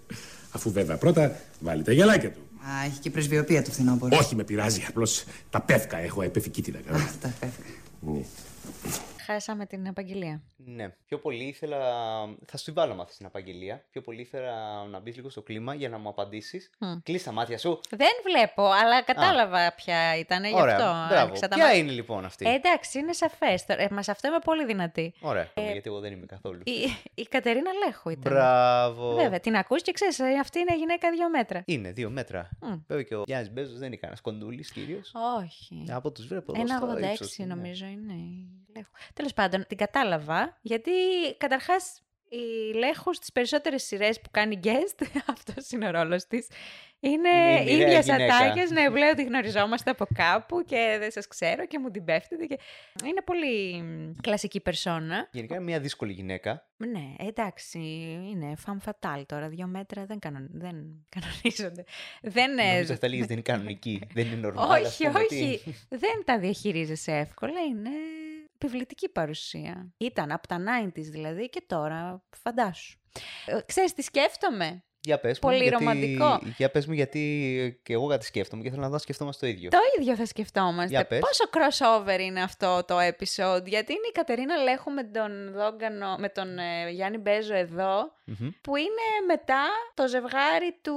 Αφού 0.56 0.70
βέβαια 0.70 0.96
πρώτα 0.96 1.36
βάλει 1.60 1.82
τα 1.82 1.92
γυαλάκια 1.92 2.30
του. 2.30 2.38
Α, 2.60 2.84
έχει 2.86 2.98
και 3.00 3.10
πρεσβειοποία 3.10 3.62
το 3.62 3.70
φθινόπωρο. 3.70 4.16
Όχι 4.20 4.34
με 4.36 4.44
πειράζει, 4.44 4.84
απλώς 4.88 5.24
τα 5.50 5.60
πεύκα 5.60 5.98
έχω 5.98 6.22
επεφική 6.22 6.62
τι 6.62 6.70
να 6.70 6.78
κάνω. 6.86 6.98
Α, 6.98 7.06
τα 7.20 7.32
Nii. 8.06 8.24
Ναι. 9.26 9.34
Χάσαμε 9.34 9.66
την 9.66 9.88
απαγγελία. 9.88 10.42
Ναι. 10.56 10.88
Πιο 11.06 11.18
πολύ 11.18 11.44
ήθελα. 11.44 11.78
Θα 12.46 12.56
σου 12.56 12.64
τη 12.64 12.70
βάλω 12.70 12.94
μάθηση 12.94 13.14
στην 13.14 13.26
απαγγελία. 13.26 13.84
Πιο 13.90 14.00
πολύ 14.00 14.20
ήθελα 14.20 14.84
να 14.84 15.00
μπεις 15.00 15.16
λίγο 15.16 15.30
στο 15.30 15.42
κλίμα 15.42 15.74
για 15.74 15.88
να 15.88 15.98
μου 15.98 16.08
απαντήσεις. 16.08 16.70
Μμ. 16.78 16.92
Κλείσει 17.02 17.24
τα 17.24 17.32
μάτια 17.32 17.58
σου. 17.58 17.80
Δεν 17.90 18.08
βλέπω, 18.24 18.62
αλλά 18.62 19.02
κατάλαβα 19.02 19.72
ποια 19.76 20.18
ήταν. 20.18 20.44
Γι' 20.44 20.54
Ωραία. 20.54 20.74
αυτό 20.76 20.86
Μπράβο. 21.08 21.14
άνοιξα 21.24 21.48
τα 21.48 21.54
Ποια 21.54 21.64
μάτια. 21.64 21.80
είναι 21.80 21.92
λοιπόν 21.92 22.24
αυτή; 22.24 22.46
Ε, 22.48 22.52
εντάξει, 22.54 22.98
είναι 22.98 23.12
σαφές. 23.12 23.64
Ε, 23.68 23.88
μας 23.90 24.08
αυτό 24.08 24.28
είμαι 24.28 24.38
πολύ 24.38 24.64
δυνατή. 24.64 25.14
Ωραία. 25.20 25.48
Γιατί 25.54 25.82
εγώ 25.84 26.00
δεν 26.00 26.12
είμαι 26.12 26.26
καθόλου. 26.26 26.60
Η, 26.64 26.72
η 27.14 27.22
Κατερίνα 27.22 27.70
Λέχου 27.86 28.08
ήταν. 28.10 28.32
Μπράβο. 28.32 29.14
Βέβαια, 29.14 29.40
την 29.40 29.56
ακούς 29.56 29.82
και 29.82 29.92
ξέρεις, 29.92 30.20
αυτή 30.40 30.58
είναι 30.58 30.76
γυναίκα 30.76 31.10
δύο 31.10 31.28
μέτρα. 31.30 31.62
Είναι 31.66 31.92
δύο 31.92 32.10
μέτρα. 32.10 32.48
Μμ. 32.60 32.74
Βέβαια 32.86 33.02
και 33.04 33.14
ο 33.16 33.22
Γιάννης 33.26 33.52
Μπέζος 33.52 33.78
δεν 33.78 33.86
είναι 33.86 33.96
κανένας 33.96 34.20
κοντούλης 34.20 34.70
κύριος. 34.72 35.12
Όχι. 35.42 35.84
Από 35.90 36.10
τους 36.12 36.26
βλέπω 36.26 36.52
εδώ 36.54 36.60
Ένα 36.62 36.76
στο 36.76 36.86
86 36.86 37.10
ύψος, 37.12 37.38
ναι. 37.38 37.44
νομίζω 37.46 37.86
είναι 37.86 38.12
η 38.12 38.48
Λέχου. 38.76 38.90
Τέλος 39.14 39.32
πάντων, 39.32 39.64
την 39.66 39.76
κατάλαβα 39.76 40.58
γιατί 40.62 40.90
καταρχάς 41.38 41.98
η 42.28 42.74
Λέχου 42.76 43.14
στις 43.14 43.32
περισσότερες 43.32 43.82
σειρές 43.82 44.20
που 44.20 44.28
κάνει 44.30 44.60
guest, 44.64 45.06
αυτός 45.34 45.70
είναι 45.70 45.86
ο 45.86 45.90
ρόλος 45.90 46.26
της. 46.26 46.46
Είναι 47.00 47.28
Είναι 47.28 47.70
η 47.70 47.76
μοιραία 47.76 47.98
ίδια 47.98 48.00
γυναίκα. 48.16 48.36
ατάκες, 48.36 48.70
ναι, 48.70 48.88
λέω 48.88 49.10
ότι 49.10 49.24
γνωριζόμαστε 49.24 49.90
από 49.90 50.06
κάπου 50.14 50.62
και 50.64 50.96
δεν 50.98 51.10
σας 51.10 51.26
ξέρω 51.26 51.66
και 51.66 51.78
μου 51.78 51.90
την 51.90 52.04
πέφτετε. 52.04 52.46
Και... 52.46 52.58
Είναι 53.04 53.22
πολύ 53.24 53.82
μ, 53.82 54.12
κλασική 54.20 54.60
περσόνα. 54.60 55.28
Γενικά 55.32 55.54
είναι 55.54 55.64
μια 55.64 55.80
δύσκολη 55.80 56.12
γυναίκα. 56.12 56.68
Ναι, 56.76 57.26
εντάξει, 57.28 57.78
είναι 58.30 58.54
femme 58.66 58.90
fatale 58.90 59.22
τώρα. 59.26 59.48
Δύο 59.48 59.66
μέτρα 59.66 60.04
δεν, 60.06 60.18
κανον... 60.18 60.48
δεν 60.52 61.06
κανονίζονται. 61.08 61.84
Δεν, 62.22 62.58
ε, 62.58 62.72
Νομίζω 62.72 62.94
θα 62.96 63.08
λέγεις 63.08 63.26
δεν 63.26 63.36
είναι 63.36 63.42
κανονική. 63.42 64.02
δεν 64.12 64.26
είναι 64.26 64.48
normal. 64.48 64.56
ας 64.56 64.86
όχι, 64.86 65.06
πούμε, 65.06 65.20
τι. 65.24 65.42
όχι. 65.42 65.74
δεν 65.88 66.22
τα 66.24 66.38
διαχειρίζεσαι 66.38 67.12
εύκολα. 67.12 67.60
Είναι 67.60 67.90
επιβλητική 68.64 69.08
παρουσία. 69.08 69.92
Ήταν 69.96 70.32
από 70.32 70.46
τα 70.48 70.56
90s 70.58 71.08
δηλαδή 71.10 71.48
και 71.48 71.62
τώρα 71.66 72.24
φαντάσου. 72.42 72.98
Ε, 73.46 73.58
Ξέρεις 73.66 73.92
τι 73.92 74.02
σκέφτομαι; 74.02 74.84
Για 75.00 75.20
πες 75.20 75.38
Πολύ 75.38 75.56
μου, 75.56 75.62
γιατί... 75.62 75.84
ρομαντικό. 75.84 76.40
Για 76.56 76.70
πες 76.70 76.86
μου 76.86 76.92
γιατί 76.92 77.80
και 77.82 77.92
εγώ 77.92 78.06
κάτι 78.06 78.24
σκέφτομαι 78.24 78.62
και 78.62 78.70
θέλω 78.70 78.82
να 78.82 78.88
δω 78.88 78.94
αν 78.94 79.00
σκεφτόμαστε 79.00 79.46
το 79.46 79.52
ίδιο. 79.52 79.70
Το 79.70 79.78
ίδιο 79.98 80.16
θα 80.16 80.26
σκεφτόμαστε. 80.26 80.90
Για 80.90 81.06
πες. 81.06 81.18
Πόσο 81.18 81.44
crossover 81.52 82.20
είναι 82.20 82.42
αυτό 82.42 82.84
το 82.86 82.96
episode; 82.98 83.66
Γιατί 83.66 83.92
είναι 83.92 84.06
η 84.08 84.12
Κατερίνα 84.12 84.56
Λέχου 84.56 84.90
με 84.90 85.04
τον, 85.04 85.52
Δόγκανο, 85.52 86.16
με 86.18 86.28
τον 86.28 86.58
ε, 86.58 86.90
Γιάννη 86.90 87.18
Μπέζο 87.18 87.54
εδώ. 87.54 88.12
Μμμ. 88.24 88.48
Που 88.60 88.76
είναι 88.76 89.06
μετά 89.26 89.62
το 89.94 90.08
ζευγάρι 90.08 90.78
του 90.82 90.96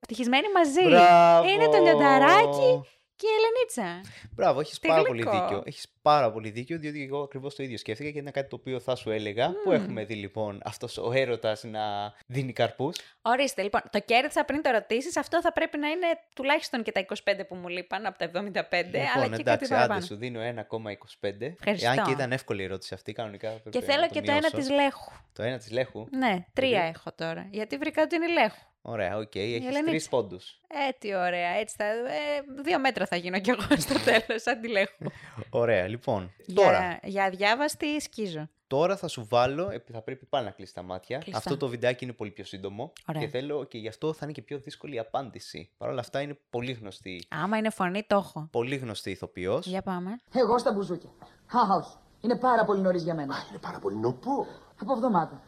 Ευτυχισμένοι 0.00 0.46
μαζί. 0.54 0.82
Μπράβο. 0.88 1.48
Είναι 1.48 1.68
το 1.68 1.82
Λιονταράκι 1.82 2.80
και 3.16 3.26
η 3.26 3.30
Ελενίτσα. 3.38 4.10
Μπράβο, 4.30 4.60
έχεις 4.60 4.78
Τι 4.78 4.88
πάρα 4.88 5.02
πολύ 5.02 5.22
γλυκό. 5.22 5.40
δίκιο. 5.40 5.62
Έχεις 5.66 5.86
πάρα 6.02 6.32
πολύ 6.32 6.50
δίκιο, 6.50 6.78
διότι 6.78 7.02
εγώ 7.02 7.22
ακριβώς 7.22 7.54
το 7.54 7.62
ίδιο 7.62 7.78
σκέφτηκα 7.78 8.10
και 8.10 8.18
είναι 8.18 8.30
κάτι 8.30 8.48
το 8.48 8.56
οποίο 8.56 8.80
θα 8.80 8.94
σου 8.94 9.10
έλεγα. 9.10 9.46
Που 9.48 9.70
Μμμ. 9.70 9.72
έχουμε 9.72 10.04
δει 10.04 10.14
λοιπόν 10.14 10.60
αυτός 10.64 10.98
ο 10.98 11.12
έρωτας 11.14 11.64
να 11.64 12.14
δίνει 12.26 12.52
καρπούς; 12.52 12.96
Ορίστε, 13.22 13.62
λοιπόν, 13.62 13.80
το 13.90 14.00
κέρδισα 14.00 14.44
πριν 14.44 14.62
το 14.62 14.70
ρωτήσει. 14.70 15.18
Αυτό 15.18 15.40
θα 15.40 15.52
πρέπει 15.52 15.78
να 15.78 15.88
είναι 15.88 16.06
τουλάχιστον 16.34 16.82
και 16.82 16.92
τα 16.92 17.00
25 17.00 17.46
που 17.48 17.54
μου 17.54 17.68
λείπαν 17.68 18.06
από 18.06 18.18
τα 18.18 18.24
75, 18.24 18.32
αλλά 18.32 19.24
Λοιπόν, 19.24 19.36
και 19.36 19.42
κάτι 19.42 19.42
εντάξει, 19.42 19.68
παραπάνω. 19.68 19.94
άντε 19.94 20.04
σου 20.06 20.16
δίνω 20.16 20.40
1,25. 20.40 21.54
Ευχαριστώ. 21.58 21.86
Εάν 21.90 22.04
και 22.04 22.10
ήταν 22.10 22.32
εύκολη 22.32 22.62
η 22.62 22.64
ερώτηση 22.64 22.94
αυτή, 22.94 23.12
κανονικά. 23.12 23.48
Και 23.50 23.56
έπρεπε 23.66 23.86
θέλω 23.86 24.00
να 24.00 24.06
και 24.06 24.20
το 24.20 24.30
ένα 24.30 24.40
μειώσω. 24.40 24.56
της 24.56 24.70
Λέχου. 24.70 25.10
Το 25.32 25.42
ένα 25.42 25.58
της 25.58 25.70
Λέχου. 25.70 26.06
Ναι, 26.10 26.44
τρία 26.52 26.68
Δηλαδή; 26.68 26.88
έχω 26.88 27.12
τώρα. 27.14 27.46
Γιατί 27.50 27.76
βρήκα 27.76 28.02
ότι 28.02 28.14
είναι 28.16 28.28
Λέχου. 28.28 28.58
Ωραία, 28.88 29.16
οκ, 29.16 29.34
έχεις 29.34 29.54
Ελενίτσα. 29.56 29.84
τρεις 29.84 30.08
πόντους. 30.08 30.60
Ε, 30.68 30.90
τι 30.98 31.14
ωραία. 31.14 31.48
Έτσι 31.50 31.74
θα. 31.78 31.84
Ε, 31.84 32.62
δύο 32.64 32.78
μέτρα 32.78 33.06
θα 33.06 33.16
γίνω 33.16 33.38
κι 33.40 33.50
εγώ 33.50 33.60
στο 33.76 33.94
τέλος, 34.10 34.42
σαν 34.42 34.60
τη 34.60 34.68
Λέχου. 34.68 35.04
Ωραία, 35.50 35.88
λοιπόν. 35.88 36.32
Τώρα, 36.54 36.78
Για, 36.80 37.00
για 37.04 37.24
αδιάβαστη 37.24 38.00
σκίζω. 38.00 38.48
τώρα 38.66 38.96
θα 38.96 39.08
σου 39.08 39.26
βάλω, 39.30 39.70
επί- 39.70 39.92
θα 39.94 40.02
πρέπει 40.02 40.26
πάλι 40.26 40.44
να 40.44 40.50
κλείσει 40.50 40.74
τα 40.74 40.82
μάτια. 40.82 41.18
Κλειστά. 41.18 41.38
Αυτό 41.38 41.56
το 41.56 41.68
βιντεάκι 41.68 42.04
είναι 42.04 42.12
πολύ 42.12 42.30
πιο 42.30 42.44
σύντομο. 42.44 42.92
Ωραία. 43.08 43.20
Και 43.22 43.28
θέλω 43.28 43.64
και 43.64 43.78
γι' 43.78 43.88
αυτό 43.88 44.12
θα 44.12 44.20
είναι 44.22 44.32
και 44.32 44.42
πιο 44.42 44.58
δύσκολη 44.58 44.94
η 44.94 44.98
απάντηση. 44.98 45.70
Παρ' 45.78 45.88
όλα 45.90 46.00
αυτά 46.00 46.20
είναι 46.20 46.38
πολύ 46.50 46.72
γνωστή. 46.72 47.26
Άμα 47.30 47.56
είναι 47.56 47.70
φωνή, 47.70 48.02
το 48.06 48.16
έχω. 48.16 48.48
Πολύ 48.52 48.76
γνωστή 48.76 49.10
ηθοποιός. 49.10 49.66
Για 49.66 49.82
πάμε. 49.82 50.10
Εγώ 50.34 50.58
στα 50.58 50.72
μπουζούκια. 50.72 51.10
Α, 51.52 51.76
όχι. 51.76 51.94
Είναι 52.20 52.36
πάρα 52.36 52.64
πολύ 52.64 52.80
νωρίς 52.80 53.02
για 53.02 53.14
μένα. 53.14 53.34
Είναι 53.50 53.58
πάρα 53.58 53.78
πολύ 53.78 53.96
νοπό. 53.96 54.46
Από 54.80 54.92
εβδομάδα. 54.92 55.42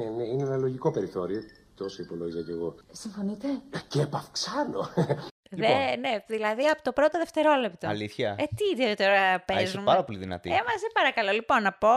Είναι, 0.00 0.22
είναι 0.22 0.42
ένα 0.42 0.56
λογικό 0.56 0.90
περιθώριο. 0.90 1.42
Τόσο 1.74 2.02
υπολόγιζα 2.02 2.42
κι 2.42 2.50
εγώ. 2.50 2.74
Συμφωνείτε; 2.90 3.48
Και 3.88 4.00
επαυξάνω. 4.00 4.88
Δε, 5.50 5.96
ναι, 5.96 6.24
δηλαδή 6.26 6.66
από 6.66 6.82
το 6.82 6.92
πρώτο 6.92 7.18
δευτερόλεπτο. 7.18 7.88
Αλήθεια; 7.88 8.36
Ε, 8.38 8.44
τι 8.44 8.94
τώρα 8.96 9.20
Α, 9.20 9.34
είσαι 9.34 9.42
παίζουμε; 9.46 9.84
πάρα 9.84 10.04
πολύ 10.04 10.18
δυνατή. 10.18 10.50
Ε, 10.50 10.52
μα 10.52 10.58
σε 10.58 10.86
παρακαλώ, 10.94 11.30
λοιπόν, 11.30 11.62
να 11.62 11.72
πω. 11.72 11.88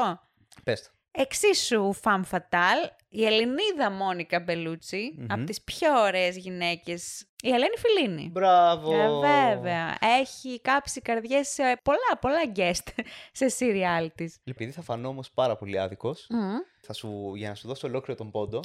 Πες 0.64 0.82
το. 0.82 0.90
Εξίσου 1.12 1.94
femme 2.04 2.22
fatale, 2.32 2.90
η 3.14 3.26
Ελληνίδα 3.26 3.92
Μόνικα 3.92 4.40
Μπελούτσι, 4.40 5.14
Μμμ. 5.18 5.26
από 5.30 5.44
τις 5.44 5.62
πιο 5.62 6.02
ωραίες 6.02 6.38
γυναίκες, 6.38 7.26
η 7.44 7.50
Ελένη 7.50 7.76
Φιλίνη. 7.78 8.30
Μπράβο. 8.32 8.94
Ε, 8.94 9.08
βέβαια. 9.56 9.98
Έχει 10.20 10.62
κάψει 10.62 11.02
καρδιές 11.02 11.48
σε 11.48 11.64
πολλά, 11.84 12.18
πολλά 12.22 12.42
guest 12.56 13.04
σε 13.32 13.48
σύριάλ 13.50 14.12
της. 14.16 14.38
Επειδή 14.44 14.72
θα 14.72 14.82
φανώ 14.82 15.08
όμως 15.08 15.32
πάρα 15.32 15.56
πολύ 15.56 15.80
άδικος, 15.80 16.28
Μμ. 16.30 16.38
θα 16.82 16.94
σου, 16.94 17.36
για 17.36 17.50
να 17.50 17.56
σου 17.56 17.68
δώσω 17.68 17.88
ολόκληρο 17.88 18.18
τον 18.20 18.32
πόντο, 18.32 18.60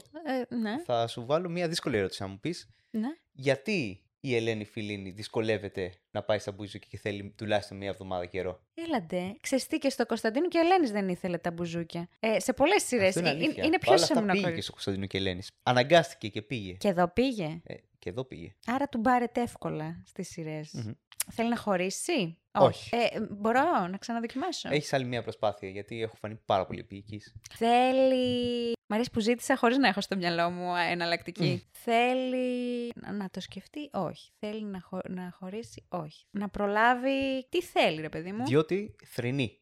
Ε, 0.49 0.55
ναι, 0.55 0.83
θα 0.85 1.07
σου 1.07 1.27
βάλω 1.27 1.49
μια 1.49 1.69
δύσκολη 1.69 1.97
ερώτηση 1.97 2.23
να 2.23 2.29
μου 2.29 2.39
πεις. 2.41 2.69
ναι. 2.91 3.09
Γιατί 3.33 4.01
η 4.29 4.35
Ελένη 4.37 4.65
Φιλίνη 4.65 5.11
δυσκολεύεται 5.11 5.93
να 6.11 6.23
πάει 6.23 6.39
στα 6.39 6.53
μπουζούκια 6.53 6.89
και 6.91 6.99
θέλει 6.99 7.33
τουλάχιστον 7.37 7.77
μια 7.77 7.89
εβδομάδα 7.89 8.27
καιρό; 8.27 8.61
Έλαντε, 8.75 9.37
ξεστή 9.41 9.79
και 9.79 9.89
στο 9.91 10.07
Κωνσταντίνο 10.07 10.49
και 10.49 10.59
η 10.59 10.61
Ελένης 10.61 10.91
δεν 10.91 11.09
ήθελε 11.09 11.39
τα 11.39 11.51
μπουζούκια. 11.51 12.09
Ε, 12.21 12.41
σε 12.41 12.53
πολλές 12.53 12.83
σειρές. 12.83 13.07
Αυτό 13.17 13.21
είναι, 13.21 13.29
Ε, 13.29 13.33
αλήθεια. 13.33 13.65
είναι 13.65 13.79
Παρ' 13.79 13.89
όλα 13.89 13.97
πιο 13.97 14.05
αυτά 14.05 14.15
πήγε 14.21 14.27
και 14.33 14.37
σεμνοκορή. 14.37 14.61
στο 14.63 14.73
Κωνσταντίνο 14.73 15.07
και 15.07 15.19
Ελένης. 15.19 15.51
Αναγκάστηκε 15.63 16.29
και 16.29 16.43
πήγε. 16.43 16.73
Και 16.73 16.89
εδώ 16.89 17.09
πήγε. 17.09 17.61
Ε, 17.65 17.75
και 17.99 18.11
εδώ 18.11 18.25
πήγε. 18.25 18.55
Άρα 18.67 18.89
του 18.89 18.99
μπάρετε 18.99 19.41
εύκολα 19.41 20.03
στις 20.07 20.29
σειρές. 20.29 20.71
Μμμ. 20.73 20.93
Θέλει 21.33 21.49
να 21.49 21.57
χωρίσει; 21.57 22.37
Όχι. 22.53 22.91
Ε, 22.97 23.21
μπορώ 23.31 23.87
να 23.91 23.97
ξαναδοκιμάσω. 23.97 24.69
Έχεις 24.73 24.93
άλλη 24.93 25.05
μια 25.05 25.23
προσπάθεια 25.23 25.69
γιατί 25.69 26.03
έχω 26.03 26.17
φανεί 26.17 26.35
πάρα 26.47 26.67
πολύ 26.67 26.79
επίοικης. 26.81 27.35
Θέλει. 27.55 28.73
Μ' 28.89 28.93
αρέσει 28.95 29.11
που 29.11 29.21
ζήτησα 29.21 29.57
χωρίς 29.57 29.77
να 29.79 29.89
έχω 29.89 30.01
στο 30.01 30.17
μυαλό 30.17 30.51
μου 30.51 30.75
εναλλακτική. 30.91 31.67
Θέλει 31.73 32.93
να- 32.95 33.13
να 33.13 33.31
το 33.31 33.41
σκεφτεί, 33.41 33.91
όχι. 33.93 34.31
Θέλει 34.39 34.65
να, 34.65 34.81
χω... 34.81 35.01
να 35.09 35.35
χωρίσει, 35.39 35.85
όχι. 35.89 36.25
Να 36.31 36.49
προλάβει. 36.49 37.47
Τι 37.49 37.63
θέλει, 37.63 38.01
ρε 38.01 38.09
παιδί 38.09 38.33
μου; 38.33 38.45
Διότι 38.45 38.97
θρυνεί. 39.05 39.59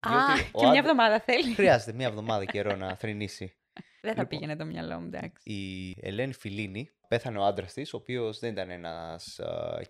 Α, 0.00 0.10
Διότι 0.34 0.40
ο 0.52 0.58
και 0.60 0.66
μια 0.66 0.68
άντρα- 0.68 0.78
εβδομάδα 0.78 1.20
θέλει. 1.20 1.54
Χρειάζεται 1.54 1.92
μια 1.92 2.06
εβδομάδα 2.06 2.44
καιρό 2.44 2.76
να 2.76 2.96
θρυνήσει. 2.96 3.54
Δεν 4.02 4.14
θα 4.14 4.20
Λοιπόν. 4.22 4.26
πήγαινε 4.26 4.56
το 4.56 4.64
μυαλό 4.64 5.00
μου, 5.00 5.06
εντάξει. 5.06 5.50
Η 5.52 5.96
Ελένη 6.00 6.32
Φιλίνη 6.32 6.88
πέθανε 7.08 7.38
ο 7.38 7.44
άντρας 7.44 7.72
της, 7.72 7.92
ο 7.92 7.96
οποίος 7.96 8.38
δεν 8.38 8.52
ήταν 8.52 8.70
ένας 8.70 9.40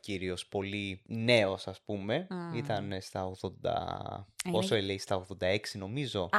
κύριος 0.00 0.46
πολύ 0.46 1.02
νέος, 1.06 1.66
ας 1.68 1.80
πούμε. 1.84 2.14
Α. 2.14 2.56
Ήταν 2.56 2.96
στα 3.00 3.24
80. 3.24 4.26
Είναι- 4.44 4.54
Πόσο 4.56 4.76
λέει, 4.76 4.98
στα 4.98 5.16
86 5.16 5.58
νομίζω. 5.78 6.22
Α, 6.32 6.38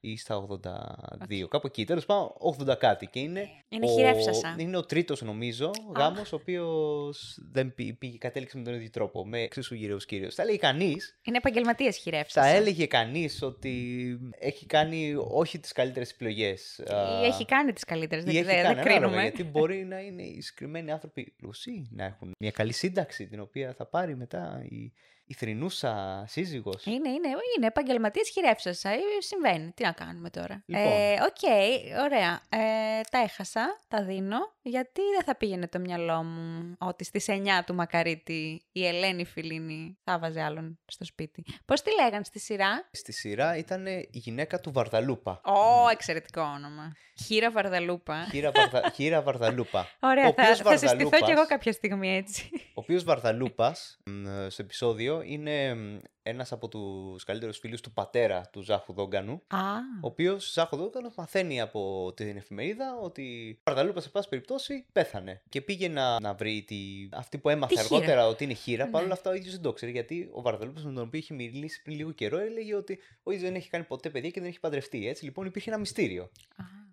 Ή 0.00 0.16
στα 0.16 0.36
82. 0.36 1.48
Κάπου 1.48 1.66
εκεί. 1.66 1.84
Τέλος 1.84 2.06
πάντων, 2.06 2.32
80 2.38 2.74
κάτι. 2.78 3.06
Και 3.06 3.18
είναι. 3.20 3.48
Είναι 3.68 3.86
ο... 3.86 3.94
χειρεύσασα. 3.94 4.54
Είναι 4.58 4.76
ο 4.76 4.84
τρίτος, 4.84 5.22
νομίζω, 5.22 5.70
γάμος, 5.96 6.32
ο 6.32 6.36
οποίος 6.36 7.38
δεν 7.52 7.74
πή- 7.74 7.98
πήγε, 7.98 8.18
κατέληξε 8.18 8.56
με 8.58 8.64
τον 8.64 8.74
ίδιο 8.74 8.90
τρόπο. 8.90 9.26
Με 9.26 9.40
εξίσου 9.40 9.74
γύρω 9.74 9.96
κύριο. 9.96 10.30
Θα 10.30 10.42
έλεγε 10.42 10.56
κανείς. 10.58 11.18
είναι 11.22 11.36
επαγγελματίας 11.36 11.96
χηρεύσει. 11.96 12.32
Θα 12.40 12.46
έλεγε 12.46 12.86
κανείς 12.86 13.42
ότι 13.42 13.72
έχει 14.38 14.66
κάνει 14.66 15.14
όχι 15.30 15.58
τις 15.58 15.72
καλύτερες 15.72 16.10
επιλογές. 16.10 16.78
Ή 17.22 17.26
έχει 17.26 17.44
κάνει 17.44 17.72
τις 17.72 17.84
καλύτερες. 17.84 18.22
Ή 18.24 18.26
Δεν, 18.26 18.36
έχει 18.36 18.44
δεν, 18.44 18.54
κάνει, 18.54 18.74
δεν 18.74 18.78
ανάλογα, 18.78 18.98
κρίνουμε. 18.98 19.22
γιατί 19.22 19.44
μπορεί 19.44 19.84
να 19.84 20.00
είναι 20.00 20.22
οι 20.22 20.40
συγκεκριμένοι 20.40 20.90
άνθρωποι 20.92 21.34
πλούσιοι, 21.42 21.88
να 21.90 22.04
έχουν 22.04 22.32
μια 22.38 22.50
καλή 22.50 22.72
σύνταξη 22.72 23.26
την 23.26 23.40
οποία 23.40 23.72
θα 23.76 23.86
πάρει 23.86 24.16
μετά 24.16 24.64
η, 24.68 24.92
η 25.28 25.34
θρηνούσα 25.34 26.24
σύζυγος. 26.28 26.84
Είναι, 26.84 27.08
είναι, 27.08 27.28
είναι 27.56 27.66
επαγγελματίας 27.66 28.28
χηρεύσασα. 28.28 28.90
Ε, 28.90 28.98
Συμβαίνει. 29.18 29.72
Τι 29.72 29.82
να 29.82 29.92
κάνουμε 29.92 30.30
τώρα. 30.30 30.62
Λοιπόν. 30.66 30.92
Ε, 30.92 31.12
Οκ, 31.12 31.50
ωραία. 32.04 32.40
Ε, 32.48 33.00
τα 33.10 33.18
έχασα, 33.18 33.80
τα 33.88 34.04
δίνω. 34.04 34.38
Γιατί 34.62 35.00
δεν 35.16 35.24
θα 35.24 35.36
πήγαινε 35.36 35.68
το 35.68 35.78
μυαλό 35.78 36.22
μου 36.22 36.76
ότι 36.78 37.04
στις 37.04 37.26
9 37.28 37.64
του 37.66 37.74
Μακαρίτη 37.74 38.66
η 38.72 38.86
Ελένη 38.86 39.24
Φιλίνη 39.24 39.98
θα 40.04 40.18
'βαζε 40.18 40.42
άλλον 40.42 40.78
στο 40.84 41.04
σπίτι. 41.04 41.44
Πώς 41.64 41.82
τη 41.82 41.90
λέγαν 42.02 42.24
στη 42.24 42.38
σειρά; 42.38 42.88
Στη 42.90 43.12
σειρά 43.12 43.56
ήταν 43.56 43.86
η 43.86 44.08
γυναίκα 44.12 44.60
του 44.60 44.72
Βαρδαλούπα. 44.72 45.40
Ω, 45.44 45.88
εξαιρετικό 45.92 46.42
όνομα. 46.42 46.92
Χείρα 47.24 47.50
Βαρδαλούπα. 47.50 48.26
Χείρα, 48.30 48.50
Βαρδα... 48.50 48.90
Χείρα 48.94 49.22
Βαρδαλούπα. 49.22 49.86
Ωραία, 50.00 50.28
Ο 50.28 50.32
θα, 50.32 50.42
οποίος 50.42 50.58
θα 50.58 50.70
συστηθώ 50.76 50.96
κι 50.96 51.04
Βαρδαλούπας- 51.04 51.30
εγώ 51.30 51.46
κάποια 51.46 51.72
στιγμή 51.72 52.16
έτσι. 52.16 52.48
Ο 52.52 52.80
οποίος 52.80 53.04
Βαρδαλούπας 53.04 53.98
μ, 54.04 54.26
στο 54.48 54.62
επεισόδιο 54.62 55.22
είναι 55.24 55.74
μ, 55.74 55.98
ένας 56.22 56.52
από 56.52 56.68
τους 56.68 57.24
καλύτερους 57.24 57.58
φίλους 57.58 57.80
του 57.80 57.92
πατέρα 57.92 58.48
του 58.52 58.60
Ζάχου 58.62 58.92
Δόγκανου. 58.92 59.42
Α, 59.46 59.58
Ο 60.02 60.06
οποίος 60.06 60.52
Ζάχο 60.52 60.76
Δόγκανος 60.76 61.14
μαθαίνει 61.16 61.60
από 61.60 62.12
την 62.16 62.36
εφημερίδα 62.36 62.98
ότι 63.02 63.56
ο 63.58 63.62
Βαρδαλούπας, 63.64 64.02
σε 64.02 64.08
πάση 64.08 64.28
περιπτώσει, 64.28 64.86
πέθανε. 64.92 65.42
Και 65.48 65.60
πήγε 65.60 65.88
να, 65.88 66.20
να 66.20 66.34
βρει 66.34 66.64
τη... 66.66 66.76
αυτή 67.12 67.38
που 67.38 67.48
έμαθε 67.48 67.74
Τη 67.74 67.80
χείρα. 67.80 67.94
αργότερα 67.94 68.26
ότι 68.26 68.44
είναι 68.44 68.52
χείρα. 68.52 68.84
Ναι. 68.84 68.90
Παρ' 68.90 69.02
όλα 69.04 69.12
αυτά 69.12 69.30
ο 69.30 69.34
ίδιος 69.34 69.52
δεν 69.52 69.62
το 69.62 69.72
ξέρει. 69.72 69.92
Γιατί 69.92 70.28
ο 70.32 70.42
Βαρδαλούπας 70.42 70.84
με 70.84 70.92
τον 70.92 71.02
οποίο 71.02 71.18
είχε 71.18 71.34
μιλήσει 71.34 71.82
πριν 71.82 71.96
λίγο 71.96 72.10
καιρό 72.12 72.38
έλεγε 72.38 72.74
ότι 72.74 72.98
ο 73.22 73.30
ίδιος 73.30 73.48
δεν 73.50 73.54
έχει 73.58 73.68
κάνει 73.68 73.84
ποτέ 73.84 74.10
παιδιά 74.10 74.30
και 74.30 74.40
δεν 74.40 74.48
έχει 74.48 74.60
παντρευτεί. 74.60 75.08
Έτσι 75.08 75.24
λοιπόν 75.24 75.46
υπήρχε 75.46 75.70
ένα 75.70 75.78
μυστήριο. 75.78 76.30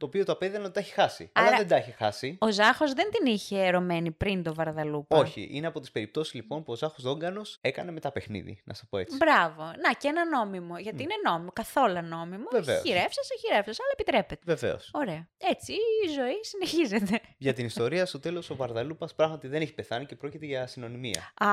Το 0.05 0.11
οποίο 0.11 0.25
το 0.25 0.31
απέδαινε 0.31 0.63
ότι 0.63 0.73
τα 0.73 0.79
έχει 0.79 0.91
χάσει. 0.93 1.29
Άρα- 1.33 1.47
Αλλά 1.47 1.57
δεν 1.57 1.67
τα 1.67 1.75
έχει 1.75 1.91
χάσει. 1.91 2.37
ο 2.39 2.51
Ζάχος 2.51 2.93
δεν 2.93 3.09
την 3.11 3.25
είχε 3.25 3.57
ερωμένη 3.65 4.11
πριν 4.11 4.43
το 4.43 4.53
Βαρδαλούπα. 4.53 5.17
Όχι, 5.17 5.47
είναι 5.51 5.67
από 5.67 5.79
τις 5.79 5.91
περιπτώσεις 5.91 6.33
λοιπόν 6.33 6.63
που 6.63 6.71
ο 6.71 6.75
Ζάχος 6.75 7.03
Δόγκανος 7.03 7.57
έκανε 7.61 7.91
μετά 7.91 8.11
παιχνίδι, 8.11 8.61
να 8.65 8.73
σας 8.73 8.87
πω 8.89 8.97
έτσι. 8.97 9.15
Μπράβο. 9.17 9.63
Να 9.63 9.93
και 9.97 10.07
ένα 10.07 10.25
νόμιμο. 10.25 10.77
Γιατί 10.77 11.03
είναι 11.03 11.13
νόμιμο. 11.25 11.51
Καθόλου 11.53 12.01
νόμιμο. 12.01 12.43
Βεβαίως. 12.51 12.81
Χειρεύσασε, 12.81 13.33
χειρεύσασε, 13.39 13.79
αλλά 13.81 13.91
επιτρέπεται. 13.93 14.41
Βεβαίως. 14.45 14.89
Ωραία. 14.93 15.27
Έτσι 15.37 15.71
η 15.73 16.07
ζωή 16.07 16.39
συνεχίζεται. 16.41 17.19
Για 17.37 17.53
την 17.53 17.65
ιστορία, 17.65 18.05
στο 18.05 18.19
τέλος 18.19 18.49
ο 18.49 18.55
Βαρδαλούπας 18.55 19.15
πράγματι 19.15 19.47
δεν 19.47 19.61
έχει 19.61 19.73
πεθάνει 19.73 20.05
και 20.05 20.15
πρόκειται 20.15 20.45
για 20.45 20.67
συνωνυμία. 20.67 21.31
Α, 21.35 21.47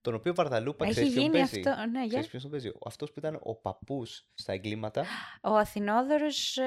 Τον 0.00 0.14
οποίο 0.14 0.34
Βαρδαλούπα 0.34 0.84
Έχει 0.84 0.92
ξέρεις 0.94 1.12
ποιον 1.12 1.24
γίνει 1.24 1.38
παίζει; 1.38 1.62
αυτό, 1.68 1.86
ναι, 1.90 1.98
για. 1.98 2.08
Ξέρεις 2.08 2.28
ποιος 2.28 2.42
τον 2.42 2.50
παίζει. 2.50 2.72
Αυτός 2.86 3.12
που 3.12 3.18
ήταν 3.18 3.38
ο 3.42 3.54
παππούς 3.54 4.26
στα 4.34 4.52
εγκλήματα. 4.52 5.04
ο 5.42 5.54
Αθηνόδωρος 5.54 6.56
ε, 6.56 6.64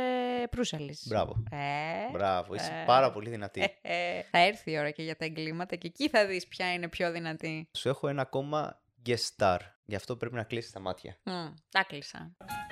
Προύσαλης. 0.49 1.05
Μπράβο. 1.07 1.22
Ε, 1.49 2.11
Μπράβο, 2.11 2.55
είσαι 2.55 2.71
ε, 2.81 2.85
πάρα 2.85 3.11
πολύ 3.11 3.29
δυνατή. 3.29 3.61
ε, 3.61 3.67
ε. 3.81 4.23
Θα 4.31 4.37
έρθει 4.39 4.71
η 4.71 4.79
ώρα 4.79 4.89
και 4.89 5.03
για 5.03 5.15
τα 5.15 5.25
εγκλήματα 5.25 5.75
και 5.75 5.87
εκεί 5.87 6.09
θα 6.09 6.25
δεις 6.25 6.47
ποια 6.47 6.73
είναι 6.73 6.87
πιο 6.87 7.11
δυνατή. 7.11 7.67
Σου 7.77 7.89
έχω 7.89 8.07
ένα 8.07 8.21
ακόμα 8.21 8.79
guest 9.05 9.29
star. 9.37 9.57
Γι' 9.85 9.95
αυτό 9.95 10.15
πρέπει 10.15 10.35
να 10.35 10.43
κλείσεις 10.43 10.71
τα 10.71 10.79
μάτια. 10.79 11.17
Μμ, 11.23 11.53
τα 11.69 11.83
κλείσα. 11.87 12.31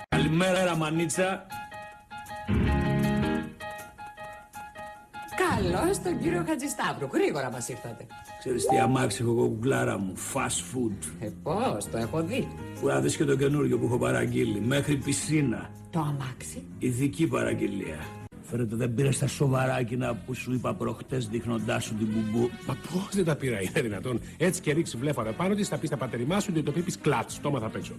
Καλημέρα, 0.10 0.64
Ραμανίτσα. 0.66 1.48
Καλώς 5.50 6.02
τον 6.02 6.20
κύριο 6.20 6.44
Χατζησταύρου. 6.48 7.08
Γρήγορα 7.14 7.52
μας 7.52 7.68
ήρθατε. 7.70 8.08
Ξέρεις 8.40 8.66
τι 8.66 8.78
αμάξι 8.80 9.22
έχω 9.22 9.32
εγώ 9.32 9.48
κουκλάρα 9.48 9.98
μου. 9.98 10.14
Fast 10.34 10.40
food. 10.76 11.06
Ε, 11.20 11.30
πώς, 11.44 11.86
το 11.90 11.98
έχω 11.98 12.22
δει. 12.24 12.48
Που 12.80 12.88
να 12.88 13.00
δεις 13.02 13.16
και 13.16 13.24
το 13.26 13.36
καινούριο 13.36 13.80
που 13.80 13.86
έχω 13.86 13.98
παραγγείλει. 13.98 14.60
Μέχρι 14.60 14.98
πισίνα. 14.98 15.70
Το 15.90 16.00
αμάξι. 16.00 16.68
Ειδική 16.80 17.28
παραγγελία. 17.28 17.98
Φέρετε 18.52 18.76
δεν 18.76 18.94
πήρες 18.94 19.18
τα 19.18 19.28
σοβαρά 19.28 19.80
εκείνα 19.80 20.16
που 20.16 20.34
σου 20.34 20.54
είπα 20.54 20.74
προχτές 20.74 21.28
δείχνοντάς 21.28 21.84
σου 21.84 21.96
την 21.96 22.08
μπουμπού. 22.08 22.50
Μα 22.68 22.76
πώς 22.76 23.10
δεν 23.14 23.26
τα 23.26 23.36
πήρα, 23.36 23.62
είναι 23.62 23.82
δυνατόν. 23.82 24.20
Έτσι 24.38 24.62
και 24.62 24.74
ρίξει 24.74 24.98
βλέφαρα 24.98 25.32
πάνω 25.32 25.56
της, 25.56 25.68
θα 25.68 25.78
πεις 25.78 25.90
στα 25.90 25.98
πατερημά 25.98 26.40
σου 26.40 26.48
ότι 26.52 26.64
το 26.64 26.72
πει 26.72 26.84
κλατ, 27.02 27.32
το 27.42 27.48
έμαθα 27.48 27.66
απ' 27.66 27.76
έξω. 27.76 27.94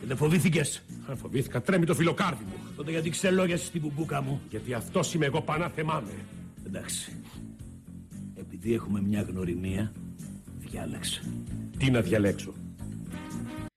Και 0.00 0.06
δεν 0.06 0.16
φοβήθηκες; 0.16 0.82
Αν 1.06 1.16
φοβήθηκα, 1.16 1.60
τρέμει 1.62 1.86
το 1.86 1.94
φιλοκάρδι 1.94 2.44
μου. 2.44 2.52
Τότε 2.76 2.90
γιατί 2.90 3.10
ξελόγιασες 3.10 3.66
στην 3.66 3.80
μπουμπούκα 3.80 4.22
μου; 4.22 4.40
Γιατί 4.50 4.74
αυτός 4.74 5.14
είμαι 5.14 5.26
εγώ, 5.26 5.40
πανά 5.40 5.68
θεμάμαι. 5.68 6.12
Εντάξει. 6.66 7.12
Επειδή 8.34 8.74
έχουμε 8.74 9.00
μια 9.00 9.22
γνωριμία, 9.22 9.92
διάλεξε. 10.58 11.22
Τι 11.78 11.90
να 11.90 12.00
διαλέξω; 12.00 12.52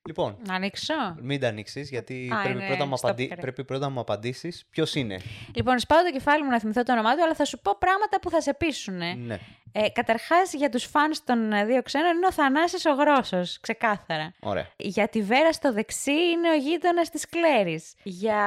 Λοιπόν, 0.07 0.37
Να 0.47 0.53
ανοίξω. 0.55 0.93
μην 1.21 1.39
τα 1.39 1.47
ανοίξεις, 1.47 1.89
γιατί 1.89 2.29
Α, 2.33 2.41
πρέπει, 2.41 2.57
είναι 2.57 2.67
πρώτα 2.67 2.85
μου 2.85 2.97
στο 2.97 3.07
απαντή... 3.07 3.23
πικρέ. 3.27 3.41
πρέπει 3.41 3.63
πρώτα 3.63 3.85
να 3.85 3.91
μου 3.91 3.99
απαντήσεις 3.99 4.65
ποιος 4.69 4.95
είναι. 4.95 5.19
Λοιπόν, 5.55 5.79
σπάω 5.79 6.03
το 6.03 6.11
κεφάλι 6.11 6.43
μου 6.43 6.49
να 6.49 6.59
θυμηθώ 6.59 6.83
το 6.83 6.91
όνομά 6.93 7.15
του, 7.15 7.23
αλλά 7.23 7.33
θα 7.35 7.45
σου 7.45 7.59
πω 7.59 7.75
πράγματα 7.79 8.19
που 8.19 8.29
θα 8.29 8.41
σε 8.41 8.53
πείσουν. 8.53 8.97
Ναι. 9.25 9.39
Ε, 9.75 9.89
Καταρχάς, 9.89 10.53
για 10.53 10.69
τους 10.69 10.83
φανς 10.85 11.23
των 11.23 11.51
ε, 11.53 11.65
δύο 11.65 11.81
ξένων 11.81 12.15
είναι 12.15 12.25
ο 12.25 12.31
Θανάσης 12.31 12.85
ο 12.85 12.93
Γρόσος, 12.93 13.59
ξεκάθαρα. 13.59 14.33
Ωραία. 14.39 14.67
Για 14.77 15.07
τη 15.07 15.21
Βέρα 15.21 15.51
στο 15.53 15.73
δεξί 15.73 16.11
είναι 16.11 16.49
ο 16.49 16.55
γείτονας 16.55 17.09
της 17.09 17.25
Κλέρης. 17.29 17.93
Για, 18.03 18.41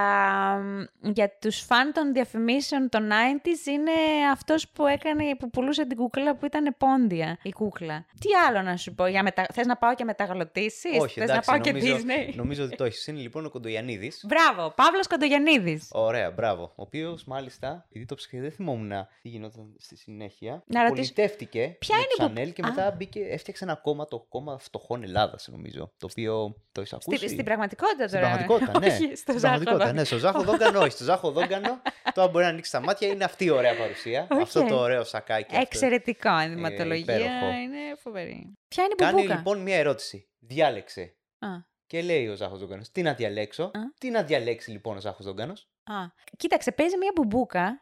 για 1.00 1.30
τους 1.40 1.60
φαν 1.60 1.92
των 1.92 2.12
διαφημίσεων 2.12 2.88
των 2.88 3.08
90s 3.10 3.66
είναι 3.66 3.90
αυτός 4.32 4.68
που 4.68 4.86
έκανε, 4.86 5.36
που 5.38 5.50
πουλούσε 5.50 5.86
την 5.86 5.96
κούκλα 5.96 6.34
που 6.36 6.46
ήταν 6.46 6.74
πόντια 6.78 7.38
η 7.42 7.50
κούκλα. 7.50 8.04
Τι 8.20 8.28
άλλο 8.48 8.62
να 8.62 8.76
σου 8.76 8.94
πω, 8.94 9.06
για 9.06 9.22
μετα... 9.22 9.46
θες 9.52 9.66
να 9.66 9.76
πάω 9.76 9.94
και 9.94 10.04
μεταγλωτήσεις, 10.04 10.98
Όχι, 11.00 11.18
θες 11.18 11.28
να 11.28 11.32
εντάξει, 11.32 11.50
πάω 11.50 11.60
και 11.60 11.72
νομίζω, 11.72 11.96
Disney; 11.96 12.34
νομίζω 12.34 12.64
ότι 12.64 12.76
το 12.76 12.84
έχεις. 12.84 13.06
Είναι 13.06 13.20
λοιπόν 13.20 13.44
ο 13.44 13.50
Κοντογιαννίδης. 13.50 14.24
Μπράβο, 14.28 14.70
Παύλος 14.76 15.06
Κοντογιαννίδης. 15.06 15.88
Ωραία, 15.92 16.30
μπράβο. 16.30 16.62
Ο 16.62 16.82
οποίος 16.82 17.24
μάλιστα, 17.24 17.84
επειδή 17.88 18.04
το 18.06 18.14
ψυχή 18.14 18.38
δεν 18.40 18.50
θυμόμουν 18.52 18.92
τι 19.22 19.28
γινόταν 19.28 19.74
στη 19.78 19.96
συνέχεια. 19.96 20.62
Να 20.66 20.82
ρωτήσω- 20.82 21.12
Εμπιστεύτηκε 21.22 21.76
Ποια 21.78 21.96
με 21.96 22.00
είναι 22.02 22.28
το 22.28 22.34
που- 22.34 22.40
Chanel 22.40 22.52
και 22.52 22.62
Α. 22.64 22.68
μετά 22.68 22.90
μπήκε, 22.90 23.20
έφτιαξε 23.20 23.64
ένα 23.64 23.74
κόμμα, 23.74 24.04
το 24.06 24.18
κόμμα 24.28 24.58
φτωχών 24.58 25.02
Ελλάδας, 25.02 25.48
νομίζω. 25.48 25.92
Το 25.98 26.06
οποίο 26.10 26.56
το 26.72 26.80
έχεις 26.80 26.92
ακούσει; 26.92 27.16
Στη, 27.16 27.28
στην 27.28 27.44
πραγματικότητα 27.44 28.08
Στην 28.08 28.20
τώρα. 28.20 28.32
πραγματικότητα, 28.34 28.78
ναι. 28.78 28.86
Όχι, 28.92 29.04
στο 29.04 29.16
Στην 29.16 29.38
Ζάχο 29.38 29.40
πραγματικότητα, 29.40 29.76
Δόγκανο. 29.84 29.92
ναι. 29.98 30.04
Στο 30.04 30.18
Ζάχο 30.18 30.42
Δόγκανο, 30.42 30.80
όχι. 30.80 30.90
Στο 30.90 31.04
Ζάχο 31.04 31.30
Δόγκανο, 31.30 31.82
τώρα 32.14 32.28
μπορεί 32.28 32.44
να 32.44 32.50
ανοίξει 32.50 32.70
τα 32.70 32.80
μάτια. 32.80 33.08
Είναι 33.08 33.24
αυτή 33.24 33.44
η 33.44 33.50
ωραία 33.50 33.76
παρουσία. 33.76 34.26
Οκ. 34.30 34.40
Αυτό 34.40 34.66
το 34.66 34.76
ωραίο 34.78 35.04
σακάκι. 35.04 35.46
αυτό. 35.56 35.60
Εξαιρετικό 35.60 36.28
υπέροχο. 36.28 36.42
ενδυματολογία. 36.42 37.60
είναι 37.62 37.78
φοβερή. 37.98 38.52
Ποια 38.68 38.84
είναι 38.84 38.92
η 38.92 39.02
Κάνει 39.02 39.14
μπουμπούκα; 39.14 39.34
λοιπόν 39.34 39.58
μια 39.62 39.76
ερώτηση. 39.76 40.28
Διάλεξε. 40.38 41.16
Α, 41.38 41.48
Και 41.86 42.02
λέει 42.02 42.28
ο 42.28 42.34
Ζάχος 42.34 42.58
Δόγκανος, 42.58 42.90
τι 42.90 43.02
να 43.02 43.12
διαλέξω. 43.14 43.70
Τι 44.00 44.10
να 44.10 44.22
διαλέξει 44.22 44.70
λοιπόν 44.70 44.96
ο 44.96 45.00
Ζάχος 45.00 45.24
Δόγκανος; 45.26 45.68
Α. 45.86 45.94
Κοίταξε, 46.36 46.72
παίζει 46.72 46.96
μια 46.96 47.12
μπουμπούκα. 47.14 47.80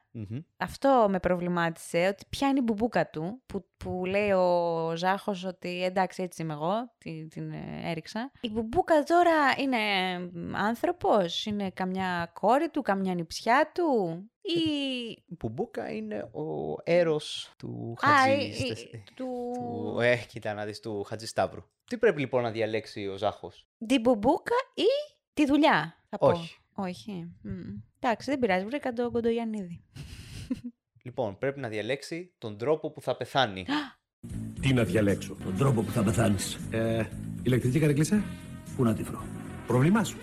Αυτό 0.56 1.06
με 1.10 1.20
προβλημάτισε, 1.20 2.06
ότι 2.06 2.24
ποια 2.28 2.48
είναι 2.48 2.58
η 2.58 2.62
μπουμπούκα 2.64 3.10
του, 3.10 3.42
που, 3.46 3.64
που 3.76 4.04
λέει 4.04 4.30
ο 4.30 4.92
Ζάχος 4.96 5.44
ότι 5.44 5.84
εντάξει 5.84 6.22
έτσι 6.22 6.42
είμαι 6.42 6.52
εγώ, 6.52 6.72
την, 6.98 7.28
την 7.28 7.50
ε, 7.52 7.80
έριξα. 7.90 8.30
Η 8.40 8.50
μπουμπούκα 8.50 9.02
τώρα 9.02 9.34
είναι 9.58 9.78
μ, 10.32 10.56
άνθρωπος, 10.56 11.46
είναι 11.46 11.70
καμιά 11.70 12.30
κόρη 12.40 12.68
του, 12.70 12.82
καμιά 12.82 13.14
νηψιά 13.14 13.70
του 13.74 14.18
ή... 14.40 14.58
Η 15.26 15.36
Μπουμπούκα 15.38 15.92
είναι 15.92 16.18
ο 16.32 16.74
έρος 16.84 17.52
του 17.58 17.96
Α, 18.06 18.08
Χατζη. 18.08 18.44
η- 18.44 18.66
η- 18.92 19.02
του... 19.14 19.26
του- 19.54 20.00
Ε, 20.00 20.16
κοίτα 20.28 20.54
να 20.54 20.64
δεις, 20.64 20.80
του 20.80 21.02
Χατζη 21.02 21.26
Σταύρου. 21.26 21.62
Τι 21.84 21.98
πρέπει 21.98 22.20
λοιπόν 22.20 22.42
να 22.42 22.50
διαλέξει 22.50 23.06
ο 23.06 23.16
Ζάχος; 23.16 23.68
Την 23.86 24.00
μπουμπούκα 24.00 24.54
ή 24.74 25.16
τη 25.34 25.46
δουλειά, 25.46 26.04
θα 26.08 26.18
πω. 26.18 26.26
Όχι. 26.26 26.58
Όχι. 26.76 27.32
Μμ. 27.42 27.60
Εντάξει, 28.06 28.30
δεν 28.30 28.38
πειράζει, 28.38 28.64
βρήκα 28.64 28.92
τον 28.92 29.12
Κοντογιαννίδη. 29.12 29.80
Λοιπόν, 31.02 31.38
πρέπει 31.38 31.60
να 31.60 31.68
διαλέξει 31.68 32.34
τον 32.38 32.58
τρόπο 32.58 32.90
που 32.90 33.00
θα 33.00 33.16
πεθάνει. 33.16 33.66
Τι 34.60 34.72
να 34.72 34.84
διαλέξω. 34.84 35.36
Τον 35.44 35.56
τρόπο 35.56 35.82
που 35.82 35.90
θα 35.90 36.02
πεθάνεις. 36.02 36.58
Ε, 36.70 37.04
ηλεκτρική 37.42 37.78
καρεκλίτσα; 37.78 38.24
Πού 38.76 38.84
να 38.84 38.94
τη 38.94 39.02
βρω; 39.02 39.22
Πρόβλημά 39.66 40.04
σου. 40.04 40.16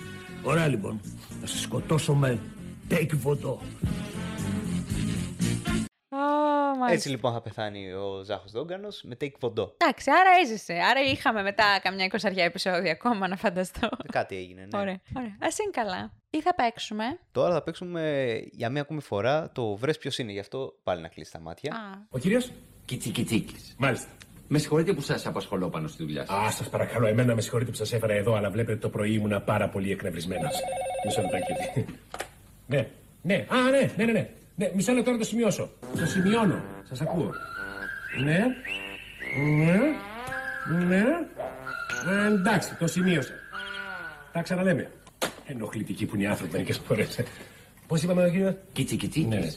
Ωραία 0.50 0.66
λοιπόν. 0.66 1.00
Θα 1.40 1.46
σε 1.46 1.58
σκοτώσω 1.58 2.14
με 2.14 2.38
take 2.90 3.16
φωτό. 3.16 3.60
Ω, 6.08 6.16
μάλιστα. 6.78 6.92
Έτσι 6.92 7.08
λοιπόν 7.08 7.32
θα 7.32 7.42
πεθάνει 7.42 7.92
ο 7.92 8.22
Ζάχος 8.24 8.52
Δόγκανος 8.52 9.02
με 9.02 9.16
take 9.20 9.34
φοντό. 9.38 9.74
Εντάξει, 9.76 10.10
άρα 10.10 10.30
έζησε. 10.42 10.72
Άρα 10.72 11.00
είχαμε 11.00 11.42
μετά 11.42 11.80
καμιά 11.82 12.04
εικοσαριά 12.04 12.44
επεισόδια 12.44 12.92
ακόμα 12.92 13.28
να 13.28 13.36
φανταστώ. 13.36 13.88
Κάτι 14.12 14.36
έγινε, 14.36 14.60
ναι. 14.60 14.80
Ωραία. 14.80 15.00
Ωραία. 15.16 15.36
Α 15.40 15.48
είναι 15.62 15.70
καλά. 15.70 16.21
Τι 16.32 16.40
θα 16.42 16.54
παίξουμε; 16.54 17.04
Τώρα 17.32 17.52
θα 17.52 17.62
παίξουμε 17.62 18.32
για 18.52 18.70
μία 18.70 18.80
ακόμη 18.80 19.00
φορά 19.00 19.50
το 19.52 19.76
βρες 19.76 19.98
ποιος 19.98 20.18
είναι. 20.18 20.32
Γι' 20.32 20.38
αυτό 20.38 20.74
πάλι 20.82 21.02
να 21.02 21.08
κλείσει 21.08 21.32
τα 21.32 21.40
μάτια. 21.40 21.72
Α. 21.74 22.06
Ο 22.10 22.18
κύριος; 22.18 22.50
Κιτσικιτσίκης. 22.84 23.74
Μάλιστα. 23.78 24.08
Με 24.48 24.58
συγχωρείτε 24.58 24.92
που 24.92 25.00
σας 25.00 25.26
απασχολώ 25.26 25.68
πάνω 25.68 25.88
στη 25.88 26.02
δουλειά 26.02 26.26
σας. 26.26 26.36
Α, 26.36 26.50
σας 26.50 26.68
παρακαλώ, 26.68 27.06
εμένα 27.06 27.34
με 27.34 27.40
συγχωρείτε 27.40 27.70
που 27.70 27.76
σας 27.76 27.92
έφερα 27.92 28.12
εδώ, 28.12 28.34
αλλά 28.34 28.50
βλέπετε 28.50 28.78
το 28.78 28.88
πρωί 28.88 29.12
ήμουνα 29.14 29.40
πάρα 29.40 29.68
πολύ 29.68 29.90
εκνευρισμένος. 29.90 30.52
Μισό 31.04 31.20
λεπτάκι. 31.20 31.52
ναι, 32.66 32.88
ναι, 33.22 33.34
α, 33.48 33.70
ναι, 33.70 33.90
ναι, 33.96 34.04
ναι, 34.04 34.12
ναι. 34.12 34.28
ναι. 34.56 34.70
Μισό 34.74 34.92
λεπτό 34.92 35.10
να 35.10 35.18
το 35.18 35.24
σημειώσω. 35.24 35.70
Το 35.96 36.06
σημειώνω. 36.06 36.62
Σας 36.88 37.00
ακούω. 37.00 37.30
Ναι, 38.24 38.44
ναι, 39.56 39.78
ναι. 40.86 41.02
Α, 42.10 42.26
εντάξει, 42.26 42.76
το 42.76 42.86
σημείωσα. 42.86 43.32
Τα 44.32 44.42
ξαναλέμε. 44.42 44.90
Ενοχλητικοί 45.54 46.06
που 46.06 46.14
είναι 46.14 46.24
οι 46.24 46.26
άνθρωποι 46.26 46.52
μερικές 46.52 46.78
φορές. 46.78 47.20
Πώς 47.86 48.02
είπαμε, 48.02 48.30
κύριε. 48.30 48.56
Κιτσικιτσίκης. 48.72 49.28
Ναι. 49.28 49.50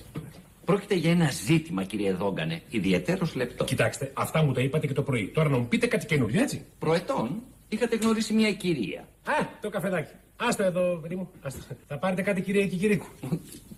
Πρόκειται 0.66 0.96
για 0.96 1.12
ένα 1.12 1.30
ζήτημα, 1.46 1.84
κύριε 1.84 2.14
Δόγκανε, 2.14 2.62
ιδιαίτερος 2.70 3.36
λεπτό. 3.36 3.64
Κοιτάξτε, 3.64 4.12
αυτά 4.14 4.44
μου 4.44 4.52
τα 4.54 4.62
είπατε 4.62 4.88
και 4.88 4.94
το 4.94 5.02
πρωί. 5.02 5.28
Τώρα 5.28 5.50
να 5.50 5.58
μου 5.58 5.68
πείτε 5.68 5.88
κάτι 5.88 6.06
καινούριο, 6.06 6.42
έτσι. 6.42 6.66
Προετών 6.80 7.42
είχατε 7.70 7.96
γνωρίσει 7.96 8.34
μια 8.34 8.54
κυρία. 8.54 9.08
Α, 9.24 9.34
το 9.62 9.70
καφεδάκι. 9.70 10.12
Άστο 10.36 10.64
εδώ, 10.64 11.00
παιδί 11.02 11.16
μου. 11.16 11.30
Άστο. 11.42 11.60
Θα 11.88 11.98
πάρετε 11.98 12.22
κάτι, 12.22 12.42
κυρία 12.42 12.68
και 12.68 12.76
κυρίκου. 12.76 13.08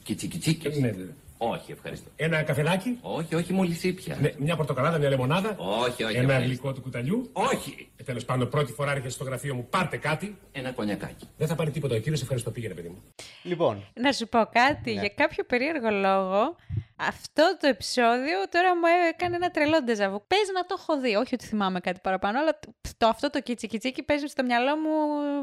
Κιτσικιτσίκης. 0.03 0.77
Ναι, 0.77 0.87
ναι. 0.87 1.05
Όχι, 1.37 1.71
ευχαριστώ. 1.71 2.09
Ένα 2.15 2.43
καφεδάκι. 2.43 2.97
Όχι, 3.01 3.35
όχι, 3.35 3.53
μόλις 3.53 3.83
ήπια. 3.83 4.17
Ναι, 4.21 4.33
μια 4.37 4.55
πορτοκαλάδα, 4.55 4.97
μια 4.97 5.09
λεμονάδα. 5.09 5.55
Όχι, 5.57 6.03
όχι. 6.03 6.15
Ένα 6.15 6.21
ευχαριστώ. 6.33 6.45
γλυκό 6.45 6.73
του 6.73 6.81
κουταλιού. 6.81 7.29
Όχι. 7.33 7.89
Ε, 7.97 8.03
Τέλος 8.03 8.25
πάντων, 8.25 8.49
πρώτη 8.49 8.71
φορά 8.71 8.91
έρχεσαι 8.91 9.09
στο 9.15 9.23
γραφείο 9.23 9.55
μου, 9.55 9.67
πάρτε 9.69 9.97
κάτι. 9.97 10.37
Ένα 10.51 10.71
κονιακάκι. 10.71 11.27
Δεν 11.37 11.47
θα 11.47 11.55
πάρει 11.55 11.71
τίποτα 11.71 11.95
ο 11.95 11.97
κύριος, 11.99 12.21
ευχαριστώ, 12.21 12.51
πήγαινε, 12.51 12.73
παιδί 12.73 12.87
μου. 12.87 13.03
Λοιπόν, 13.43 13.83
Να 13.93 14.11
σου 14.11 14.27
πω 14.27 14.49
κάτι. 14.51 14.93
Ναι. 14.93 14.99
Για 14.99 15.09
κάποιο 15.09 15.43
περίεργο 15.43 15.89
λόγο, 15.89 16.55
αυτό 16.95 17.57
το 17.59 17.67
επεισόδιο 17.67 18.37
τώρα 18.49 18.75
μου 18.75 18.85
έκανε 19.09 19.35
ένα 19.35 19.49
τρελό 19.51 19.83
ντεζαβού. 19.83 20.23
Πες 20.27 20.49
να 20.53 20.65
το 20.65 20.75
έχω 20.79 20.99
δει. 20.99 21.15
Όχι 21.15 21.33
ότι 21.33 21.45
θυμάμαι 21.45 21.79
κάτι 21.79 21.99
παραπάνω, 22.03 22.39
αλλά 22.39 22.59
το, 22.97 23.07
αυτό 23.07 23.29
το 23.29 23.41
κίτσι 23.41 23.67
κιτσίκι 23.67 24.03
παίζει 24.03 24.25
στο 24.25 24.43
μυαλό 24.43 24.75
μου 24.77 24.91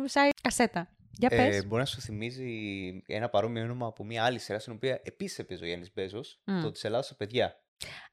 σαν 0.09 0.30
κασέτα. 0.42 0.88
Για 1.19 1.29
πες. 1.29 1.57
ε, 1.57 1.62
μπορεί 1.65 1.81
να 1.81 1.87
σου 1.87 2.01
θυμίζει 2.01 2.47
ένα 3.07 3.29
παρόμοιο 3.29 3.62
όνομα 3.62 3.87
από 3.87 4.05
μια 4.05 4.25
άλλη 4.25 4.39
σειρά 4.39 4.59
στην 4.59 4.73
οποία 4.73 5.01
επίσης 5.05 5.39
έπαιζε 5.39 5.65
ο 5.65 5.67
Γιάννης 5.67 5.93
Μπέζος, 5.95 6.41
Μμ. 6.45 6.62
το 6.62 6.71
της 6.71 6.85
Ελλάδα 6.85 7.03
στα 7.03 7.15
παιδιά. 7.15 7.59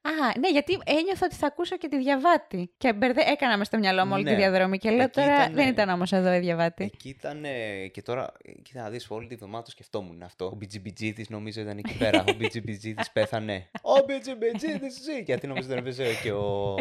Α, 0.02 0.38
ναι, 0.38 0.50
γιατί 0.50 0.78
ένιωθα 0.84 1.24
ότι 1.26 1.34
θα 1.34 1.46
ακούσω 1.46 1.76
και 1.76 1.88
τη 1.88 1.98
διαβάτη. 1.98 2.72
Και 2.78 2.92
μπερδε... 2.92 3.22
έκανα 3.26 3.56
μες 3.58 3.66
στο 3.66 3.78
μυαλό 3.78 4.06
μου 4.06 4.12
όλη 4.14 4.24
τη 4.24 4.30
Ναι. 4.30 4.36
διαδρομή. 4.36 4.78
Και 4.78 4.90
λέω 4.90 5.02
Εκεί 5.02 5.20
τώρα 5.20 5.34
ήταν, 5.34 5.54
δεν 5.54 5.66
ε, 5.66 5.70
ήταν 5.70 5.88
όμως 5.88 6.12
εδώ 6.12 6.32
η 6.34 6.38
διαβάτη. 6.38 6.84
Εκεί 6.84 7.08
ήταν 7.08 7.44
ε, 7.44 7.86
και 7.86 8.02
τώρα, 8.02 8.32
ε, 8.42 8.52
κοίτα 8.52 8.82
να 8.82 8.90
δεις, 8.90 9.10
όλη 9.10 9.26
τη 9.26 9.34
βδομάδα 9.34 9.64
το 9.64 9.70
σκεφτόμουν 9.70 10.22
αυτό. 10.22 10.44
Ο 10.44 10.58
BGBG 10.60 11.12
της 11.14 11.28
νομίζω 11.28 11.60
ήταν 11.60 11.78
εκεί 11.78 11.96
πέρα. 11.96 12.20
ο 12.20 12.24
BGBG 12.40 12.92
της 12.96 13.10
πέθανε. 13.14 13.70
Ο 13.82 13.94
BGBG 13.94 14.78
της 14.80 15.00
ζει. 15.02 15.20
Γιατί 15.24 15.46
νομίζω 15.46 15.68
δεν 15.68 15.78
έπαιζε 15.78 16.04
και 16.22 16.32
ο, 16.32 16.74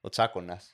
ο 0.00 0.08
Τσάκωνας. 0.08 0.72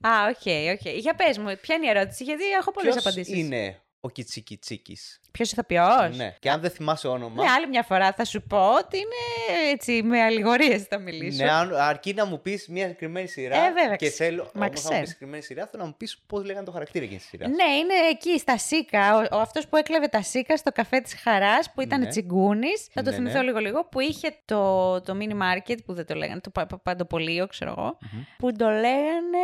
Α, 0.00 0.10
OK, 0.28 0.46
OK. 0.72 0.88
Για 0.94 1.14
πες 1.14 1.38
μου, 1.38 1.54
ποια 1.60 1.74
είναι 1.74 1.86
η 1.86 1.88
ερώτηση, 1.88 2.24
γιατί 2.24 2.44
έχω 2.50 2.70
πολλές 2.70 2.92
Ποιος 2.92 3.06
απαντήσεις. 3.06 3.36
είναι 3.38 3.78
ο 4.04 4.10
Κιτσικιτσίκης. 4.10 5.20
Ποιος 5.30 5.52
ηθοποιό. 5.52 5.86
Ναι. 6.16 6.34
Και 6.40 6.50
αν 6.50 6.60
δεν 6.60 6.70
θυμάσαι 6.70 7.08
όνομα, 7.08 7.42
Ναι, 7.44 7.50
άλλη 7.50 7.68
μια 7.68 7.82
φορά 7.82 8.12
θα 8.12 8.24
σου 8.24 8.42
πω 8.42 8.74
ότι 8.74 8.96
είναι 8.96 9.68
έτσι 9.72 10.02
με 10.02 10.22
αλληγορίες 10.22 10.82
θα 10.82 10.98
μιλήσω. 10.98 11.44
ναι, 11.44 11.50
αν- 11.50 11.74
αρκεί 11.74 12.14
να 12.14 12.24
μου 12.26 12.40
πεις 12.40 12.68
μια 12.68 12.82
συγκεκριμένη 12.82 13.28
σειρά 13.28 13.56
Ε, 13.56 13.72
βέβαια, 13.72 13.96
και 13.96 14.06
ξε- 14.06 14.16
θέλω, 14.16 14.42
μα 14.42 14.50
όμως 14.54 14.60
να 14.60 14.66
μου 14.66 14.72
ξέρω. 14.72 15.00
πεις 15.00 15.08
συγκεκριμένη 15.08 15.42
σειρά, 15.42 15.66
θέλω 15.70 15.82
να 15.82 15.88
μου 15.88 15.94
πεις 15.96 16.18
πώς 16.26 16.44
λέγανε 16.44 16.64
το 16.64 16.72
χαρακτήρα 16.72 17.04
εκείνης 17.04 17.22
της 17.22 17.30
σειράς. 17.30 17.48
Ναι, 17.50 17.76
είναι 17.76 17.94
εκεί 18.10 18.38
στα 18.38 18.58
σύκα. 18.58 19.16
Ο, 19.16 19.36
ο 19.36 19.40
αυτός 19.40 19.68
που 19.68 19.76
έκλεβε 19.76 20.06
τα 20.06 20.22
σύκα 20.22 20.56
στο 20.56 20.70
καφέ 20.72 21.00
της 21.00 21.14
Χαράς, 21.14 21.72
που 21.74 21.80
ήταν 21.80 22.00
Ναι. 22.00 22.06
τσιγκούνης. 22.06 22.86
Θα 22.92 23.02
το 23.02 23.10
Ναι, 23.10 23.16
θυμηθώ 23.16 23.38
ναι. 23.38 23.44
λίγο-λίγο. 23.44 23.84
Που 23.84 24.00
είχε 24.00 24.36
το, 24.44 25.00
το 25.00 25.16
mini 25.20 25.32
market, 25.42 25.76
που 25.86 25.92
δεν 25.94 26.06
το 26.06 26.14
λέγανε, 26.14 26.40
το 26.40 26.50
πα- 26.50 26.66
πα- 26.66 26.78
παντοπωλείο, 26.78 27.46
ξέρω 27.46 27.74
εγώ. 27.78 27.98
Που 28.38 28.52
το 28.52 28.68
λέγανε. 28.68 29.38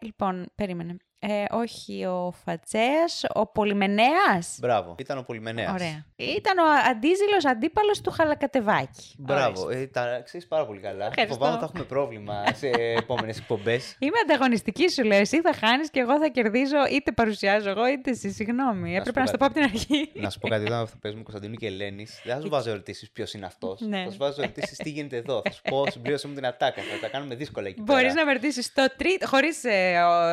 Λοιπόν, 0.00 0.50
περίμενε. 0.54 0.96
Ε, 1.28 1.44
όχι 1.50 2.04
ο 2.04 2.34
Φατσέας, 2.44 3.24
ο 3.34 3.46
Πολυμενέας. 3.46 4.56
Μπράβο, 4.60 4.94
ήταν 4.98 5.18
ο 5.18 5.22
Πολυμενέας. 5.22 5.72
Ωραία. 5.72 6.04
Ήταν 6.16 6.58
ο 6.58 6.64
αντίζηλος 6.90 7.44
αντίπαλος 7.44 8.00
του 8.00 8.10
Χαλακατεβάκη. 8.10 9.14
Μπράβο, 9.18 9.70
ε, 9.70 9.86
τα 9.86 10.20
ξέρεις 10.24 10.46
πάρα 10.46 10.66
πολύ 10.66 10.80
καλά. 10.80 11.06
Ευχαριστώ. 11.06 11.34
Φοβάμαι 11.34 11.52
ότι 11.52 11.60
θα 11.60 11.70
έχουμε 11.72 11.84
πρόβλημα 11.84 12.44
σε 12.54 12.66
επόμενες 12.96 13.38
εκπομπές. 13.38 13.96
Είμαι 14.04 14.18
ανταγωνιστική, 14.24 14.90
σου 14.90 15.02
λέω. 15.04 15.18
Εσύ 15.18 15.40
θα 15.40 15.52
χάνεις 15.54 15.90
και 15.90 16.00
εγώ 16.00 16.18
θα 16.18 16.28
κερδίζω, 16.28 16.76
είτε 16.90 17.12
παρουσιάζω 17.12 17.70
εγώ, 17.70 17.86
είτε 17.86 18.10
εσύ. 18.10 18.30
Συγγνώμη. 18.30 18.96
Έπρεπε 18.96 19.20
να 19.20 19.24
πω 19.24 19.30
σου 19.30 19.36
το 19.38 19.46
πω 19.46 19.52
κάτι. 19.52 19.60
από 19.60 19.72
την 19.72 19.80
αρχή. 19.96 20.10
να 20.20 20.30
σου 20.30 20.38
πω 20.38 20.48
κάτι 20.48 20.64
όταν 20.64 20.86
θα 20.86 20.96
παίζουμε 21.00 21.22
Κωνσταντίνου 21.22 21.54
και 21.54 21.66
Ελένης. 21.66 22.20
Δεν 22.24 22.34
θα 22.34 22.40
σου 22.40 22.48
βάζω 22.48 22.70
ερωτήσεις 22.70 23.10
ποιος 23.10 23.32
είναι 23.34 23.46
αυτός. 23.46 23.80
Ναι. 23.80 24.04
Θα 24.04 24.10
σου 24.10 24.16
βάζω 24.18 24.42
ερωτήσεις 24.42 24.76
τι 24.78 24.90
γίνεται 24.90 25.16
εδώ. 25.16 25.42
Θα 25.44 25.52
σου 25.52 25.62
πω 25.62 25.84
συμπλήρωσε 25.92 26.28
μου 26.28 26.34
την 26.34 26.46
ατάκα. 26.46 26.82
Θα 26.82 26.98
τα 27.00 27.08
κάνουμε 27.08 27.34
δύσκολα 27.34 27.68
εκεί 27.68 27.80
Μπορείς 27.82 28.02
πέρα. 28.02 28.14
να 28.14 28.24
με 28.24 28.32
ρωτήσεις 28.32 28.64
στο 28.64 28.86
τρίτο, 28.96 29.26
χωρίς 29.26 29.62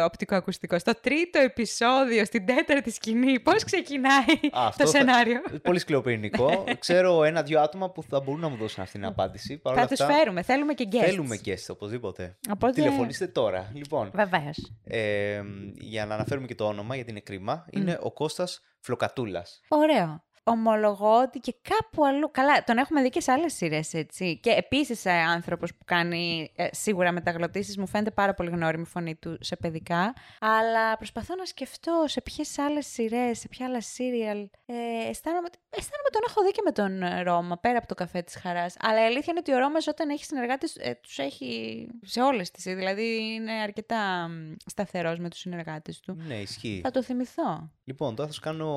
οπτικοακουστικό, 0.05 0.79
στο 0.81 0.93
τρίτο 1.01 1.39
επεισόδιο, 1.39 2.25
στην 2.25 2.45
τέταρτη 2.45 2.91
σκηνή, 2.91 3.39
πώς 3.39 3.63
ξεκινάει 3.63 4.33
Α, 4.51 4.65
αυτό 4.67 4.83
το 4.83 4.89
θα- 4.89 4.97
σενάριο; 4.97 5.41
Πολύ 5.63 5.79
σκληροπυρηνικό. 5.79 6.63
Ξέρω 6.79 7.23
ένα-δύο 7.23 7.59
άτομα 7.61 7.89
που 7.91 8.03
θα 8.03 8.19
μπορούν 8.19 8.39
να 8.41 8.47
μου 8.49 8.55
δώσουν 8.55 8.83
αυτή 8.83 8.97
την 8.97 9.07
απάντηση. 9.07 9.57
Παρ' 9.57 9.73
όλα 9.73 9.81
Θα 9.87 9.95
του 9.95 10.03
αυτά, 10.03 10.15
φέρουμε. 10.15 10.41
Θέλουμε 10.41 10.73
και 10.73 10.87
guests. 10.91 11.03
Θέλουμε 11.05 11.39
guest 11.45 11.65
οπωσδήποτε. 11.69 12.37
Οπότε- 12.51 12.73
Τηλεφωνήστε 12.73 13.27
τώρα. 13.27 13.71
Λοιπόν, 13.73 14.11
Βεβαίως. 14.13 14.71
ε, 14.83 15.41
για 15.79 16.05
να 16.05 16.13
αναφέρουμε 16.13 16.47
και 16.47 16.55
το 16.55 16.65
όνομα, 16.67 16.95
γιατί 16.95 17.11
είναι 17.11 17.19
κρίμα, 17.19 17.65
είναι 17.71 17.97
ο 18.01 18.11
Κώστας 18.11 18.61
Φλοκατούλας. 18.79 19.61
Ωραίο. 19.67 20.23
Ομολογώ 20.43 21.21
ότι 21.21 21.39
και 21.39 21.55
κάπου 21.61 22.05
αλλού. 22.05 22.31
Καλά, 22.31 22.63
τον 22.63 22.77
έχουμε 22.77 23.01
δει 23.01 23.09
και 23.09 23.19
σε 23.21 23.31
άλλες 23.31 23.53
σειρές, 23.53 23.93
έτσι. 23.93 24.39
Και 24.41 24.49
επίσης 24.51 25.05
άνθρωπος 25.05 25.71
που 25.75 25.85
κάνει 25.85 26.51
ε, 26.55 26.67
σίγουρα 26.71 27.11
μεταγλωτήσεις. 27.11 27.77
Μου 27.77 27.87
φαίνεται 27.87 28.11
πάρα 28.11 28.33
πολύ 28.33 28.49
γνώριμη 28.49 28.83
η 28.83 28.85
φωνή 28.85 29.15
του 29.15 29.37
σε 29.39 29.55
παιδικά. 29.55 30.13
Αλλά 30.39 30.97
προσπαθώ 30.97 31.35
να 31.35 31.45
σκεφτώ 31.45 32.03
σε 32.07 32.21
ποιες 32.21 32.57
άλλες 32.59 32.85
σειρές, 32.87 33.39
σε 33.39 33.47
ποια 33.47 33.65
άλλα 33.65 33.81
σύριαλ. 33.81 34.37
Ε, 34.65 34.73
αισθάνομαι, 35.09 35.47
ότι- 35.47 35.59
αισθάνομαι 35.69 36.09
τον 36.11 36.21
έχω 36.27 36.41
δει 36.43 36.51
και 36.51 36.61
με 36.65 36.71
τον 36.71 37.01
ε, 37.03 37.21
Ρώμα, 37.23 37.57
πέρα 37.57 37.77
από 37.77 37.87
το 37.87 37.95
καφέ 37.95 38.21
της 38.21 38.35
Χαράς. 38.35 38.75
Αλλά 38.79 39.01
η 39.01 39.05
αλήθεια 39.05 39.25
είναι 39.29 39.39
ότι 39.39 39.53
ο 39.53 39.57
Ρώμας 39.57 39.87
όταν 39.87 40.09
έχει 40.09 40.25
συνεργάτε, 40.25 40.67
ε, 40.79 40.93
τους 40.93 41.17
έχει 41.17 41.87
σε 42.01 42.21
όλες 42.21 42.51
τις. 42.51 42.63
Δηλαδή 42.63 43.33
είναι 43.33 43.51
αρκετά 43.51 44.29
σταθερός 44.65 45.17
με 45.19 45.29
τους 45.29 45.39
συνεργάτες 45.39 45.99
του. 45.99 46.17
Ναι, 46.27 46.35
ισχύει. 46.35 46.79
Θα 46.83 46.91
το 46.91 47.03
θυμηθώ. 47.03 47.69
Λοιπόν, 47.83 48.15
τώρα 48.15 48.27
θα 48.27 48.33
σου 48.33 48.41
κάνω 48.41 48.69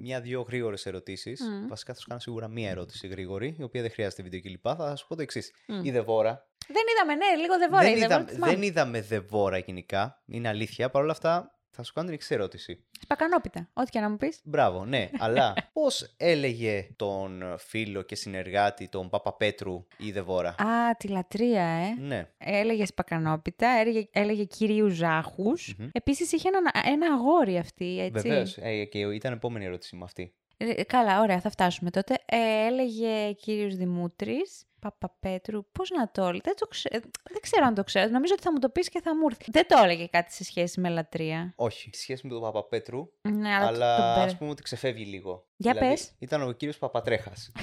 μια-δύο 0.00 0.40
γρήγορες 0.48 0.86
ερωτήσεις. 0.88 1.40
Μμ. 1.40 1.66
Βασικά 1.68 1.94
θα 1.94 2.00
σου 2.00 2.06
κάνω 2.08 2.20
σίγουρα 2.20 2.48
μία 2.48 2.70
ερώτηση 2.70 3.06
γρήγορη, 3.06 3.56
η 3.58 3.62
οποία 3.62 3.82
δεν 3.82 3.90
χρειάζεται 3.90 4.22
βίντεο 4.22 4.40
κλπ. 4.40 4.66
Θα 4.76 4.96
σου 4.96 5.06
πω 5.06 5.14
το 5.16 5.22
εξής. 5.22 5.52
Μμ. 5.66 5.84
Η 5.84 5.90
Δεβόρα 5.90 6.46
Δεν 6.68 6.82
είδαμε, 6.94 7.14
ναι, 7.14 7.40
λίγο 7.40 7.58
δεβόρα. 7.58 7.82
δεν, 7.82 7.96
η 7.96 7.98
Δεβόρα 7.98 8.14
είδαμε, 8.14 8.24
τη 8.24 8.34
θυμάμαι. 8.34 8.52
δεν 8.52 8.62
είδαμε 8.62 9.00
δεβόρα 9.00 9.58
γενικά. 9.58 10.22
Είναι 10.26 10.48
αλήθεια. 10.48 10.90
Παρ' 10.90 11.02
όλα 11.02 11.12
αυτά, 11.12 11.52
θα 11.70 11.82
σου 11.82 11.92
κάνω 11.92 12.06
την 12.06 12.14
εξής 12.16 12.30
ερώτηση. 12.30 12.84
Σπακανόπιτα, 13.00 13.68
ό,τι 13.72 13.90
και 13.90 14.00
να 14.00 14.10
μου 14.10 14.16
πεις. 14.16 14.40
Μπράβο, 14.44 14.84
ναι. 14.84 15.10
αλλά 15.24 15.54
πώς 15.72 16.14
έλεγε 16.16 16.88
τον 16.96 17.54
φίλο 17.58 18.02
και 18.02 18.14
συνεργάτη, 18.14 18.88
τον 18.88 19.08
Παπαπέτρου, 19.08 19.86
η 19.96 20.10
Δεβόρα; 20.10 20.48
Α, 20.48 20.96
τη 20.98 21.08
λατρεία, 21.08 21.62
ε. 21.62 21.94
Ναι. 22.00 22.28
Έλεγε 22.38 22.86
σπακανόπιτα, 22.86 23.68
έλεγε, 23.68 24.08
έλεγε 24.12 24.44
κυρίους 24.44 24.94
Ζάχους. 24.94 25.74
Επίσης 25.92 26.32
είχε 26.32 26.48
ένα, 26.48 26.90
ένα 26.92 27.14
αγόρι 27.14 27.58
αυτή, 27.58 28.00
έτσι. 28.00 28.28
Βεβαίως. 28.28 28.56
Ε, 28.60 28.84
και 28.84 28.98
ήταν 28.98 29.32
επόμενη 29.32 29.64
ερώτηση 29.64 29.96
με 29.96 30.04
αυτή. 30.04 30.34
Ε, 30.60 30.82
καλά, 30.84 31.20
ωραία, 31.20 31.40
θα 31.40 31.50
φτάσουμε 31.50 31.90
τότε. 31.90 32.14
Ε, 32.26 32.66
έλεγε 32.66 33.32
κύριος 33.32 33.74
Δημήτρης, 33.76 34.66
Παπαπέτρου, 34.80 35.70
πώς 35.72 35.90
να 35.90 36.10
το 36.10 36.22
έλεγε, 36.22 36.40
δεν, 36.44 36.54
το 36.56 36.66
ξέ... 36.66 36.88
ε, 36.92 36.98
δεν 37.30 37.40
ξέρω 37.40 37.64
αν 37.66 37.74
το 37.74 37.84
ξέρω, 37.84 38.10
νομίζω 38.10 38.32
ότι 38.32 38.42
θα 38.42 38.52
μου 38.52 38.58
το 38.58 38.68
πεις 38.68 38.88
και 38.88 39.00
θα 39.00 39.16
μου 39.16 39.26
έρθει. 39.30 39.44
Δεν 39.50 39.66
το 39.68 39.78
έλεγε 39.82 40.06
κάτι 40.06 40.32
σε 40.32 40.44
σχέση 40.44 40.80
με 40.80 40.88
λατρεία. 40.88 41.52
Όχι. 41.56 41.90
Σε 41.92 42.00
σχέση 42.00 42.26
με 42.26 42.32
τον 42.32 42.42
Παπαπέτρου. 42.42 43.08
Ναι, 43.28 43.54
αλλά, 43.54 43.66
αλλά 43.66 43.96
το, 43.96 44.02
το 44.02 44.08
ας 44.08 44.24
πέρα- 44.24 44.36
πούμε 44.38 44.50
ότι 44.50 44.62
ξεφεύγει 44.62 45.04
λίγο. 45.04 45.46
Για 45.56 45.72
δηλαδή, 45.72 45.90
πες. 45.90 46.14
Ήταν 46.18 46.42
ο 46.42 46.52
κύριος 46.52 46.78
Παπατρέχας. 46.78 47.52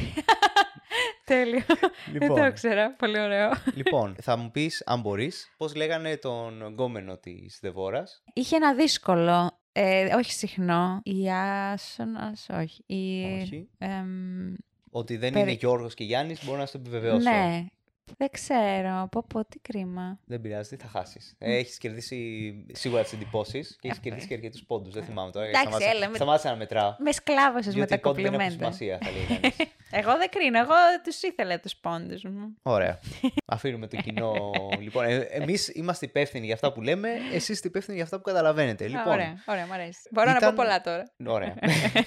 Τέλειο. 1.25 1.63
Δεν 2.11 2.21
Λοιπόν. 2.21 2.37
το 2.39 2.45
ήξερα, 2.45 2.91
πολύ 2.95 3.19
ωραίο. 3.19 3.49
λοιπόν, 3.75 4.15
θα 4.21 4.35
μου 4.37 4.51
πεις, 4.51 4.83
αν 4.85 4.99
μπορείς, 5.01 5.53
πώς 5.57 5.75
λέγανε 5.75 6.17
τον 6.17 6.67
γκόμενο 6.67 7.17
της 7.17 7.59
Δεβόρας; 7.61 8.23
Είχε 8.33 8.55
ένα 8.55 8.73
δύσκολο, 8.73 9.59
ε, 9.77 10.13
όχι 10.15 10.31
συχνό, 10.31 10.99
η 11.03 11.29
Άσονας, 11.31 12.47
όχι. 12.53 12.83
Η, 12.85 13.23
Όχι. 13.41 13.67
εμ, 13.77 14.53
Ότι 14.91 15.17
δεν 15.17 15.33
περι- 15.33 15.45
είναι 15.47 15.55
Γιώργος 15.59 15.93
και 15.93 16.03
Γιάννης, 16.03 16.45
μπορώ 16.45 16.57
να 16.57 16.65
στο 16.65 16.77
επιβεβαιώσω. 16.77 17.29
Ναι, 17.29 17.65
δεν 18.17 18.29
ξέρω, 18.31 19.07
πω 19.11 19.23
πω, 19.27 19.45
τι 19.45 19.59
κρίμα. 19.59 20.19
Δεν 20.25 20.41
πειράζει, 20.41 20.75
θα 20.75 20.87
χάσεις. 20.87 21.35
Έχεις 21.37 21.77
κερδίσει 21.77 22.53
σίγουρα 22.73 23.03
τις 23.03 23.13
εντυπώσεις 23.13 23.77
και 23.79 23.87
έχεις 23.87 23.99
κερδίσει 23.99 24.27
και 24.27 24.33
αρκετούς 24.33 24.63
πόντους. 24.63 24.93
Δεν 24.93 25.03
θυμάμαι 25.03 25.31
τώρα. 25.31 25.45
Εντάξει, 25.45 25.61
σταμάτησα- 25.67 25.91
έλα, 25.95 26.09
με- 26.09 26.15
Σταμάτησα 26.15 26.49
να 26.49 26.55
μετράω. 26.55 26.95
Με 26.99 27.11
σκλάβωσες 27.11 27.65
με 27.65 27.71
Διότι 27.73 27.89
τα 27.89 27.95
οι 27.95 27.99
πόντοι 27.99 28.21
δεν 28.21 28.33
έχουν 28.33 28.39
κομπλιμέντα. 28.47 28.73
σημασία, 28.75 28.97
θα 29.03 29.11
λέει 29.11 29.25
κανείς. 29.39 29.55
Εγώ 29.97 30.17
δεν 30.17 30.29
κρίνω, 30.29 30.59
εγώ 30.59 30.73
τους 31.03 31.21
ήθελα 31.21 31.59
τους 31.59 31.75
πόντους 31.75 32.23
μου. 32.23 32.57
Ωραία. 32.61 32.99
Αφήνουμε 33.55 33.87
το 33.87 33.97
κοινό. 33.97 34.33
λοιπόν, 34.79 35.05
ε, 35.05 35.15
εμείς 35.15 35.67
είμαστε 35.73 36.05
υπεύθυνοι 36.05 36.45
για 36.45 36.53
αυτά 36.53 36.71
που 36.73 36.81
λέμε, 36.81 37.09
εσείς 37.33 37.49
είστε 37.49 37.67
υπεύθυνοι 37.67 37.95
για 37.95 38.03
αυτά 38.03 38.17
που 38.17 38.23
καταλαβαίνετε. 38.23 38.83
Α, 38.83 38.87
Λοιπόν, 38.87 39.13
Ωραία, 39.13 39.43
ωραία, 39.45 39.65
μου 39.65 39.73
αρέσει. 39.73 39.99
Μπορώ 40.11 40.31
να 40.31 40.37
ήταν- 40.37 40.55
πω 40.55 40.63
πολλά 40.63 40.81
τώρα. 40.81 41.03
Ωραία. 41.25 41.53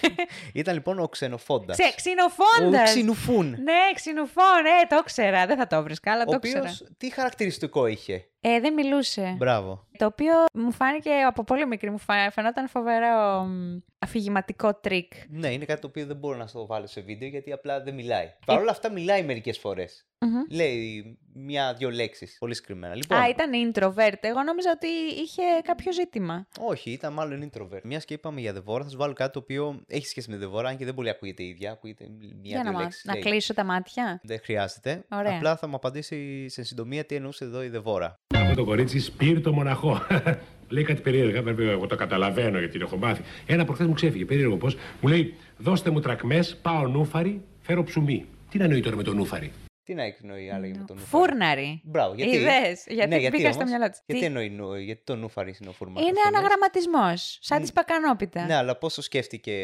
Ήταν 0.55 0.75
λοιπόν 0.75 0.99
ο 0.99 1.09
Ξενοφώντας. 1.09 1.77
Ξε, 1.79 1.93
Ξινοφώντας. 1.97 2.81
Ο 2.81 2.93
ξινουφούν. 2.93 3.47
Ναι, 3.51 3.93
Ξινουφών, 3.95 4.65
ε, 4.83 4.87
το 4.89 4.97
ήξερα. 4.97 5.47
Δεν 5.47 5.57
θα 5.57 5.67
το 5.67 5.83
βρίσκα, 5.83 6.13
αλλά 6.13 6.23
Ο 6.27 6.31
το 6.31 6.37
οποίος 6.37 6.55
ήξερα. 6.55 6.91
τι 6.99 7.11
χαρακτηριστικό 7.13 7.87
είχε; 7.87 8.25
Ε, 8.41 8.61
δεν 8.61 8.73
μιλούσε. 8.75 9.35
Μπράβο. 9.39 9.87
Το 9.99 10.07
οποίο 10.07 10.33
μου 10.53 10.73
φάνηκε 10.73 11.11
από 11.11 11.45
πολύ 11.45 11.67
μικρή, 11.67 11.91
μου 11.91 11.99
φα- 11.99 12.31
φαινόταν 12.31 12.69
φοβερό 12.69 13.43
μ, 13.45 13.77
αφηγηματικό 13.99 14.75
τρικ. 14.75 15.13
Ναι, 15.29 15.49
είναι 15.53 15.65
κάτι 15.65 15.81
το 15.81 15.87
οποίο 15.87 16.07
δεν 16.07 16.17
μπορώ 16.17 16.37
να 16.39 16.47
στο 16.47 16.67
βάλω 16.67 16.87
σε 16.87 17.01
βίντεο 17.01 17.29
γιατί 17.29 17.53
απλά 17.53 17.83
δεν 17.83 17.95
μιλάει. 17.95 18.33
Παρ' 18.47 18.61
όλα 18.61 18.71
αυτά 18.71 18.91
μιλάει 18.93 19.23
μερικές 19.25 19.59
φορές. 19.59 20.07
Μμμ. 20.21 20.57
Λέει 20.57 21.17
μια-δυο 21.33 21.91
λέξεις. 21.91 22.37
Πολύ 22.39 22.55
συγκεκριμένα. 22.55 22.95
Λοιπόν, 22.95 23.19
Α, 23.19 23.29
ήταν 23.29 23.51
introvert. 23.73 24.19
Εγώ 24.21 24.43
νόμιζα 24.43 24.71
ότι 24.75 24.87
είχε 25.23 25.43
κάποιο 25.65 25.93
ζήτημα. 25.93 26.47
Όχι, 26.61 26.91
ήταν 26.91 27.13
μάλλον 27.13 27.51
introvert. 27.51 27.81
Μιας 27.85 28.05
και 28.05 28.15
είπαμε 28.15 28.41
για 28.41 28.53
Δεβόρα, 28.53 28.85
θα 28.85 28.91
σου 28.91 28.97
βάλω 28.97 29.13
κάτι 29.13 29.33
το 29.33 29.39
οποίο 29.39 29.81
έχει 29.87 30.07
σχέση 30.07 30.31
με 30.31 30.37
Δεβόρα, 30.37 30.69
αν 30.69 30.77
και 30.77 30.85
δεν 30.85 30.95
πολύ 30.95 31.09
ακούγεται 31.09 31.43
η 31.43 31.47
ίδια. 31.49 31.73
Ακούγεται 31.73 32.05
Για 32.43 32.57
να, 32.57 32.63
μια-δυο 32.63 32.73
μα- 32.73 32.81
λέξεις. 32.83 33.05
να 33.05 33.15
κλείσω 33.15 33.55
τα 33.55 33.65
μάτια. 33.65 34.21
Δεν 34.23 34.39
χρειάζεται. 34.43 35.05
Ωραία. 35.13 35.37
Απλά 35.37 35.57
θα 35.57 35.67
μου 35.69 35.77
απαντήσει 35.77 36.49
σε 36.49 36.63
συντομία 36.63 37.05
τι 37.05 37.15
εννοούσε 37.15 37.45
εδώ 37.45 37.63
η 37.63 37.69
Δεβόρα. 37.69 38.21
Αυτό 38.35 38.55
το 38.55 38.65
κορίτσι 38.65 38.99
σπήρ 38.99 39.41
το 39.41 39.53
μοναχό. 39.53 40.01
λέει 40.69 40.85
κάτι 40.85 41.01
περίεργα, 41.01 41.43
βέβαια 41.43 41.71
εγώ 41.71 41.87
το 41.87 41.97
καταλαβαίνω 41.97 42.59
γιατί 42.59 42.79
το 42.79 42.85
έχω 42.85 42.97
μάθει. 42.97 43.23
Ένα 43.47 43.65
προχθέ 43.65 43.85
μου 43.87 43.93
ξέφυγε, 43.93 44.25
περίεργο 44.25 44.57
πώς. 44.57 44.77
Μου 45.01 45.09
λέει: 45.09 45.35
Δώστε 45.59 45.91
μου 45.91 46.01
τρακμές, 46.01 46.57
πάω 46.63 46.87
νούφαρι, 46.87 47.43
φέρω 47.61 47.83
ψουμί. 47.85 48.27
Τι 48.51 48.59
να 48.59 48.65
εννοεί 48.65 48.81
τώρα 48.81 48.97
με 48.97 49.03
το 49.03 49.15
νούφαρι. 49.15 49.53
Τι 49.89 49.95
να 49.95 50.03
εκνοεί 50.03 50.51
άλλα 50.51 50.67
με 50.67 50.85
τον 50.87 50.97
νούφαρη. 50.97 51.01
Φούρναρη. 51.27 51.81
Μπράβο, 51.85 52.15
γιατί. 52.15 52.37
Είδες, 52.37 52.85
γιατί 52.87 53.09
ναι, 53.09 53.17
γιατί 53.19 53.37
μπήκα 53.37 53.53
στο 53.53 53.59
όμως; 53.61 53.71
μυαλό 53.71 53.91
της. 53.91 54.03
Γιατί 54.07 54.21
Τι- 54.21 54.27
εννοεί, 54.27 54.51
νου- 54.51 54.77
γιατί 54.77 55.03
το 55.05 55.17
νούφαρη 55.17 55.55
είναι 55.61 55.69
ο 55.69 55.73
φούρμαρη. 55.73 56.07
Είναι 56.07 56.21
αναγραμματισμός, 56.27 57.39
σαν 57.41 57.61
της 57.61 57.69
σπακανόπιτα. 57.69 58.45
Ναι, 58.45 58.55
αλλά 58.55 58.77
πώ 58.77 58.91
το 58.93 59.03
σκέφτηκε 59.03 59.55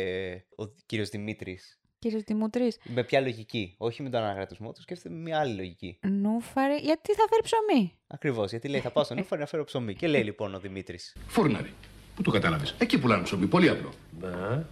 ο 0.56 0.64
κύριος 0.86 1.08
Δημήτρης; 1.08 1.80
Κύριος 1.98 2.22
Δημήτρης. 2.22 2.78
Με 2.84 3.02
ποια 3.04 3.20
λογική; 3.20 3.74
Όχι 3.78 4.02
με 4.02 4.08
τον 4.10 4.20
αναγραμματισμό, 4.20 4.72
το 4.72 4.80
σκέφτεται 4.80 5.14
με 5.14 5.20
μια 5.20 5.38
άλλη 5.38 5.54
λογική. 5.54 5.98
Νούφαρη, 6.02 6.74
γιατί 6.76 7.12
θα 7.14 7.24
φέρει 7.30 7.42
ψωμί; 7.42 7.92
Ακριβώς. 8.06 8.50
Γιατί 8.50 8.68
λέει 8.68 8.80
θα 8.80 8.90
πάω 8.90 9.04
στον 9.04 9.16
νούφαρη 9.16 9.40
να 9.40 9.46
φέρω 9.46 9.64
ψωμί. 9.64 9.94
Και 9.94 10.06
λέει 10.06 10.22
λοιπόν 10.22 10.54
ο 10.54 10.58
Δημήτρης. 10.58 11.16
Φούρναρη. 11.26 11.72
Πού 12.14 12.22
το 12.22 12.30
κατάλαβες; 12.30 12.74
Εκεί 12.78 12.98
πουλάνε 12.98 13.22
ψωμί. 13.22 13.46
Πολύ 13.46 13.68
απλό. 13.68 13.92
Να. 14.20 14.66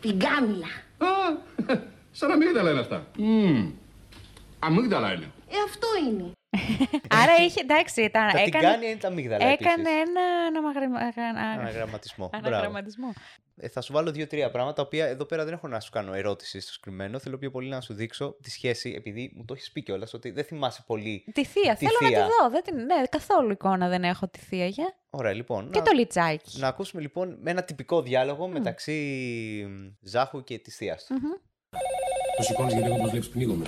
Την 0.00 0.18
κάμιλα. 0.18 0.66
Α, 0.98 1.06
σαν 2.18 2.30
αμύγδαλα 2.30 2.70
είναι 2.70 2.80
αυτά. 2.80 3.06
Μμμ. 3.18 3.70
Αμύγδαλα 4.58 5.12
είναι. 5.12 5.32
Ε, 5.50 5.54
αυτό 5.66 5.86
είναι. 6.08 6.30
Άρα 7.22 7.32
είχε, 7.44 7.60
εντάξει, 7.60 8.02
ήταν, 8.02 8.22
Τα 8.32 8.38
έκανε, 8.40 8.44
τυγκάνια 8.44 8.88
είναι 8.90 8.98
τα 8.98 9.08
αμύγδαλα 9.08 9.46
έκανε 9.46 9.72
επίσης. 9.72 10.00
ένα 10.08 10.20
αναγραμμα- 10.46 11.60
Αναγραμματισμό. 11.60 12.28
Μπράβο. 12.28 12.46
αναγραμματισμό. 12.46 13.12
Ε, 13.56 13.68
θα 13.68 13.80
σου 13.80 13.92
βάλω 13.92 14.10
δύο-τρία 14.10 14.50
πράγματα 14.50 14.76
τα 14.76 14.82
οποία 14.82 15.06
εδώ 15.06 15.24
πέρα 15.24 15.44
δεν 15.44 15.52
έχω 15.52 15.68
να 15.68 15.80
σου 15.80 15.90
κάνω 15.90 16.12
ερώτηση 16.14 16.60
στο 16.60 16.72
συγκεκριμένο. 16.72 17.18
Θέλω 17.18 17.38
πιο 17.38 17.50
πολύ 17.50 17.68
να 17.68 17.80
σου 17.80 17.94
δείξω 17.94 18.36
τη 18.42 18.50
σχέση, 18.50 18.94
επειδή 18.96 19.32
μου 19.36 19.44
το 19.44 19.54
έχεις 19.54 19.72
πει 19.72 19.82
κιόλας 19.82 20.14
ότι 20.14 20.30
δεν 20.30 20.44
θυμάσαι 20.44 20.82
πολύ. 20.86 21.24
Τη 21.34 21.44
θεία, 21.44 21.74
Τη 21.74 21.84
θέλω 21.86 21.98
να 22.00 22.08
θεία. 22.08 22.22
τη 22.22 22.28
δω. 22.42 22.50
Δεν 22.50 22.62
την, 22.62 22.76
ναι, 22.76 23.02
καθόλου 23.10 23.50
εικόνα 23.50 23.88
δεν 23.88 24.04
έχω 24.04 24.28
τη 24.28 24.38
θεία 24.38 24.66
για. 24.66 24.94
Ωραία, 25.10 25.32
λοιπόν. 25.32 25.70
Και 25.70 25.78
να, 25.78 25.84
το 25.84 25.90
λιτσάκι. 25.94 26.58
να 26.60 26.68
ακούσουμε 26.68 27.02
λοιπόν 27.02 27.38
με 27.40 27.50
ένα 27.50 27.62
τυπικό 27.62 28.02
διάλογο 28.02 28.48
μεταξύ 28.48 29.96
Ζάχου 30.02 30.44
και 30.44 30.58
της 30.58 30.76
θεία. 30.76 30.98
Το 32.36 32.42
σηκώνεις 32.42 32.72
γιατί 32.72 32.90
εγώ 32.94 33.08
βλέπει 33.08 33.26
πνίγομαι. 33.26 33.64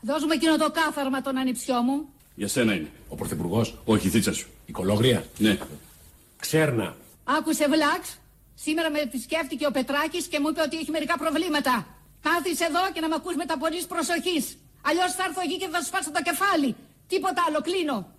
Δώσ' 0.00 0.22
μου 0.24 0.30
εκείνο 0.32 0.56
το 0.56 0.70
κάθαρμα 0.70 1.20
τον 1.20 1.36
ανιψιό 1.38 1.82
μου. 1.82 2.08
Για 2.34 2.48
σένα 2.48 2.74
είναι. 2.74 2.90
Ο 3.08 3.14
πρωθυπουργός, 3.14 3.78
Όχι, 3.84 4.06
η 4.06 4.10
θίτσα 4.10 4.32
σου. 4.32 4.48
η 4.66 4.72
κολόγρια, 4.72 5.24
Ναι. 5.38 5.58
ξέρνα. 6.40 6.96
Άκουσε 7.24 7.66
Βλάξ. 7.68 8.18
Σήμερα 8.54 8.90
με 8.90 8.98
επισκέφτηκε 8.98 9.66
ο 9.66 9.70
Πετράκης 9.70 10.26
και 10.26 10.40
μου 10.40 10.48
είπε 10.48 10.60
ότι 10.60 10.76
έχει 10.78 10.90
μερικά 10.90 11.18
προβλήματα. 11.18 11.86
Θα 12.20 12.30
έρθεις 12.36 12.60
εδώ 12.60 12.80
και 12.94 13.00
να 13.00 13.08
με 13.08 13.14
ακούς 13.14 13.34
με 13.36 13.44
τα 13.46 13.58
πολύ 13.58 13.84
προσοχής. 13.88 14.56
Αλλιώς 14.82 15.12
θα 15.12 15.24
έρθω 15.28 15.40
εκεί 15.40 15.56
και 15.58 15.68
θα 15.72 15.78
σου 15.80 15.86
σπάσω 15.86 16.10
το 16.10 16.22
κεφάλι. 16.22 16.74
Τίποτα 17.08 17.42
άλλο, 17.48 17.60
κλείνω. 17.60 18.12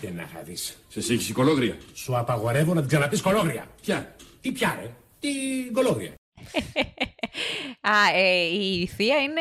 Τι 0.00 0.06
να 0.10 0.26
χαδεί. 0.34 0.56
Σε 0.56 0.98
έχει 0.98 1.16
ψυχολόγρια. 1.16 1.76
Σου 1.94 2.16
απαγορεύω 2.18 2.74
να 2.74 2.80
την 2.80 2.88
ξαναπείς 2.88 3.20
κολόγρια. 3.20 3.66
Ποια; 3.82 4.14
Τι 4.40 4.52
πια, 4.52 4.78
ρε; 4.80 4.90
Την 5.20 5.72
κολόγρια. 5.72 6.12
Α, 7.80 8.14
ε, 8.14 8.42
η 8.44 8.86
θεία 8.86 9.16
είναι. 9.18 9.40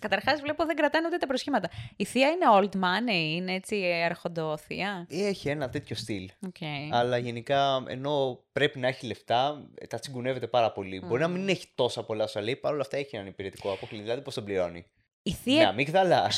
Καταρχάς, 0.00 0.40
βλέπω 0.40 0.64
δεν 0.64 0.76
κρατάνε 0.76 1.06
ούτε 1.06 1.16
τα 1.16 1.26
προσχήματα. 1.26 1.70
Η 1.96 2.04
θεία 2.04 2.28
είναι 2.28 2.44
old 2.54 2.74
money, 2.76 3.34
είναι 3.36 3.54
έτσι 3.54 3.76
ε, 3.76 4.04
αρχοντοθεία. 4.04 5.06
Έχει 5.10 5.48
ένα 5.48 5.68
τέτοιο 5.68 5.96
στυλ. 5.96 6.30
Okay. 6.46 6.88
Αλλά 6.90 7.18
γενικά, 7.18 7.82
ενώ 7.88 8.44
πρέπει 8.52 8.78
να 8.78 8.88
έχει 8.88 9.06
λεφτά, 9.06 9.68
ε, 9.74 9.86
τα 9.86 9.98
τσιγκουνεύεται 9.98 10.46
πάρα 10.46 10.72
πολύ. 10.72 11.02
Μπορεί 11.06 11.20
να 11.20 11.28
μην 11.28 11.48
έχει 11.48 11.66
τόσα 11.74 12.04
πολλά 12.04 12.24
όσα 12.24 12.40
λέει, 12.40 12.56
παρόλα 12.56 12.80
αυτά 12.82 12.96
έχει 12.96 13.16
έναν 13.16 13.28
υπηρετικό 13.28 13.72
αποκλεισμό. 13.72 14.04
Δηλαδή, 14.04 14.22
πώς 14.22 14.34
τον 14.34 14.44
πληρώνει. 14.44 14.86
Η 15.22 15.30
Με 15.30 15.36
θεία. 15.36 15.68
αμύγδαλα. 15.68 16.30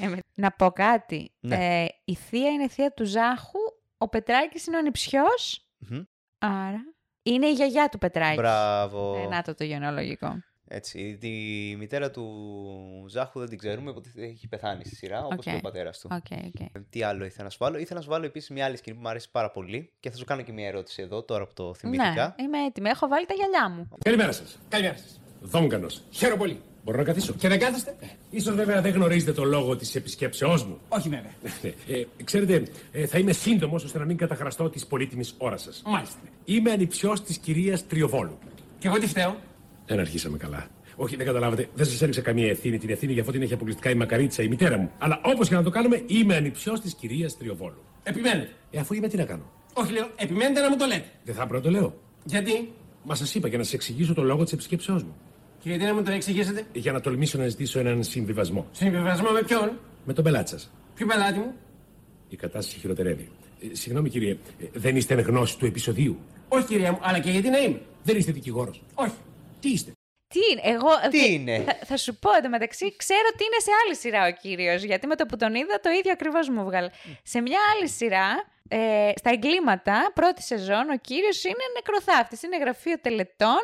Ναι, 0.00 0.16
να 0.34 0.50
πω 0.50 0.70
κάτι. 0.70 1.30
Ναι. 1.40 1.82
Ε, 1.82 1.86
η 2.04 2.14
θεία 2.14 2.50
είναι 2.50 2.68
θεία 2.68 2.92
του 2.92 3.04
Ζάχου, 3.04 3.58
ο 3.98 4.08
Πετράκης 4.08 4.66
είναι 4.66 4.76
ο 4.76 4.80
ανιψιός, 4.80 5.68
Μμμ. 5.78 6.02
άρα 6.38 6.94
είναι 7.32 7.46
η 7.46 7.52
γιαγιά 7.52 7.88
του 7.88 7.98
Πετράκη. 7.98 8.36
Μπράβο. 8.36 9.20
Ε, 9.24 9.26
να 9.26 9.42
το 9.42 9.54
το 9.54 9.64
γενεαλογικό. 9.64 10.42
Έτσι, 10.70 11.16
τη 11.20 11.28
μητέρα 11.78 12.10
του 12.10 12.24
Ζάχου 13.08 13.38
δεν 13.38 13.48
την 13.48 13.58
ξέρουμε, 13.58 13.90
οπότε 13.90 14.08
έχει 14.16 14.48
πεθάνει 14.48 14.84
στη 14.84 14.94
σειρά, 14.96 15.24
όπως 15.24 15.36
Οκ. 15.36 15.42
και 15.42 15.54
ο 15.54 15.60
πατέρας 15.60 15.98
του. 15.98 16.08
OK, 16.12 16.38
OK. 16.46 16.60
Ε, 16.60 16.70
Τι 16.90 17.02
άλλο 17.02 17.24
ήθελα 17.24 17.44
να 17.44 17.50
σου 17.50 17.56
βάλω; 17.60 17.78
Ήθελα 17.78 17.98
να 17.98 18.04
σου 18.04 18.10
βάλω 18.10 18.24
επίσης 18.24 18.50
μια 18.50 18.64
άλλη 18.64 18.76
σκηνή 18.76 18.96
που 18.96 19.02
μου 19.02 19.08
αρέσει 19.08 19.30
πάρα 19.30 19.50
πολύ 19.50 19.92
και 20.00 20.10
θα 20.10 20.16
σου 20.16 20.24
κάνω 20.24 20.42
και 20.42 20.52
μια 20.52 20.66
ερώτηση 20.66 21.02
εδώ, 21.02 21.22
τώρα 21.22 21.46
που 21.46 21.52
το 21.54 21.74
θυμήθηκα. 21.74 22.34
Ναι, 22.38 22.44
είμαι 22.44 22.64
έτοιμη. 22.64 22.88
Έχω 22.88 23.08
βάλει 23.08 23.26
τα 23.26 23.34
γυαλιά 23.34 23.68
μου. 23.68 23.88
Καλημέρα 24.04 24.32
σας. 24.32 24.58
Καλημέρα 24.68 24.96
σας. 24.96 25.20
Δόγκανο. 25.40 25.86
Χαίρομαι 26.10 26.38
πολύ. 26.38 26.60
Μπορώ 26.88 27.00
να 27.00 27.06
καθίσω. 27.06 27.32
Και 27.32 27.48
δεν 27.48 27.58
κάθεστε. 27.58 27.96
Ίσως 28.30 28.54
βέβαια 28.54 28.80
δεν 28.80 28.92
γνωρίζετε 28.92 29.32
το 29.32 29.44
λόγο 29.44 29.76
της 29.76 29.94
επισκέψεώς 29.94 30.64
μου. 30.64 30.78
Όχι 30.88 31.08
βέβαια. 31.08 31.30
Ε, 31.88 32.02
ξέρετε, 32.24 32.62
ε, 32.92 33.06
θα 33.06 33.18
είμαι 33.18 33.32
σύντομος 33.32 33.84
ώστε 33.84 33.98
να 33.98 34.04
μην 34.04 34.16
καταχραστώ 34.16 34.70
της 34.70 34.86
πολύτιμης 34.86 35.34
ώρας 35.38 35.62
σας. 35.62 35.82
Μάλιστα. 35.86 36.18
Είμαι 36.44 36.70
ανιψιός 36.70 37.22
της 37.22 37.38
κυρίας 37.38 37.86
Τριοβόλου. 37.86 38.38
Και 38.78 38.88
εγώ 38.88 38.98
τι 38.98 39.06
φταίω. 39.06 39.36
Δεν 39.86 39.98
αρχίσαμε 40.00 40.36
καλά. 40.36 40.66
Όχι, 40.96 41.16
δεν 41.16 41.26
καταλάβατε. 41.26 41.68
Δεν 41.74 41.86
σας 41.86 42.02
έριξα 42.02 42.20
καμία 42.20 42.48
ευθύνη. 42.48 42.78
Την 42.78 42.90
ευθύνη 42.90 43.12
για 43.12 43.20
αυτό 43.20 43.32
την 43.32 43.42
έχει 43.42 43.52
αποκλειστικά 43.52 43.90
η 43.90 43.94
Μακαρίτσα, 43.94 44.42
η 44.42 44.48
μητέρα 44.48 44.78
μου. 44.78 44.90
Αλλά 44.98 45.20
όπως 45.24 45.48
και 45.48 45.54
να 45.54 45.62
το 45.62 45.70
κάνουμε, 45.70 46.02
είμαι 46.06 46.36
ανιψιός 46.36 46.80
της 46.80 46.94
κυρίας 46.94 47.36
Τριοβόλου. 47.36 47.82
Επιμένετε. 48.02 48.50
Ε, 48.70 48.78
αφού 48.78 48.94
είμαι, 48.94 49.08
τι 49.08 49.16
να 49.16 49.24
κάνω; 49.24 49.52
Όχι 49.72 49.92
λέω, 49.92 50.10
επιμένετε 50.16 50.60
να 50.60 50.70
μου 50.70 50.76
το 50.76 50.86
λέτε. 50.86 51.04
Δεν 51.24 51.34
θα 51.34 51.42
έπρεπε 51.42 51.68
να 51.68 51.72
το 51.72 51.78
λέω. 51.80 52.00
Γιατί; 52.24 52.72
Μα 53.04 53.14
σας 53.14 53.34
είπα 53.34 53.48
για 53.48 53.58
να 53.58 53.64
σας 53.64 53.72
εξηγήσω 53.72 54.14
το 54.14 54.22
λόγο 54.22 54.44
της 54.44 54.52
επισκέψεώς 54.52 55.02
μου. 55.02 55.14
Και 55.60 55.68
γιατί 55.68 55.84
να 55.84 55.94
μου 55.94 56.02
το 56.02 56.10
εξηγήσετε. 56.10 56.66
Για 56.72 56.92
να 56.92 57.00
τολμήσω 57.00 57.38
να 57.38 57.48
ζητήσω 57.48 57.78
έναν 57.78 58.02
συμβιβασμό. 58.02 58.66
Συμβιβασμό 58.72 59.30
με 59.30 59.42
ποιον; 59.42 59.78
Με 60.04 60.12
τον 60.12 60.24
πελάτη 60.24 60.50
σας. 60.50 60.70
Ποιο 60.94 61.06
πελάτη 61.06 61.38
μου; 61.38 61.54
Η 62.28 62.36
κατάσταση 62.36 62.78
χειροτερεύει. 62.78 63.30
Ε, 63.62 63.74
συγγνώμη 63.74 64.08
κύριε, 64.10 64.30
ε, 64.60 64.64
δεν 64.72 64.96
είστε 64.96 65.14
εν 65.14 65.20
γνώση 65.20 65.58
του 65.58 65.66
επεισοδίου; 65.66 66.18
Όχι 66.48 66.66
κυρία 66.66 66.92
μου, 66.92 66.98
αλλά 67.02 67.18
και 67.18 67.30
γιατί 67.30 67.48
να 67.48 67.58
είμαι. 67.58 67.80
Δεν 68.02 68.16
είστε 68.16 68.32
δικηγόρος; 68.32 68.82
Όχι. 68.94 69.14
Τι 69.60 69.68
είστε; 69.68 69.92
Τι 70.28 70.38
είναι, 70.52 70.74
εγώ. 70.76 70.88
Τι 71.10 71.18
και- 71.18 71.32
είναι; 71.32 71.62
Θα, 71.66 71.78
θα 71.86 71.96
σου 71.96 72.18
πω 72.18 72.30
εντωμεταξύ, 72.38 72.96
ξέρω 72.96 73.26
ότι 73.34 73.44
είναι 73.44 73.60
σε 73.62 73.70
άλλη 73.84 73.96
σειρά 73.96 74.26
ο 74.26 74.32
κύριος. 74.42 74.82
Γιατί 74.82 75.06
με 75.06 75.14
το 75.16 75.26
που 75.26 75.36
τον 75.36 75.54
είδα, 75.54 75.80
το 75.82 75.90
ίδιο 75.90 76.12
ακριβώς 76.12 76.48
μου 76.48 76.64
βγάλε. 76.64 76.88
Σε 77.22 77.40
μια 77.40 77.58
άλλη 77.72 77.88
σειρά, 77.88 78.28
ε, 78.68 79.10
στα 79.16 79.30
εγκλήματα, 79.30 80.10
πρώτη 80.14 80.42
σεζόν, 80.42 80.88
ο 80.90 80.96
κύριος 81.00 81.44
είναι 81.44 81.64
νεκροθάφτης. 81.74 82.42
Είναι 82.42 82.58
γραφείο 82.58 82.96
τελετών 83.00 83.60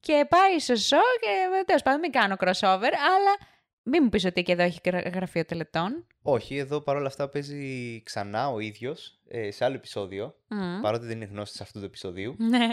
και 0.00 0.26
πάει 0.28 0.58
στο 0.58 0.76
σο 0.76 0.96
και 1.20 1.62
τέλος 1.66 1.82
πάντων 1.82 2.00
μην 2.00 2.10
κάνω 2.12 2.34
crossover, 2.38 2.92
αλλά 3.14 3.36
μην 3.82 4.00
μου 4.02 4.08
πεις 4.08 4.24
ότι 4.24 4.42
και 4.42 4.52
εδώ 4.52 4.62
έχει 4.62 4.80
γρα- 4.84 5.08
γραφείο 5.08 5.44
τελετών. 5.44 6.06
Όχι, 6.22 6.56
εδώ 6.56 6.80
παρόλα 6.80 7.06
αυτά 7.06 7.28
παίζει 7.28 8.02
ξανά 8.02 8.48
ο 8.48 8.58
ίδιος 8.58 9.18
σε 9.48 9.64
άλλο 9.64 9.74
επεισόδιο. 9.74 10.34
Μμμ. 10.48 10.80
Παρότι 10.80 11.06
δεν 11.06 11.16
είναι 11.16 11.24
γνώστης 11.30 11.60
αυτού 11.60 11.78
του 11.78 11.84
επεισοδίου. 11.84 12.34
Ναι. 12.38 12.66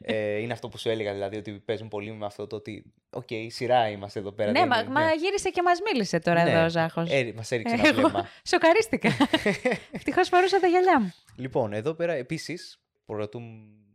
ε, 0.00 0.36
είναι 0.38 0.52
αυτό 0.52 0.68
που 0.68 0.78
σου 0.78 0.88
έλεγα, 0.88 1.12
δηλαδή 1.12 1.36
ότι 1.36 1.52
παίζουν 1.52 1.88
πολύ 1.88 2.12
με 2.12 2.26
αυτό 2.26 2.46
το 2.46 2.56
ότι. 2.56 2.92
Οκ, 3.10 3.28
σειρά 3.46 3.88
είμαστε 3.88 4.18
εδώ 4.18 4.32
πέρα. 4.32 4.50
ναι, 4.50 4.58
δεν 4.58 4.68
μα, 4.70 4.78
είναι- 4.80 4.88
μα 4.90 5.12
γύρισε 5.12 5.50
και 5.50 5.62
μας 5.62 5.78
μίλησε 5.92 6.18
τώρα 6.18 6.42
Ναι. 6.44 6.50
εδώ 6.50 6.64
ο 6.64 6.68
Ζάχος. 6.68 7.10
Ε, 7.10 7.32
μας 7.36 7.50
έριξε 7.50 7.74
ένα 7.74 7.88
Εγώ 7.88 8.00
βλέμμα. 8.08 8.28
σοκαρίστηκα. 8.50 9.08
Ευτυχώς 9.92 10.28
φορούσα 10.28 10.60
τα 10.60 10.66
γυαλιά 10.66 11.00
μου. 11.00 11.12
Λοιπόν, 11.36 11.72
εδώ 11.72 11.94
πέρα 11.94 12.12
επίσης, 12.12 12.80
πρωτού 13.06 13.40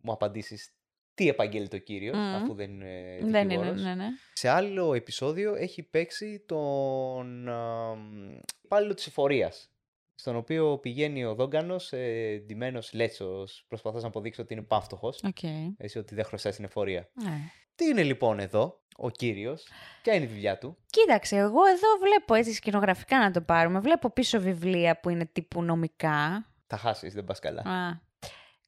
μου 0.01 0.11
απαντήσεις 0.11 0.69
τι 1.13 1.27
επαγγέλλεται 1.27 1.75
ο 1.75 1.79
κύριος, 1.79 2.15
Μμμ. 2.15 2.35
αφού 2.35 2.53
δεν 2.53 2.69
είναι 2.71 3.17
Δεν 3.21 3.27
είναι, 3.29 3.41
δικηγόρος. 3.43 3.81
ναι, 3.81 3.95
ναι. 3.95 4.07
Σε 4.33 4.49
άλλο 4.49 4.93
επεισόδιο 4.93 5.55
έχει 5.55 5.83
παίξει 5.83 6.43
τον 6.47 7.49
α, 7.49 7.95
μ, 7.95 8.37
υπάλληλο 8.63 8.93
της 8.93 9.07
εφορίας. 9.07 9.67
Στον 10.15 10.35
οποίο 10.35 10.77
πηγαίνει 10.77 11.25
ο 11.25 11.35
Δόγκανος, 11.35 11.91
ε, 11.93 12.43
ντυμένος 12.45 12.93
λέτσος, 12.93 13.65
προσπαθώντας 13.67 14.01
να 14.01 14.07
αποδείξει 14.07 14.41
ότι 14.41 14.53
είναι 14.53 14.61
πάμφτωχος. 14.61 15.07
Οκ. 15.23 15.43
Έτσι, 15.77 15.97
ότι 15.97 16.15
δεν 16.15 16.25
χρωστάει 16.25 16.53
στην 16.53 16.65
εφορία. 16.65 17.09
Ναι. 17.23 17.37
Τι 17.75 17.85
είναι 17.85 18.03
λοιπόν 18.03 18.39
εδώ, 18.39 18.81
ο 18.97 19.09
κύριος, 19.09 19.67
ποια 20.03 20.13
είναι 20.13 20.25
η 20.25 20.27
δουλειά 20.27 20.57
του; 20.57 20.77
Κοίταξε, 20.85 21.35
εγώ 21.35 21.65
εδώ 21.65 21.87
βλέπω 22.01 22.33
έτσι 22.33 22.53
σκηνογραφικά 22.53 23.17
να 23.19 23.31
το 23.31 23.41
πάρουμε. 23.41 23.79
Βλέπω 23.79 24.09
πίσω 24.11 24.39
βιβλία 24.41 24.99
που 24.99 25.09
είναι 25.09 25.25
τύπου 25.25 25.63
νομικά. 25.63 26.47
Θα 26.67 26.77
χάσεις, 26.77 27.13
δεν 27.13 27.23
πας 27.23 27.39
καλά. 27.39 27.61
Α. 27.61 28.01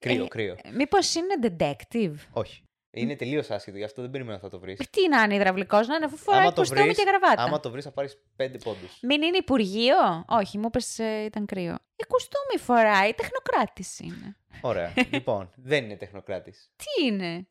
Κρύο, 0.10 0.24
Ε, 0.24 0.28
κρύο. 0.28 0.56
Μήπως 0.74 1.16
είναι 1.16 1.36
detective; 1.42 2.16
Όχι. 2.32 2.60
Είναι 2.98 3.16
τελείως 3.16 3.50
άσχετο, 3.50 3.78
γι' 3.78 3.84
αυτό 3.84 4.02
δεν 4.02 4.12
περιμένω 4.12 4.36
να 4.36 4.42
θα 4.42 4.50
το 4.50 4.60
βρεις. 4.60 4.78
Τι 4.90 5.08
να 5.10 5.22
είναι 5.22 5.36
υδραυλικός, 5.36 5.88
να 5.88 5.96
είναι 5.96 6.06
αφού 6.06 6.18
φοράει 6.18 6.54
κουστούμι 6.54 6.94
και 6.94 7.04
γραβάτα. 7.08 7.44
άμα 7.44 7.60
το 7.60 7.72
βρεις, 7.72 7.84
θα 7.84 7.92
πάρεις 7.92 8.18
5 8.36 8.58
πόντους. 8.64 8.98
Μην 9.02 9.22
είναι 9.22 9.38
υπουργείο; 9.38 10.26
Όχι, 10.28 10.58
μου 10.58 10.66
είπες 10.68 11.00
ε, 11.00 11.24
ήταν 11.24 11.46
κρύο. 11.46 11.74
Ε, 11.96 12.06
κουστούμι 12.08 12.60
φοράει, 12.60 13.14
τεχνοκράτης 13.14 14.00
είναι. 14.00 14.38
Ωραία. 14.62 14.94
λοιπόν, 15.12 15.52
δεν 15.56 15.84
είναι 15.84 15.96
τεχνοκράτης. 15.96 16.72
Τι 16.76 17.06
είναι; 17.06 17.48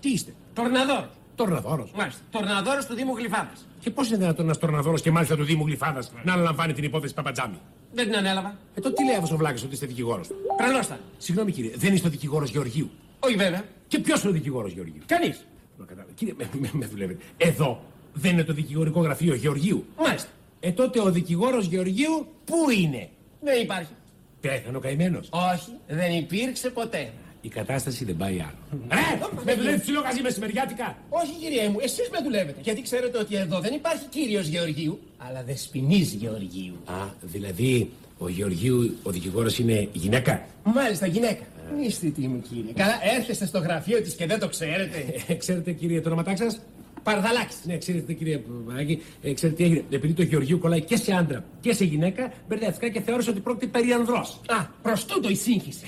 Τι 0.00 0.10
είστε. 0.10 0.34
Τορναδόρο. 0.52 1.10
Τορναδόρος. 1.34 1.90
Μάλιστα. 1.94 2.20
Τορναδόρος 2.30 2.86
του 2.86 2.94
Δήμου 2.94 3.16
Γλυφάδας. 3.16 3.66
Και 3.80 3.90
πώς 3.90 4.08
είναι 4.08 4.16
δυνατόν 4.16 4.44
ένας 4.44 4.58
τορναδόρος 4.58 5.00
και 5.02 5.10
μάλιστα 5.10 5.36
του 5.36 5.44
Δήμου 5.44 5.66
Γλυφάδας 5.66 6.12
να 6.22 6.32
αναλαμβάνει 6.32 6.72
την 6.72 6.84
υπόθεση 6.84 7.14
Παπατζάμι; 7.14 7.58
Δεν 7.92 8.04
την 8.06 8.16
ανέλαβα. 8.16 8.58
Ε, 8.74 8.80
τότε 8.80 8.94
τι 8.94 9.04
λέει 9.04 9.14
αυτό 9.16 9.34
ο 9.34 9.38
Βλάκη 9.38 9.64
ότι 9.64 9.74
είστε 9.74 9.86
δικηγόρος; 9.86 10.28
Του. 10.28 10.34
Τρελώστα. 10.58 10.98
Συγγνώμη 11.18 11.52
κύριε, 11.52 11.72
δεν 11.76 11.94
είστε 11.94 12.06
ο 12.06 12.10
δικηγόρος 12.10 12.50
Γεωργίου; 12.50 12.90
Όχι 13.18 13.36
βέβαια. 13.36 13.64
Και 13.88 13.98
ποιος 13.98 14.20
είναι 14.22 14.30
ο 14.30 14.32
δικηγόρος 14.32 14.72
Γεωργίου; 14.72 15.02
Κανείς. 15.06 15.46
Να 15.78 15.84
κατάλαβα. 15.84 16.12
Κύριε, 16.14 16.34
με, 16.36 16.48
με, 16.52 16.70
με 16.72 16.86
δουλεύετε. 16.86 17.24
Εδώ 17.36 17.82
δεν 18.12 18.32
είναι 18.32 18.44
το 18.44 18.52
δικηγορικό 18.52 19.00
γραφείο 19.00 19.34
Γεωργίου; 19.34 19.86
Μάλιστα. 19.98 20.28
Ε, 20.60 20.72
τότε 20.72 21.00
ο 21.00 21.10
δικηγόρος 21.10 21.66
Γεωργίου 21.66 22.26
πού 22.44 22.70
είναι; 22.70 23.08
Δεν 23.40 23.62
υπάρχει. 23.62 23.92
Πέθανε 24.40 24.76
ο 24.76 24.80
καημένος. 24.80 25.28
Όχι, 25.30 25.70
δεν 25.86 26.12
υπήρξε 26.12 26.70
ποτέ. 26.70 27.12
Η 27.44 27.48
κατάσταση 27.48 28.04
δεν 28.04 28.16
πάει 28.16 28.40
άλλο. 28.40 28.80
Ρε! 28.88 29.26
Με 29.44 29.54
δουλεύει 29.54 29.80
ψηλό 29.80 30.02
καζί 30.02 30.22
μεσημεριάτικα. 30.22 30.96
Όχι, 31.08 31.32
κύριε 31.40 31.68
μου, 31.68 31.78
εσείς 31.82 32.08
με 32.12 32.18
δουλεύετε. 32.22 32.60
Γιατί 32.62 32.82
ξέρετε 32.82 33.18
ότι 33.18 33.36
εδώ 33.36 33.60
δεν 33.60 33.74
υπάρχει 33.74 34.04
κύριος 34.10 34.46
Γεωργίου, 34.46 35.00
αλλά 35.18 35.42
δεσποινής 35.42 36.12
Γεωργίου. 36.12 36.76
Α, 36.84 37.06
δηλαδή 37.20 37.90
ο 38.18 38.28
Γεωργίου, 38.28 38.96
ο 39.02 39.10
δικηγόρος 39.10 39.58
είναι 39.58 39.88
γυναίκα; 39.92 40.46
Μάλιστα, 40.64 41.06
γυναίκα. 41.06 41.44
Μυστητή 41.78 42.28
μου, 42.28 42.42
κύριε. 42.48 42.72
Καλά, 42.72 42.98
έρχεστε 43.16 43.46
στο 43.46 43.58
γραφείο 43.58 44.02
της 44.02 44.14
και 44.14 44.26
δεν 44.26 44.38
το 44.38 44.48
ξέρετε. 44.48 45.04
Ε, 45.26 45.34
ξέρετε 45.34 45.72
κύριε 45.72 46.00
το 46.00 46.08
όνοματά 46.08 46.36
σας; 46.36 46.60
Παρδαλάκης. 47.04 47.56
Ναι, 47.64 47.78
ξέρετε 47.78 48.12
κύριε 48.12 48.40
Μαράκη, 48.66 49.02
ε, 49.22 49.32
ξέρετε 49.32 49.56
τι 49.56 49.64
έγινε. 49.64 49.84
Επειδή 49.90 50.12
το 50.12 50.22
Γεωργίου 50.22 50.58
κολλάει 50.58 50.82
και 50.82 50.96
σε 50.96 51.12
άντρα 51.12 51.44
και 51.60 51.72
σε 51.72 51.84
γυναίκα, 51.84 52.32
μπερδεύτηκα 52.48 52.88
και 52.88 53.00
θεώρησα 53.00 53.30
ότι 53.30 53.40
πρόκειται 53.40 53.66
περί 53.66 53.92
ανδρός. 53.92 54.40
Α, 54.48 54.64
προς 54.82 55.04
τούτο 55.04 55.28
η 55.28 55.34
σύγχυση. 55.34 55.86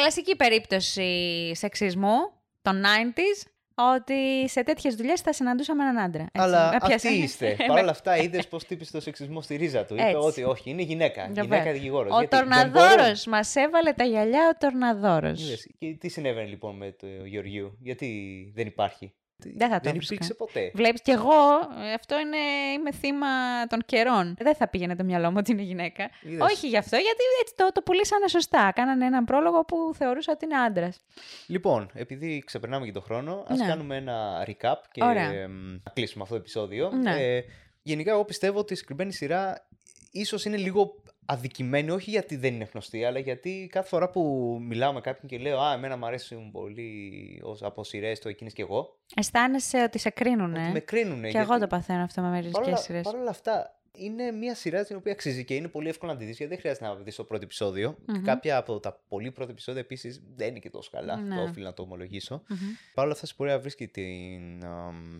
Κλασική 0.00 0.36
περίπτωση 0.36 1.52
σεξισμού 1.54 2.16
των 2.62 2.82
90s, 2.82 3.48
ότι 3.74 4.48
σε 4.48 4.62
τέτοιες 4.62 4.94
δουλειές 4.94 5.20
θα 5.20 5.32
συναντούσαμε 5.32 5.82
έναν 5.82 5.98
άντρα. 5.98 6.22
έτσι. 6.22 6.38
Αλλά 6.40 6.64
Ε, 6.72 6.76
αυτοί 6.76 6.86
πιάσε. 6.88 7.08
είστε. 7.08 7.56
Παρ' 7.68 7.78
όλα 7.80 7.90
αυτά, 7.90 8.16
είδες 8.16 8.48
πώς 8.48 8.64
τύπησε 8.64 8.92
το 8.92 9.00
σεξισμό 9.00 9.40
στη 9.42 9.56
ρίζα 9.56 9.84
του. 9.84 9.94
Είπε 9.94 10.02
Έτσι. 10.02 10.16
ότι 10.16 10.44
όχι, 10.44 10.70
είναι 10.70 10.82
γυναίκα. 10.82 11.26
Βέβαια. 11.26 11.42
Γυναίκα 11.44 11.72
δικηγόρος. 11.72 12.12
Ο 12.22 12.28
Τορναδόρος 12.28 13.26
μας 13.26 13.54
έβαλε 13.56 13.92
τα 13.92 14.04
γυαλιά 14.04 14.50
ο 14.54 14.56
Τορναδόρος. 14.58 15.66
Και 15.78 15.96
τι 16.00 16.08
συνέβαινε 16.08 16.46
λοιπόν 16.48 16.76
με 16.76 16.92
το 16.98 17.06
Γεωργίου, 17.24 17.76
γιατί 17.80 18.06
δεν 18.54 18.66
υπάρχει; 18.66 19.12
Δεν 19.54 19.68
θα 19.68 19.74
το 19.74 19.80
Δεν 19.82 19.92
έβρισκα. 19.92 20.14
υπήρξε 20.14 20.34
ποτέ. 20.34 20.70
Βλέπεις 20.74 21.02
κι 21.02 21.10
εγώ, 21.10 21.40
ε, 21.84 21.92
αυτό 21.92 22.18
είναι, 22.18 22.36
είμαι 22.74 22.92
θύμα 22.92 23.26
των 23.66 23.80
καιρών. 23.86 24.34
Δεν 24.38 24.54
θα 24.54 24.68
πήγαινε 24.68 24.96
το 24.96 25.04
μυαλό 25.04 25.30
μου 25.30 25.36
ότι 25.38 25.52
είναι 25.52 25.62
γυναίκα. 25.62 26.10
Είδες. 26.22 26.40
Όχι 26.40 26.68
γι' 26.68 26.76
αυτό, 26.76 26.96
γιατί 26.96 27.22
έτσι 27.40 27.54
το, 27.56 27.70
το 27.72 27.82
πουλήσανε 27.82 28.28
σωστά. 28.28 28.72
Κάνανε 28.74 29.06
έναν 29.06 29.24
πρόλογο 29.24 29.64
που 29.64 29.76
θεωρούσα 29.94 30.32
ότι 30.32 30.44
είναι 30.44 30.56
άντρας. 30.56 31.00
Λοιπόν, 31.46 31.90
επειδή 31.94 32.42
ξεπερνάμε 32.46 32.84
και 32.86 32.92
τον 32.92 33.02
χρόνο, 33.02 33.44
ας 33.48 33.58
Ναι. 33.58 33.66
κάνουμε 33.66 33.96
ένα 33.96 34.46
recap 34.46 34.74
και 34.92 35.04
Ωραία. 35.04 35.30
εμ, 35.32 35.70
να 35.84 35.90
κλείσουμε 35.92 36.22
αυτό 36.22 36.34
το 36.34 36.40
επεισόδιο. 36.40 36.90
Ναι. 36.90 37.16
Ε, 37.36 37.44
γενικά, 37.82 38.10
εγώ 38.10 38.24
πιστεύω 38.24 38.58
ότι 38.58 38.72
η 38.72 38.76
συγκεκριμένη 38.76 39.12
σειρά 39.12 39.66
ίσως 40.10 40.44
είναι 40.44 40.56
λίγο 40.56 41.02
αδικημένη, 41.32 41.90
όχι 41.90 42.10
γιατί 42.10 42.36
δεν 42.36 42.54
είναι 42.54 42.68
γνωστή, 42.72 43.04
αλλά 43.04 43.18
γιατί 43.18 43.68
κάθε 43.72 43.88
φορά 43.88 44.10
που 44.10 44.22
μιλάω 44.62 44.92
με 44.92 45.00
κάποιον 45.00 45.30
και 45.30 45.38
λέω 45.38 45.60
«Α, 45.60 45.72
εμένα 45.72 45.96
μου 45.96 46.06
αρέσουν 46.06 46.50
πολύ 46.50 47.40
ως 47.44 47.62
από 47.62 47.84
σειρές 47.84 48.18
το 48.20 48.28
εκείνες 48.28 48.52
και 48.52 48.62
εγώ», 48.62 48.98
Αισθάνεσαι 49.16 49.82
ότι 49.82 49.98
σε 49.98 50.10
κρίνουνε. 50.10 50.62
Ότι 50.62 50.72
με 50.72 50.80
κρίνουνε, 50.80 51.20
Και 51.20 51.28
γιατί- 51.28 51.50
εγώ 51.50 51.58
το 51.58 51.66
παθαίνω 51.66 52.02
αυτό 52.02 52.20
με 52.22 52.28
μερικές 52.28 52.52
Παρ' 52.52 52.62
όλα, 52.66 52.76
σειρές. 52.76 53.02
παρ' 53.02 53.14
όλα 53.14 53.30
αυτά, 53.30 53.80
είναι 53.94 54.30
μια 54.30 54.54
σειρά 54.54 54.84
την 54.84 54.96
οποία 54.96 55.12
αξίζει 55.12 55.44
και 55.44 55.54
είναι 55.54 55.68
πολύ 55.68 55.88
εύκολο 55.88 56.12
να 56.12 56.18
τη 56.18 56.24
δεις 56.24 56.36
γιατί 56.36 56.52
δεν 56.52 56.60
χρειάζεται 56.60 56.86
να 56.86 56.94
δεις 56.94 57.14
το 57.16 57.24
πρώτο 57.24 57.44
επεισόδιο. 57.44 57.96
Μμμ. 58.06 58.22
Κάποια 58.22 58.56
από 58.56 58.80
τα 58.80 59.00
πολύ 59.08 59.30
πρώτα 59.30 59.50
επεισόδια 59.50 59.80
επίσης 59.80 60.22
δεν 60.36 60.48
είναι 60.48 60.58
και 60.58 60.70
τόσο 60.70 60.90
καλά. 60.92 61.16
Ναι. 61.16 61.34
Το 61.36 61.42
οφείλω 61.42 61.64
να 61.64 61.74
το 61.74 61.82
ομολογήσω. 61.82 62.42
Μμμ. 62.48 62.58
Παρ' 62.94 63.04
όλα 63.04 63.14
αυτά, 63.14 63.26
σε 63.26 63.34
μπορεί 63.36 63.50
να 63.50 63.58
βρίσκει 63.58 63.88
την, 63.88 64.64
αμ, 64.64 65.18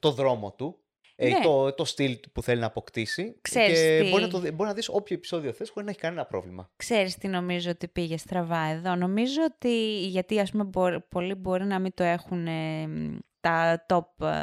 το 0.00 0.10
δρόμο 0.10 0.52
του. 0.52 0.78
Ε, 1.16 1.28
Ναι. 1.28 1.40
το, 1.42 1.72
το 1.74 1.84
στυλ 1.84 2.20
του 2.20 2.30
που 2.30 2.42
θέλει 2.42 2.60
να 2.60 2.66
αποκτήσει. 2.66 3.38
Ξέρεις 3.40 3.80
και 3.82 4.00
τι; 4.02 4.10
μπορεί 4.10 4.22
να, 4.22 4.28
το, 4.28 4.38
δει- 4.38 4.52
μπορεί 4.54 4.68
να 4.68 4.74
δεις 4.74 4.88
όποιο 4.88 5.16
επεισόδιο 5.16 5.52
θες 5.52 5.68
χωρίς 5.68 5.84
να 5.84 5.90
έχει 5.90 6.00
κανένα 6.00 6.24
πρόβλημα. 6.26 6.70
Ξέρεις 6.76 7.16
τι 7.16 7.28
νομίζω 7.28 7.70
ότι 7.70 7.88
πήγε 7.88 8.16
στραβά 8.16 8.58
εδώ. 8.64 8.94
Νομίζω 8.94 9.40
ότι, 9.54 10.06
γιατί 10.06 10.40
ας 10.40 10.50
πούμε 10.50 10.64
μπορεί- 10.64 11.00
πολλοί 11.08 11.34
μπορεί 11.34 11.64
να 11.64 11.78
μην 11.78 11.94
το 11.94 12.04
έχουν 12.04 12.46
ε, 12.46 12.86
μ, 12.86 13.16
τα 13.40 13.86
top 13.88 14.26
ε, 14.26 14.34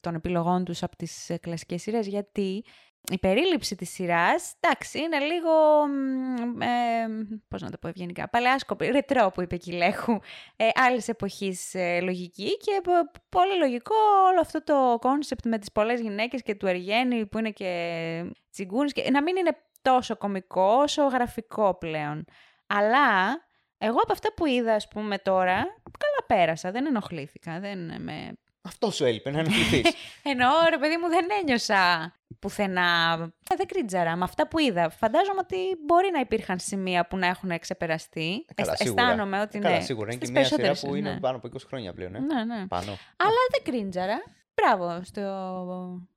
των 0.00 0.14
επιλογών 0.14 0.64
τους 0.64 0.82
από 0.82 0.96
τις 0.96 1.30
ε, 1.30 1.36
κλασικές 1.38 1.82
σειρές, 1.82 2.06
γιατί 2.06 2.64
η 3.12 3.18
περίληψη 3.18 3.76
της 3.76 3.90
σειράς, 3.90 4.54
εντάξει, 4.60 4.98
είναι 4.98 5.18
λίγο, 5.18 5.86
μ, 5.86 6.60
ε, 6.60 6.68
πώς 7.48 7.62
να 7.62 7.70
το 7.70 7.78
πω 7.78 7.88
ευγενικά, 7.88 8.28
παλαιάς 8.28 8.59
κοπής, 8.59 8.86
ρετρό 8.86 9.30
που 9.30 9.42
είπε 9.42 9.56
Κυλέχου, 9.56 10.18
ε, 10.56 10.68
άλλης 10.74 11.08
εποχής 11.08 11.74
ε, 11.74 12.00
λογική 12.00 12.56
και 12.56 12.80
πο- 12.82 13.10
πολύ 13.28 13.58
λογικό 13.58 13.94
όλο 14.30 14.40
αυτό 14.40 14.64
το 14.64 14.96
concept 15.00 15.46
με 15.46 15.58
τις 15.58 15.72
πολλές 15.72 16.00
γυναίκες 16.00 16.42
και 16.42 16.54
του 16.54 16.68
Αργένη 16.68 17.26
που 17.26 17.38
είναι 17.38 17.50
και 17.50 18.24
τσιγκούνης 18.50 18.92
και 18.92 19.10
να 19.10 19.22
μην 19.22 19.36
είναι 19.36 19.56
τόσο 19.82 20.16
κωμικό 20.16 20.72
όσο 20.82 21.06
γραφικό 21.06 21.74
πλέον. 21.74 22.24
Αλλά 22.66 23.28
εγώ 23.78 23.98
από 24.02 24.12
αυτά 24.12 24.32
που 24.32 24.46
είδα, 24.46 24.74
ας 24.74 24.88
πούμε, 24.88 25.18
τώρα, 25.18 25.56
καλά 25.98 26.26
πέρασα, 26.26 26.70
δεν 26.70 26.86
ενοχλήθηκα, 26.86 27.60
δεν 27.60 28.02
με... 28.02 28.32
Αυτός 28.62 28.94
σου 28.94 29.04
έλειπε, 29.04 29.30
να 29.30 29.38
ενοχληθείς. 29.38 29.94
Εννοώ, 30.32 30.50
ρε 30.70 30.78
παιδί 30.78 30.96
μου, 30.96 31.08
δεν 31.08 31.26
ένιωσα 31.40 32.12
πουθενά. 32.38 33.18
Ε, 33.50 33.56
δεν 33.56 33.66
κρίτζαρα 33.66 34.16
με 34.16 34.24
αυτά 34.24 34.48
που 34.48 34.58
είδα. 34.58 34.90
Φαντάζομαι 34.90 35.40
ότι 35.42 35.56
μπορεί 35.86 36.10
να 36.12 36.20
υπήρχαν 36.20 36.58
σημεία 36.58 37.06
που 37.06 37.16
να 37.16 37.26
έχουν 37.26 37.58
ξεπεραστεί. 37.58 38.44
Καλά, 38.54 38.72
Αισθ- 38.72 38.82
σίγουρα. 38.82 39.02
Αισθάνομαι 39.02 39.40
ότι 39.40 39.58
Καλά, 39.58 39.76
ναι. 39.76 39.80
σίγουρα. 39.82 40.06
Είναι 40.10 40.18
και 40.20 40.24
στις 40.26 40.36
μια 40.36 40.44
σειρά 40.46 40.56
περισσότερες, 40.56 40.90
που 40.90 40.94
είναι 40.98 41.12
ναι. 41.14 41.20
πάνω 41.20 41.36
από 41.36 41.48
20 41.52 41.56
χρόνια 41.66 41.92
πλέον. 41.92 42.14
Ε. 42.14 42.18
Ναι, 42.18 42.44
ναι. 42.44 42.66
Πάνω. 42.66 42.90
Αλλά 43.16 43.40
δεν 43.50 43.62
κρίντζαρα. 43.74 44.22
Μπράβο 44.54 45.00
στο, 45.04 45.22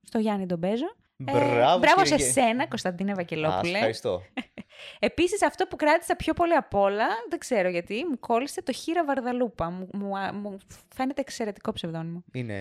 στο 0.04 0.20
Γιάννη 0.20 0.46
τον 0.46 0.58
Μπέζο. 0.58 0.96
Μπράβο, 1.32 1.78
μπράβο 1.80 2.02
κύριε 2.02 2.18
σε 2.18 2.24
Γε- 2.24 2.32
σένα, 2.32 2.68
Κωνσταντίνα 2.68 3.12
Α, 3.12 3.16
σε 3.16 3.22
Βακελόπουλε. 3.22 3.74
ευχαριστώ. 3.78 4.22
Επίσης, 5.00 5.44
αυτό 5.44 5.66
που 5.66 5.76
κράτησα 5.76 6.16
πιο 6.16 6.34
πολύ 6.34 6.54
απ' 6.54 6.74
όλα, 6.76 7.06
δεν 7.30 7.40
ξέρω 7.40 7.70
γιατί, 7.70 8.06
μου 8.10 8.20
κόλλησε 8.20 8.62
το 8.64 8.72
Χίρα 8.72 9.06
Βαρδαλούπα. 9.06 9.70
Μου, 9.70 9.88
μου, 9.94 10.18
α- 10.18 10.34
μου 10.34 10.58
φαίνεται 10.96 11.22
εξαιρετικό 11.22 11.74
ψευδόνυμο. 11.74 12.24
Είναι 12.34 12.58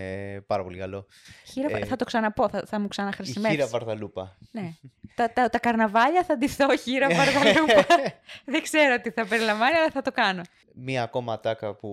πάρα 0.46 0.62
πολύ 0.62 0.78
καλό. 0.78 1.06
Χίρα, 1.52 1.68
Βα- 1.68 1.78
Ε, 1.78 1.84
θα 1.84 1.96
το 1.96 2.04
ξαναπώ, 2.04 2.48
θα, 2.48 2.62
θα 2.66 2.78
μου 2.78 2.84
Η 2.84 2.88
ξαναχρησιμεύσεις. 2.88 3.54
χείρα 3.56 3.66
Βαρδαλούπα. 3.70 4.36
Ναι. 4.50 4.72
τα, 5.14 5.32
τα, 5.32 5.48
τα 5.48 5.58
καρναβάλια 5.58 6.24
θα 6.24 6.36
ντυθώ 6.36 6.76
Χίρα 6.76 7.08
Βαρδαλούπα. 7.08 7.86
δεν 8.52 8.62
ξέρω 8.62 9.00
τι 9.00 9.10
θα 9.10 9.26
περιλαμβάνει, 9.26 9.76
αλλά 9.76 9.90
θα 9.90 10.02
το 10.02 10.12
κάνω. 10.12 10.42
Μία 10.74 11.02
ακόμα 11.02 11.32
ατάκα 11.32 11.74
που 11.74 11.88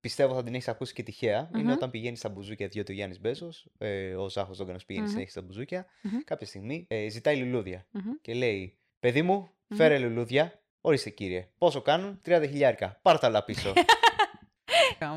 πιστεύω 0.00 0.34
θα 0.34 0.42
την 0.42 0.54
έχεις 0.54 0.68
ακούσει 0.68 0.92
και 0.92 1.02
τυχαία 1.02 1.48
Μμμ. 1.52 1.60
είναι 1.60 1.72
όταν 1.72 1.90
πηγαίνεις 1.90 2.18
στα 2.18 2.28
μπουζούκια 2.28 2.68
διότι 2.68 2.92
ο 2.92 2.94
Γιάννης 2.94 3.20
Μπέζος, 3.20 3.66
ε, 3.78 4.14
ο 4.14 4.28
Ζάχος 4.28 4.56
Δόγκανος 4.56 4.84
πηγαίνει 4.84 5.04
Μμμ. 5.04 5.12
συνέχεια 5.12 5.32
στα 5.32 5.42
μπουζούκια. 5.42 5.86
Μμμ. 6.02 6.18
Κάποια 6.24 6.46
στιγμή 6.46 6.86
ε, 6.88 7.08
ζητάει 7.08 7.36
λουλούδια 7.36 7.86
Μμμ. 7.90 8.02
και 8.22 8.34
λέει: 8.34 8.78
Παιδί 9.00 9.22
μου, 9.22 9.48
φέρε 9.74 9.98
λουλούδια. 9.98 10.54
Ορίστε 10.80 11.10
κύριε. 11.10 11.48
Πόσο 11.58 11.82
κάνουν, 11.82 12.20
30 12.26 12.44
χιλιάρικα. 12.48 12.98
Πάρ' 13.02 13.18
τα 13.18 13.26
άλλα 13.26 13.44
πίσω. 13.44 13.72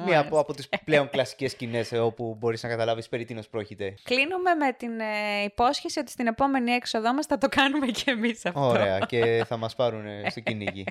Μία 0.05 0.19
από, 0.19 0.39
από 0.39 0.53
τις 0.53 0.69
πλέον 0.86 1.09
κλασικές 1.09 1.51
σκηνές 1.51 1.91
όπου 1.91 2.36
μπορείς 2.39 2.63
να 2.63 2.69
καταλάβεις 2.69 3.09
περί 3.09 3.25
τίνος 3.25 3.47
πρόκειται. 3.47 3.93
Κλείνουμε 4.03 4.53
με 4.53 4.73
την 4.73 4.99
ε, 4.99 5.43
υπόσχεση 5.43 5.99
ότι 5.99 6.11
στην 6.11 6.27
επόμενη 6.27 6.71
έξοδό 6.71 7.13
μας 7.13 7.25
θα 7.25 7.38
το 7.38 7.47
κάνουμε 7.49 7.86
κι 7.86 8.09
εμείς 8.09 8.45
αυτό. 8.45 8.59
Ωραία, 8.67 8.99
και 8.99 9.19
θα 9.49 9.57
μας 9.57 9.75
πάρουν 9.75 10.05
ε, 10.05 10.29
στο 10.29 10.39
κυνήγι. 10.39 10.86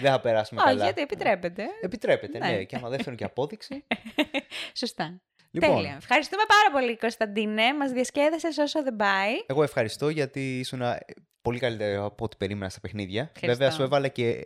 Δεν 0.00 0.10
θα 0.10 0.20
περάσουμε 0.20 0.60
Όχι, 0.60 0.70
καλά. 0.70 0.84
γιατί 0.84 1.00
επιτρέπεται. 1.00 1.64
Επιτρέπεται, 1.80 2.38
ναι. 2.38 2.50
Ναι. 2.50 2.62
Και 2.62 2.76
άμα 2.76 2.88
δεν 2.88 3.02
φέρουν 3.02 3.18
και 3.18 3.24
απόδειξη. 3.24 3.84
Σωστά. 4.80 5.20
Λοιπόν. 5.50 5.74
Τέλεια. 5.74 5.94
Ευχαριστούμε 5.98 6.42
πάρα 6.48 6.80
πολύ, 6.80 6.96
Κωνσταντίνε. 6.96 7.74
Μας 7.78 7.90
διασκέδασες 7.90 8.58
όσο 8.58 8.82
δεν 8.82 8.96
πάει. 8.96 9.32
Εγώ 9.46 9.62
ευχαριστώ 9.62 10.08
γιατί 10.08 10.58
ήσουν 10.58 10.82
ε, 10.82 10.98
πολύ 11.42 11.58
καλύτερο 11.58 12.04
από 12.04 12.24
ό,τι 12.24 12.36
περίμενα 12.36 12.68
στα 12.68 12.80
παιχνίδια. 12.80 13.20
Ευχαριστώ. 13.22 13.52
Βέβαια 13.52 13.70
σου 13.70 13.82
έβαλα 13.82 14.08
και 14.08 14.44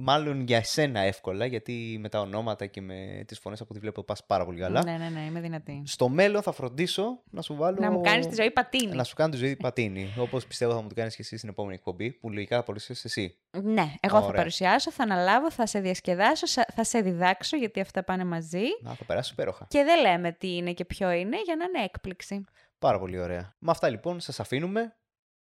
μάλλον 0.00 0.40
για 0.40 0.56
εσένα 0.56 1.00
εύκολα 1.00 1.46
γιατί 1.46 1.96
με 2.00 2.08
τα 2.08 2.20
ονόματα 2.20 2.66
και 2.66 2.80
με 2.80 3.24
τις 3.26 3.38
φωνές 3.38 3.60
από 3.60 3.68
ό,τι 3.70 3.80
βλέπω 3.80 4.02
πας 4.02 4.26
πάρα 4.26 4.44
πολύ 4.44 4.58
καλά. 4.58 4.84
Ναι, 4.84 4.96
ναι, 4.96 5.08
ναι, 5.08 5.20
είμαι 5.20 5.40
δυνατή. 5.40 5.82
Στο 5.86 6.08
μέλλον 6.08 6.42
θα 6.42 6.52
φροντίσω 6.52 7.22
να 7.30 7.42
σου 7.42 7.54
βάλω... 7.54 7.76
Να 7.80 7.90
μου 7.90 8.00
κάνεις 8.00 8.26
τη 8.26 8.34
ζωή 8.34 8.50
πατίνι. 8.50 8.94
Να 8.94 9.04
σου 9.04 9.14
κάνω 9.14 9.30
τη 9.30 9.36
ζωή 9.36 9.56
πατίνι. 9.56 10.14
Όπως 10.18 10.46
πιστεύω 10.46 10.72
θα 10.72 10.82
μου 10.82 10.88
το 10.88 10.94
κάνεις 10.94 11.14
και 11.16 11.22
εσύ 11.22 11.36
στην 11.36 11.48
επόμενη 11.48 11.74
εκπομπή 11.74 12.12
που 12.12 12.30
λογικά 12.30 12.56
θα 12.56 12.62
παρουσιάσεις 12.62 13.04
εσύ. 13.04 13.38
Ναι, 13.62 13.94
εγώ 14.00 14.18
θα 14.18 14.24
Ωραία. 14.24 14.36
παρουσιάσω, 14.36 14.90
θα 14.90 15.02
αναλάβω, 15.02 15.50
θα 15.50 15.66
σε 15.66 15.80
διασκεδάσω, 15.80 16.46
σα- 16.46 16.64
θα 16.64 16.84
σε 16.84 17.00
διδάξω 17.00 17.56
γιατί 17.56 17.80
αυτά 17.80 18.04
πάνε 18.04 18.24
μαζί. 18.24 18.64
Να, 18.82 18.94
θα 18.94 19.04
περάσει 19.04 19.32
υπέροχα. 19.32 19.66
Και 19.70 19.84
δεν 19.84 20.00
λέμε 20.00 20.32
τι 20.32 20.56
είναι 20.56 20.72
και 20.72 20.84
ποιο 20.84 21.10
είναι 21.10 21.36
για 21.44 21.56
να 21.56 21.64
είναι 21.64 21.84
έκπληξη. 21.84 22.44
Πάρα 22.78 22.98
πολύ 22.98 23.18
ωραία. 23.20 23.56
Με 23.58 23.70
αυτά 23.70 23.88
λοιπόν 23.88 24.20
σας 24.20 24.40
αφήνουμε. 24.40 24.96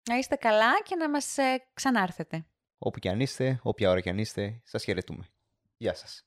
Να 0.09 0.17
είστε 0.17 0.37
καλά 0.37 0.73
και 0.85 0.97
να 0.97 1.11
μας 1.11 1.39
ε, 1.39 1.65
ξανάρθετε. 1.75 2.47
Όπου 2.85 2.99
και 2.99 3.09
αν 3.09 3.21
είστε, 3.21 3.59
όποια 3.63 3.91
ώρα 3.91 4.01
και 4.01 4.11
αν 4.11 4.19
είστε, 4.19 4.61
σας 4.65 4.85
χαιρετούμε. 4.85 5.25
Γεια 5.77 5.95
σας. 5.95 6.25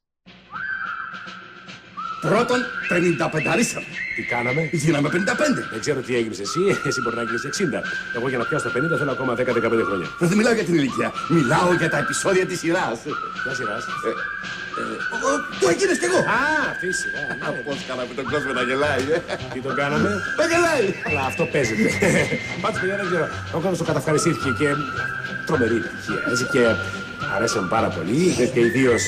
Πρώτον, 2.21 2.59
55 2.89 3.55
ρίσαμε. 3.55 3.85
Τι 4.15 4.23
κάναμε; 4.23 4.69
Γίναμε 4.71 5.09
55. 5.09 5.15
Δεν 5.71 5.79
ξέρω 5.79 5.99
τι 6.01 6.15
έγινε 6.15 6.35
εσύ, 6.39 6.61
εσύ 6.87 7.01
μπορεί 7.01 7.15
να 7.15 7.23
γίνεις 7.23 7.43
60. 7.45 7.81
Εγώ 8.15 8.29
για 8.29 8.37
να 8.37 8.45
πιάσω 8.45 8.69
τα 8.69 8.79
50 8.79 8.97
θέλω 8.97 9.11
ακόμα 9.11 9.33
10-15 9.33 9.39
χρόνια. 9.87 10.07
Δεν 10.19 10.37
μιλάω 10.37 10.53
για 10.53 10.63
την 10.63 10.73
ηλικία. 10.73 11.11
Μιλάω 11.29 11.73
για 11.73 11.89
τα 11.89 11.97
επεισόδια 11.97 12.45
της 12.45 12.59
σειράς. 12.59 12.99
Ποια 13.43 13.53
σειράς; 13.53 13.83
Που 15.59 15.67
έγινε 15.73 15.93
κι 16.01 16.05
εγώ. 16.09 16.17
Α, 16.17 16.39
αυτή 16.71 16.87
η 16.87 16.91
σειρά. 16.99 17.21
ναι. 17.51 17.59
Πώς 17.67 17.77
κάναμε 17.87 18.13
τον 18.19 18.25
κόσμο 18.31 18.51
να 18.59 18.61
γελάει, 18.69 19.03
ε. 19.15 19.17
Τι 19.53 19.59
τον 19.65 19.75
κάναμε; 19.75 20.09
Να 20.39 20.45
γελάει. 20.51 20.85
Αλλά 21.07 21.21
αυτό 21.31 21.43
παίζεται. 21.53 21.87
Πάντως, 22.61 22.79
παιδιά, 22.81 22.95
δεν 23.01 23.05
ξέρω. 23.09 23.25
Ο 23.55 23.59
κόσμος 23.63 23.77
το 23.77 23.83
καταυχαριστήθηκε 23.83 24.49
και 24.59 24.67
τρομερή 25.45 25.75
επιτυχία. 25.81 26.19
Έτσι 26.31 26.43
και 26.53 26.61
αρέσαν 27.35 27.65
πάρα 27.75 27.87
πολύ 27.95 28.49
και 28.53 28.59
ιδίως. 28.69 29.03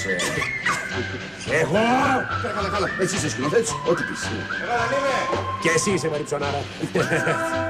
Εγώ! 1.61 1.83
Καλά, 2.43 2.51
καλά, 2.57 2.69
καλά. 2.75 2.87
Εσύ 3.01 3.15
είσαι 3.15 3.29
σκηνοθέτη. 3.29 3.71
Ό,τι 3.91 4.01
πεις. 4.07 4.21
Και 5.63 5.69
εσύ 5.75 5.89
είσαι 5.95 6.07
Μαριψονάρα. 6.11 6.61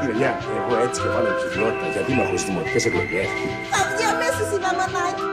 Παιδιά, 0.02 0.32
εγώ 0.60 0.74
έτσι 0.86 0.98
και 1.02 1.10
βάλω 1.14 1.30
ψηφιότητα 1.40 1.88
γιατί 1.94 2.12
είμαι 2.12 2.24
από 2.26 2.38
στις 2.38 2.50
δημοτικές 2.50 2.84
εκλογές. 2.90 3.28
Θα 3.72 3.80
βγει 3.90 4.06
αμέσως 4.14 4.48
η 4.56 4.60
μαμανάκη. 4.66 5.27